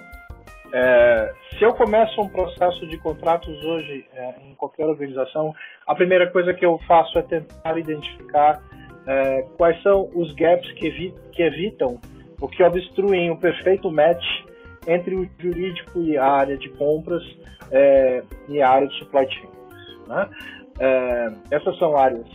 É, 0.74 1.34
se 1.58 1.64
eu 1.64 1.74
começo 1.74 2.22
um 2.22 2.30
processo 2.30 2.86
de 2.88 2.98
contratos 2.98 3.64
hoje 3.64 4.06
é, 4.14 4.36
em 4.50 4.56
qualquer 4.56 4.86
organização, 4.86 5.54
a 5.86 5.96
primeira 5.96 6.30
coisa 6.32 6.54
que 6.54 6.66
eu 6.66 6.78
faço 6.88 7.18
é 7.18 7.22
tentar 7.22 7.78
identificar 7.78 8.62
é, 9.06 9.42
quais 9.58 9.82
são 9.82 10.10
os 10.14 10.34
gaps 10.36 10.70
que, 10.74 10.88
evi 10.88 11.14
que 11.32 11.42
evitam 11.42 12.00
o 12.40 12.48
que 12.48 12.62
obstruem 12.62 13.32
o 13.32 13.38
perfeito 13.38 13.90
match 13.90 14.26
entre 14.88 15.16
o 15.16 15.30
jurídico 15.40 16.02
e 16.02 16.18
a 16.18 16.26
área 16.26 16.58
de 16.58 16.70
compras 16.70 17.24
é, 17.72 18.24
e 18.48 18.62
a 18.62 18.70
área 18.70 18.88
de 18.88 18.98
supply 19.00 19.30
chain. 19.30 19.50
Né? 20.08 20.30
É, 20.80 21.28
essas 21.52 21.78
são 21.80 21.98
áreas 21.98 22.28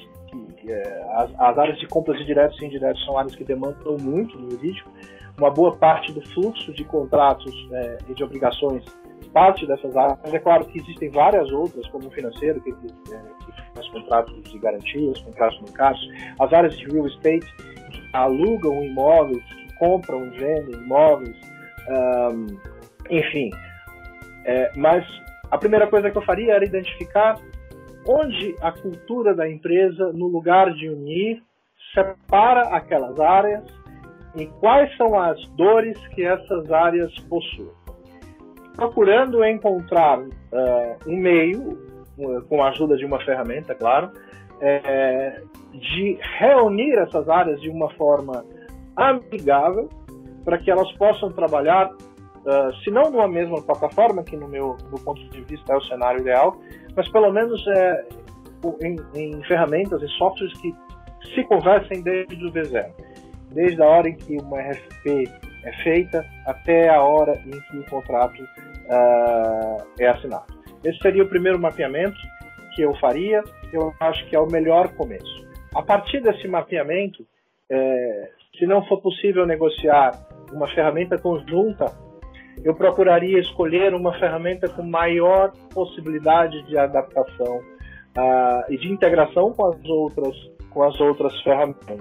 que, 0.56 0.72
é, 0.72 1.04
as, 1.16 1.30
as, 1.38 1.58
áreas 1.58 1.78
de 1.78 1.86
compras 1.86 2.18
de 2.18 2.24
diretos 2.24 2.60
e 2.60 2.66
indiretos 2.66 3.04
são 3.04 3.18
áreas 3.18 3.34
que 3.34 3.44
demandam 3.44 3.96
muito 4.00 4.36
do 4.36 4.50
jurídico. 4.50 4.90
Uma 5.38 5.50
boa 5.50 5.76
parte 5.76 6.12
do 6.12 6.20
fluxo 6.28 6.72
de 6.72 6.84
contratos 6.84 7.54
é, 7.72 7.98
e 8.08 8.14
de 8.14 8.22
obrigações 8.22 8.84
parte 9.32 9.66
dessas 9.66 9.96
áreas. 9.96 10.18
É 10.32 10.38
claro 10.38 10.64
que 10.66 10.78
existem 10.78 11.08
várias 11.10 11.50
outras, 11.50 11.86
como 11.88 12.08
o 12.08 12.10
financeiro, 12.10 12.60
que, 12.60 12.72
que, 12.72 13.14
é, 13.14 13.18
que 13.18 13.74
faz 13.74 13.88
contratos 13.88 14.42
de 14.50 14.58
garantias, 14.58 15.20
contratos 15.22 15.58
bancários, 15.60 16.08
as 16.38 16.52
áreas 16.52 16.76
de 16.76 16.86
real 16.86 17.06
estate, 17.06 17.46
que 17.56 18.02
alugam 18.12 18.84
imóveis, 18.84 19.42
compram, 19.78 20.30
vendem 20.32 20.74
imóveis, 20.74 21.36
enfim. 23.10 23.50
É, 24.44 24.70
mas 24.76 25.04
a 25.50 25.58
primeira 25.58 25.86
coisa 25.86 26.10
que 26.10 26.18
eu 26.18 26.22
faria 26.22 26.54
era 26.54 26.64
identificar 26.64 27.36
onde 28.06 28.54
a 28.60 28.72
cultura 28.72 29.34
da 29.34 29.48
empresa, 29.48 30.12
no 30.12 30.26
lugar 30.26 30.72
de 30.74 30.88
unir, 30.88 31.42
separa 31.94 32.62
aquelas 32.74 33.18
áreas 33.20 33.64
e 34.36 34.46
quais 34.46 34.94
são 34.96 35.18
as 35.18 35.38
dores 35.56 35.98
que 36.08 36.24
essas 36.24 36.70
áreas 36.70 37.12
possuem. 37.28 37.70
Procurando 38.74 39.44
encontrar 39.44 40.18
uh, 40.20 40.30
um 41.06 41.16
meio, 41.16 41.78
com 42.48 42.62
a 42.62 42.68
ajuda 42.68 42.96
de 42.96 43.04
uma 43.04 43.22
ferramenta, 43.24 43.74
claro, 43.74 44.10
é, 44.60 45.42
de 45.72 46.18
reunir 46.38 46.92
essas 46.98 47.28
áreas 47.28 47.60
de 47.60 47.68
uma 47.68 47.90
forma 47.94 48.44
amigável 48.96 49.88
para 50.44 50.58
que 50.58 50.70
elas 50.70 50.90
possam 50.92 51.30
trabalhar, 51.30 51.90
uh, 52.46 52.74
se 52.82 52.90
não 52.90 53.10
numa 53.10 53.28
mesma 53.28 53.62
plataforma, 53.62 54.22
que 54.22 54.36
no 54.36 54.48
meu 54.48 54.76
do 54.90 54.98
ponto 55.02 55.20
de 55.28 55.40
vista 55.42 55.72
é 55.72 55.76
o 55.76 55.80
cenário 55.82 56.20
ideal, 56.20 56.56
mas 56.96 57.08
pelo 57.10 57.32
menos 57.32 57.64
é, 57.68 58.04
em, 58.82 58.96
em 59.14 59.44
ferramentas 59.44 60.02
e 60.02 60.08
softwares 60.18 60.52
que 60.60 60.74
se 61.34 61.44
conversem 61.44 62.02
desde 62.02 62.46
o 62.46 62.52
V0. 62.52 62.92
desde 63.50 63.82
a 63.82 63.86
hora 63.86 64.08
em 64.08 64.16
que 64.16 64.36
uma 64.36 64.60
RFP 64.60 65.28
é 65.64 65.72
feita 65.82 66.24
até 66.46 66.88
a 66.88 67.00
hora 67.02 67.40
em 67.46 67.50
que 67.50 67.78
o 67.78 67.90
contrato 67.90 68.42
uh, 68.42 69.86
é 69.98 70.08
assinado. 70.08 70.46
Esse 70.84 70.98
seria 70.98 71.22
o 71.22 71.28
primeiro 71.28 71.58
mapeamento 71.58 72.16
que 72.74 72.82
eu 72.82 72.94
faria, 72.96 73.42
eu 73.72 73.92
acho 74.00 74.26
que 74.28 74.34
é 74.34 74.40
o 74.40 74.46
melhor 74.46 74.88
começo. 74.94 75.46
A 75.74 75.82
partir 75.82 76.20
desse 76.20 76.48
mapeamento, 76.48 77.24
é, 77.70 78.30
se 78.58 78.66
não 78.66 78.84
for 78.86 79.00
possível 79.00 79.46
negociar 79.46 80.12
uma 80.52 80.68
ferramenta 80.68 81.18
conjunta, 81.18 81.86
eu 82.64 82.74
procuraria 82.74 83.40
escolher 83.40 83.94
uma 83.94 84.12
ferramenta 84.18 84.68
com 84.68 84.82
maior 84.82 85.52
possibilidade 85.74 86.62
de 86.64 86.78
adaptação 86.78 87.56
uh, 87.56 88.72
e 88.72 88.78
de 88.78 88.90
integração 88.90 89.52
com 89.52 89.66
as 89.66 89.84
outras, 89.84 90.36
com 90.70 90.82
as 90.82 91.00
outras 91.00 91.40
ferramentas. 91.42 92.00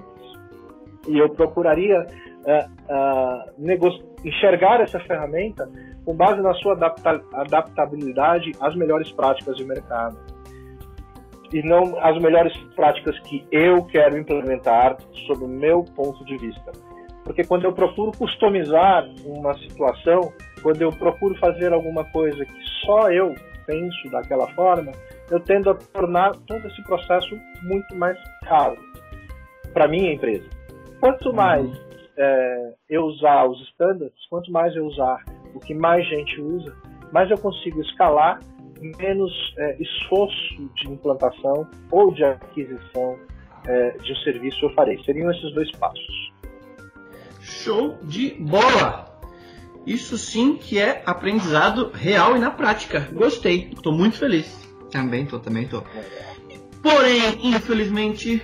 E 1.08 1.18
eu 1.18 1.28
procuraria 1.30 2.00
uh, 2.00 3.56
uh, 3.58 4.24
enxergar 4.24 4.80
essa 4.80 5.00
ferramenta 5.00 5.68
com 6.04 6.14
base 6.14 6.40
na 6.40 6.54
sua 6.54 6.74
adapta 6.74 7.20
adaptabilidade 7.34 8.52
às 8.60 8.74
melhores 8.76 9.10
práticas 9.12 9.56
de 9.56 9.64
mercado 9.64 10.16
e 11.52 11.62
não 11.62 11.98
as 12.00 12.20
melhores 12.22 12.56
práticas 12.74 13.18
que 13.20 13.46
eu 13.50 13.84
quero 13.84 14.16
implementar 14.16 14.96
sob 15.26 15.44
o 15.44 15.48
meu 15.48 15.84
ponto 15.94 16.24
de 16.24 16.36
vista. 16.38 16.72
Porque 17.24 17.44
quando 17.44 17.64
eu 17.64 17.72
procuro 17.72 18.10
customizar 18.12 19.06
uma 19.24 19.54
situação, 19.58 20.32
quando 20.62 20.80
eu 20.82 20.92
procuro 20.92 21.34
fazer 21.36 21.72
alguma 21.72 22.04
coisa 22.04 22.44
que 22.44 22.62
só 22.84 23.10
eu 23.10 23.34
penso 23.66 24.10
daquela 24.10 24.48
forma, 24.54 24.92
eu 25.30 25.40
tendo 25.40 25.70
a 25.70 25.74
tornar 25.74 26.32
todo 26.46 26.66
esse 26.66 26.82
processo 26.84 27.38
muito 27.62 27.94
mais 27.96 28.18
caro 28.46 28.76
para 29.72 29.88
minha 29.88 30.12
empresa. 30.12 30.48
Quanto 31.00 31.30
uhum. 31.30 31.36
mais 31.36 31.66
é, 32.16 32.74
eu 32.88 33.04
usar 33.04 33.46
os 33.46 33.60
standards, 33.70 34.26
quanto 34.28 34.50
mais 34.52 34.74
eu 34.76 34.86
usar 34.86 35.24
o 35.54 35.60
que 35.60 35.74
mais 35.74 36.06
gente 36.08 36.40
usa, 36.40 36.74
mais 37.12 37.30
eu 37.30 37.38
consigo 37.38 37.80
escalar, 37.80 38.40
menos 38.98 39.32
é, 39.58 39.76
esforço 39.80 40.70
de 40.76 40.90
implantação 40.90 41.68
ou 41.90 42.12
de 42.12 42.24
aquisição 42.24 43.18
é, 43.66 43.90
de 43.98 44.12
um 44.12 44.16
serviço 44.16 44.64
eu 44.64 44.70
farei. 44.74 45.02
Seriam 45.04 45.30
esses 45.30 45.54
dois 45.54 45.70
passos. 45.72 46.32
Show 47.40 47.96
de 48.02 48.34
bola! 48.40 49.11
Isso 49.86 50.16
sim 50.16 50.56
que 50.56 50.78
é 50.78 51.02
aprendizado 51.04 51.90
real 51.92 52.36
e 52.36 52.40
na 52.40 52.50
prática. 52.50 53.08
Gostei, 53.12 53.70
estou 53.72 53.92
muito 53.92 54.16
feliz. 54.16 54.46
Também 54.90 55.26
tô, 55.26 55.38
também 55.38 55.66
tô. 55.66 55.82
Porém, 56.82 57.38
infelizmente, 57.42 58.42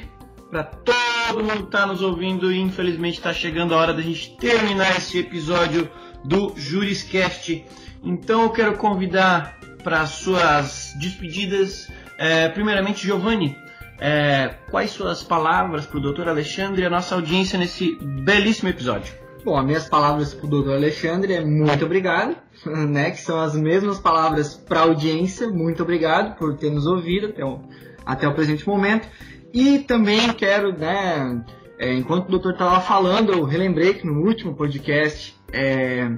para 0.51 0.65
todo 0.65 1.45
mundo 1.45 1.67
que 1.67 1.71
tá 1.71 1.87
nos 1.87 2.03
ouvindo, 2.03 2.53
infelizmente 2.53 3.19
está 3.19 3.33
chegando 3.33 3.75
a 3.75 3.79
hora 3.79 3.93
da 3.93 4.01
gente 4.01 4.37
terminar 4.37 4.97
esse 4.97 5.19
episódio 5.19 5.91
do 6.25 6.55
Juriscast. 6.57 7.65
Então 8.03 8.43
eu 8.43 8.51
quero 8.51 8.77
convidar 8.77 9.59
para 9.85 10.07
suas 10.07 10.95
despedidas, 10.99 11.91
é, 12.19 12.49
primeiramente 12.49 13.07
Giovanni, 13.07 13.57
é, 14.01 14.55
quais 14.71 14.91
suas 14.91 15.23
palavras 15.23 15.87
para 15.87 15.99
o 15.99 16.13
Dr. 16.13 16.29
Alexandre 16.29 16.83
e 16.83 16.87
a 16.87 16.91
nossa 16.91 17.15
audiência 17.15 17.59
nesse 17.59 17.97
belíssimo 18.01 18.69
episódio? 18.69 19.28
Bom, 19.45 19.57
as 19.57 19.65
minhas 19.65 19.89
palavras 19.89 20.35
para 20.35 20.47
o 20.47 20.51
doutor 20.51 20.75
Alexandre 20.75 21.33
é 21.33 21.45
muito 21.45 21.85
obrigado, 21.85 22.37
né? 22.67 23.11
Que 23.11 23.21
são 23.21 23.41
as 23.41 23.55
mesmas 23.55 23.99
palavras 23.99 24.55
para 24.55 24.81
a 24.81 24.83
audiência. 24.85 25.49
Muito 25.49 25.83
obrigado 25.83 26.37
por 26.37 26.57
ter 26.57 26.71
nos 26.71 26.87
ouvido 26.87 27.29
até 27.29 27.45
o, 27.45 27.61
até 28.05 28.29
o 28.29 28.35
presente 28.35 28.67
momento. 28.67 29.09
E 29.53 29.79
também 29.79 30.33
quero, 30.33 30.77
né? 30.77 31.45
É, 31.79 31.95
enquanto 31.95 32.27
o 32.27 32.31
doutor 32.31 32.53
estava 32.53 32.81
falando, 32.81 33.33
eu 33.33 33.45
relembrei 33.45 33.95
que 33.95 34.07
no 34.07 34.27
último 34.27 34.55
podcast 34.55 35.37
é, 35.53 36.11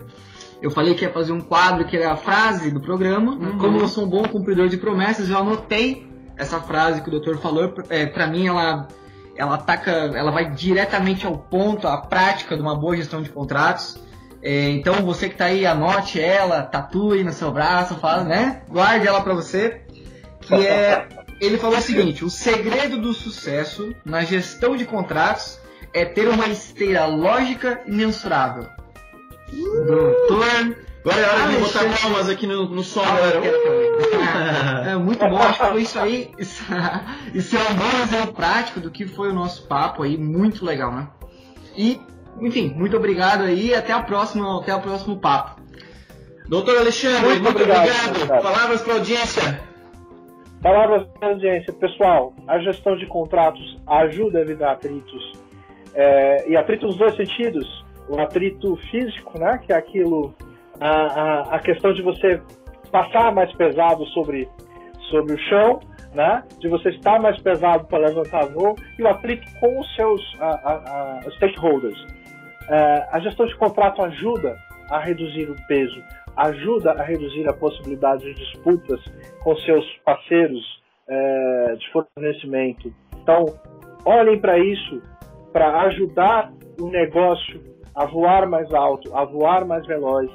eu 0.62 0.70
falei 0.70 0.94
que 0.94 1.04
ia 1.04 1.12
fazer 1.12 1.32
um 1.32 1.40
quadro 1.40 1.86
que 1.86 1.96
era 1.96 2.12
a 2.12 2.16
frase 2.16 2.70
do 2.70 2.80
programa. 2.80 3.32
Uhum. 3.32 3.58
Como 3.58 3.78
eu 3.78 3.88
sou 3.88 4.04
um 4.04 4.08
bom 4.08 4.22
cumpridor 4.22 4.68
de 4.68 4.78
promessas, 4.78 5.28
eu 5.28 5.36
anotei 5.36 6.08
essa 6.36 6.60
frase 6.60 7.02
que 7.02 7.08
o 7.08 7.10
doutor 7.10 7.36
falou. 7.38 7.72
É, 7.90 8.06
para 8.06 8.26
mim, 8.26 8.46
ela 8.46 8.88
ela 9.40 9.54
ataca, 9.54 9.90
ela 9.90 10.30
vai 10.30 10.50
diretamente 10.50 11.26
ao 11.26 11.38
ponto, 11.38 11.88
à 11.88 11.96
prática 11.96 12.54
de 12.54 12.60
uma 12.60 12.76
boa 12.76 12.94
gestão 12.94 13.22
de 13.22 13.30
contratos. 13.30 13.98
É, 14.42 14.68
então 14.68 14.96
você 14.96 15.28
que 15.28 15.34
está 15.34 15.46
aí, 15.46 15.64
anote 15.64 16.20
ela, 16.20 16.62
tatue 16.62 17.24
no 17.24 17.32
seu 17.32 17.50
braço, 17.50 17.94
fala, 17.94 18.22
né? 18.24 18.60
Guarde 18.68 19.08
ela 19.08 19.22
para 19.22 19.32
você. 19.32 19.80
Que 20.42 20.66
é, 20.66 21.08
ele 21.40 21.56
falou 21.56 21.78
o 21.78 21.82
seguinte: 21.82 22.22
o 22.22 22.28
segredo 22.28 22.98
do 22.98 23.14
sucesso 23.14 23.94
na 24.04 24.22
gestão 24.22 24.76
de 24.76 24.84
contratos 24.84 25.58
é 25.94 26.04
ter 26.04 26.28
uma 26.28 26.46
esteira 26.46 27.06
lógica 27.06 27.80
e 27.86 27.92
mensurável. 27.92 28.66
Uh! 29.52 29.86
Doutor 29.86 30.76
Agora 31.00 31.16
é 31.18 31.30
hora 31.30 31.52
de 31.52 31.56
botar 31.56 32.02
palmas 32.02 32.28
aqui 32.28 32.46
no, 32.46 32.68
no 32.68 32.82
som, 32.82 33.02
galera. 33.02 33.40
É, 34.86 34.96
muito 34.96 35.18
bom, 35.28 35.36
acho 35.36 35.60
que 35.60 35.66
foi 35.66 35.82
isso 35.82 35.98
aí. 35.98 36.30
Isso, 36.38 36.64
isso 37.34 37.56
é 37.56 37.60
um 37.60 37.74
bom 37.74 38.02
exemplo 38.02 38.32
prático 38.34 38.80
do 38.80 38.90
que 38.90 39.06
foi 39.06 39.28
o 39.28 39.32
nosso 39.32 39.66
papo 39.66 40.02
aí, 40.02 40.16
muito 40.16 40.64
legal, 40.64 40.92
né? 40.92 41.08
E, 41.76 42.00
enfim, 42.40 42.72
muito 42.74 42.96
obrigado 42.96 43.42
aí 43.42 43.74
até 43.74 43.92
a 43.92 44.02
próxima, 44.02 44.60
até 44.60 44.74
o 44.74 44.80
próximo 44.80 45.18
papo. 45.18 45.60
Doutor 46.48 46.78
Alexandre, 46.78 47.28
muito, 47.28 47.42
muito 47.42 47.62
obrigado. 47.62 47.88
obrigado. 48.08 48.42
Palavras 48.42 48.82
para 48.82 48.92
a 48.92 48.96
audiência. 48.96 49.60
Palavras 50.62 51.06
para 51.18 51.28
a 51.28 51.30
audiência. 51.32 51.72
Pessoal, 51.72 52.34
a 52.48 52.58
gestão 52.58 52.96
de 52.96 53.06
contratos 53.06 53.78
ajuda 53.86 54.38
a 54.38 54.42
evitar 54.42 54.72
atritos. 54.72 55.32
É, 55.94 56.50
e 56.50 56.56
atrito 56.56 56.86
nos 56.86 56.96
dois 56.96 57.14
sentidos. 57.16 57.84
O 58.08 58.18
atrito 58.20 58.76
físico, 58.90 59.38
né, 59.38 59.60
que 59.64 59.72
é 59.72 59.76
aquilo 59.76 60.34
a, 60.80 61.56
a, 61.56 61.58
questão 61.60 61.92
de 61.92 62.02
você 62.02 62.40
passar 62.90 63.32
mais 63.32 63.52
pesado 63.54 64.04
sobre, 64.06 64.48
sobre 65.10 65.34
o 65.34 65.38
chão, 65.38 65.80
né? 66.14 66.42
de 66.58 66.68
você 66.68 66.90
estar 66.90 67.20
mais 67.20 67.40
pesado 67.40 67.86
para 67.86 68.06
levantar 68.06 68.46
voo 68.46 68.74
e 68.98 69.02
o 69.02 69.08
atrito 69.08 69.46
com 69.60 69.78
os 69.78 69.94
seus 69.94 70.20
a 70.40 71.20
stakeholders. 71.36 71.98
É, 72.68 73.08
a 73.12 73.20
gestão 73.20 73.46
de 73.46 73.56
contrato 73.56 74.02
ajuda 74.02 74.56
a 74.90 74.98
reduzir 74.98 75.50
o 75.50 75.56
peso, 75.66 76.02
ajuda 76.36 76.92
a 76.92 77.02
reduzir 77.02 77.48
a 77.48 77.52
possibilidade 77.52 78.24
de 78.24 78.34
disputas 78.34 79.00
com 79.42 79.56
seus 79.56 79.84
parceiros 80.04 80.80
é, 81.08 81.76
de 81.76 81.92
fornecimento. 81.92 82.92
Então, 83.22 83.44
olhem 84.04 84.38
para 84.40 84.58
isso 84.58 85.02
para 85.52 85.82
ajudar 85.82 86.52
o 86.80 86.88
negócio 86.88 87.60
a 87.94 88.06
voar 88.06 88.48
mais 88.48 88.72
alto, 88.72 89.14
a 89.16 89.24
voar 89.24 89.64
mais 89.64 89.84
veloz, 89.86 90.30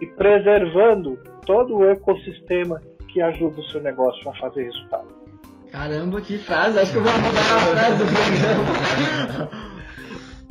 e 0.00 0.06
preservando 0.06 1.18
todo 1.44 1.76
o 1.76 1.84
ecossistema 1.84 2.80
que 3.08 3.20
ajuda 3.20 3.60
o 3.60 3.64
seu 3.64 3.80
negócio 3.80 4.28
a 4.28 4.34
fazer 4.34 4.64
resultado. 4.64 5.08
Caramba, 5.70 6.20
que 6.20 6.38
frase! 6.38 6.78
Acho 6.78 6.92
que 6.92 6.98
eu 6.98 7.02
vou 7.02 7.12
mudar 7.12 7.40
a 7.40 7.60
frase 7.60 8.04
do 8.04 9.36
programa. 9.36 9.50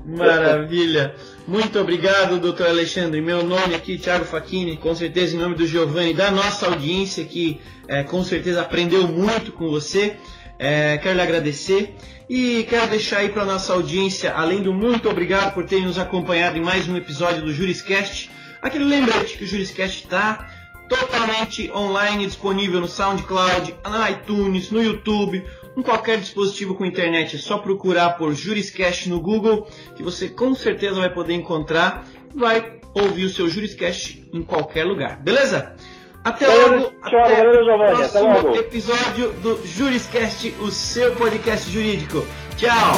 Maravilha! 0.06 1.16
Muito 1.48 1.80
obrigado, 1.80 2.40
doutor 2.40 2.68
Alexandre. 2.68 3.22
Meu 3.22 3.44
nome 3.44 3.76
aqui, 3.76 3.98
Thiago 3.98 4.26
Facchini, 4.26 4.78
com 4.78 4.94
certeza 4.94 5.36
em 5.36 5.40
nome 5.40 5.56
do 5.56 5.66
Giovanni, 5.66 6.14
da 6.14 6.30
nossa 6.32 6.68
audiência 6.68 7.26
que 7.26 7.60
é, 7.88 8.04
com 8.04 8.24
certeza 8.24 8.62
aprendeu 8.62 9.08
muito 9.08 9.52
com 9.52 9.70
você. 9.70 10.16
É, 10.58 10.98
quero 10.98 11.16
lhe 11.16 11.22
agradecer 11.22 11.96
e 12.30 12.66
quero 12.70 12.88
deixar 12.88 13.20
aí 13.20 13.30
para 13.30 13.46
nossa 13.46 13.74
audiência, 13.74 14.32
além 14.34 14.62
do 14.62 14.74
muito 14.74 15.10
obrigado 15.10 15.54
por 15.54 15.66
terem 15.66 15.86
nos 15.86 16.00
acompanhado 16.00 16.58
em 16.58 16.62
mais 16.62 16.88
um 16.88 16.96
episódio 16.96 17.42
do 17.42 17.52
Juriscast, 17.52 18.32
Aquele 18.66 18.86
lembrete 18.86 19.38
que 19.38 19.44
o 19.44 19.48
Juriscast 19.48 20.06
está 20.06 20.50
totalmente 20.90 21.70
online, 21.72 22.26
disponível 22.26 22.82
no 22.82 22.88
SoundCloud, 22.88 23.76
no 23.86 24.10
iTunes, 24.10 24.72
no 24.72 24.82
YouTube, 24.82 25.46
em 25.78 25.84
qualquer 25.84 26.18
dispositivo 26.18 26.74
com 26.74 26.84
internet. 26.84 27.36
É 27.36 27.40
só 27.40 27.60
procurar 27.60 28.18
por 28.18 28.34
Juriscast 28.34 29.08
no 29.08 29.22
Google, 29.22 29.68
que 29.96 30.02
você 30.02 30.30
com 30.30 30.56
certeza 30.56 30.96
vai 30.96 31.14
poder 31.14 31.36
encontrar. 31.36 32.08
Vai 32.34 32.80
ouvir 32.96 33.26
o 33.26 33.30
seu 33.30 33.48
Juriscast 33.48 34.28
em 34.34 34.42
qualquer 34.42 34.84
lugar. 34.84 35.22
Beleza? 35.22 35.76
Até 36.24 36.48
logo. 36.48 36.92
Tchau, 37.08 37.20
até 37.20 37.48
o 37.48 37.96
próximo 37.96 38.56
episódio 38.56 39.32
do 39.44 39.62
Juriscast, 39.64 40.56
o 40.60 40.72
seu 40.72 41.14
podcast 41.16 41.70
jurídico. 41.70 42.26
Tchau. 42.58 42.94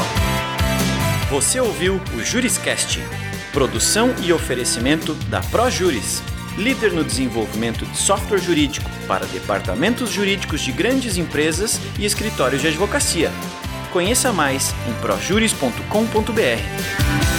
Você 1.30 1.60
ouviu 1.60 2.00
o 2.18 2.24
Juriscast 2.24 3.02
Produção 3.58 4.14
e 4.24 4.32
oferecimento 4.32 5.16
da 5.32 5.42
ProJuris, 5.42 6.22
líder 6.60 6.94
no 6.94 7.04
desenvolvimento 7.04 7.88
de 7.88 7.98
software 7.98 8.38
jurídico 8.38 8.88
para 9.08 9.26
departamentos 9.26 10.12
jurídicos 10.12 10.62
de 10.62 10.72
grandes 10.72 11.18
empresas 11.18 11.82
e 11.98 12.06
escritórios 12.06 12.62
de 12.62 12.68
advocacia. 12.68 13.32
Conheça 13.92 14.32
mais 14.32 14.76
em 14.88 14.94
projuris.com.br. 15.02 17.37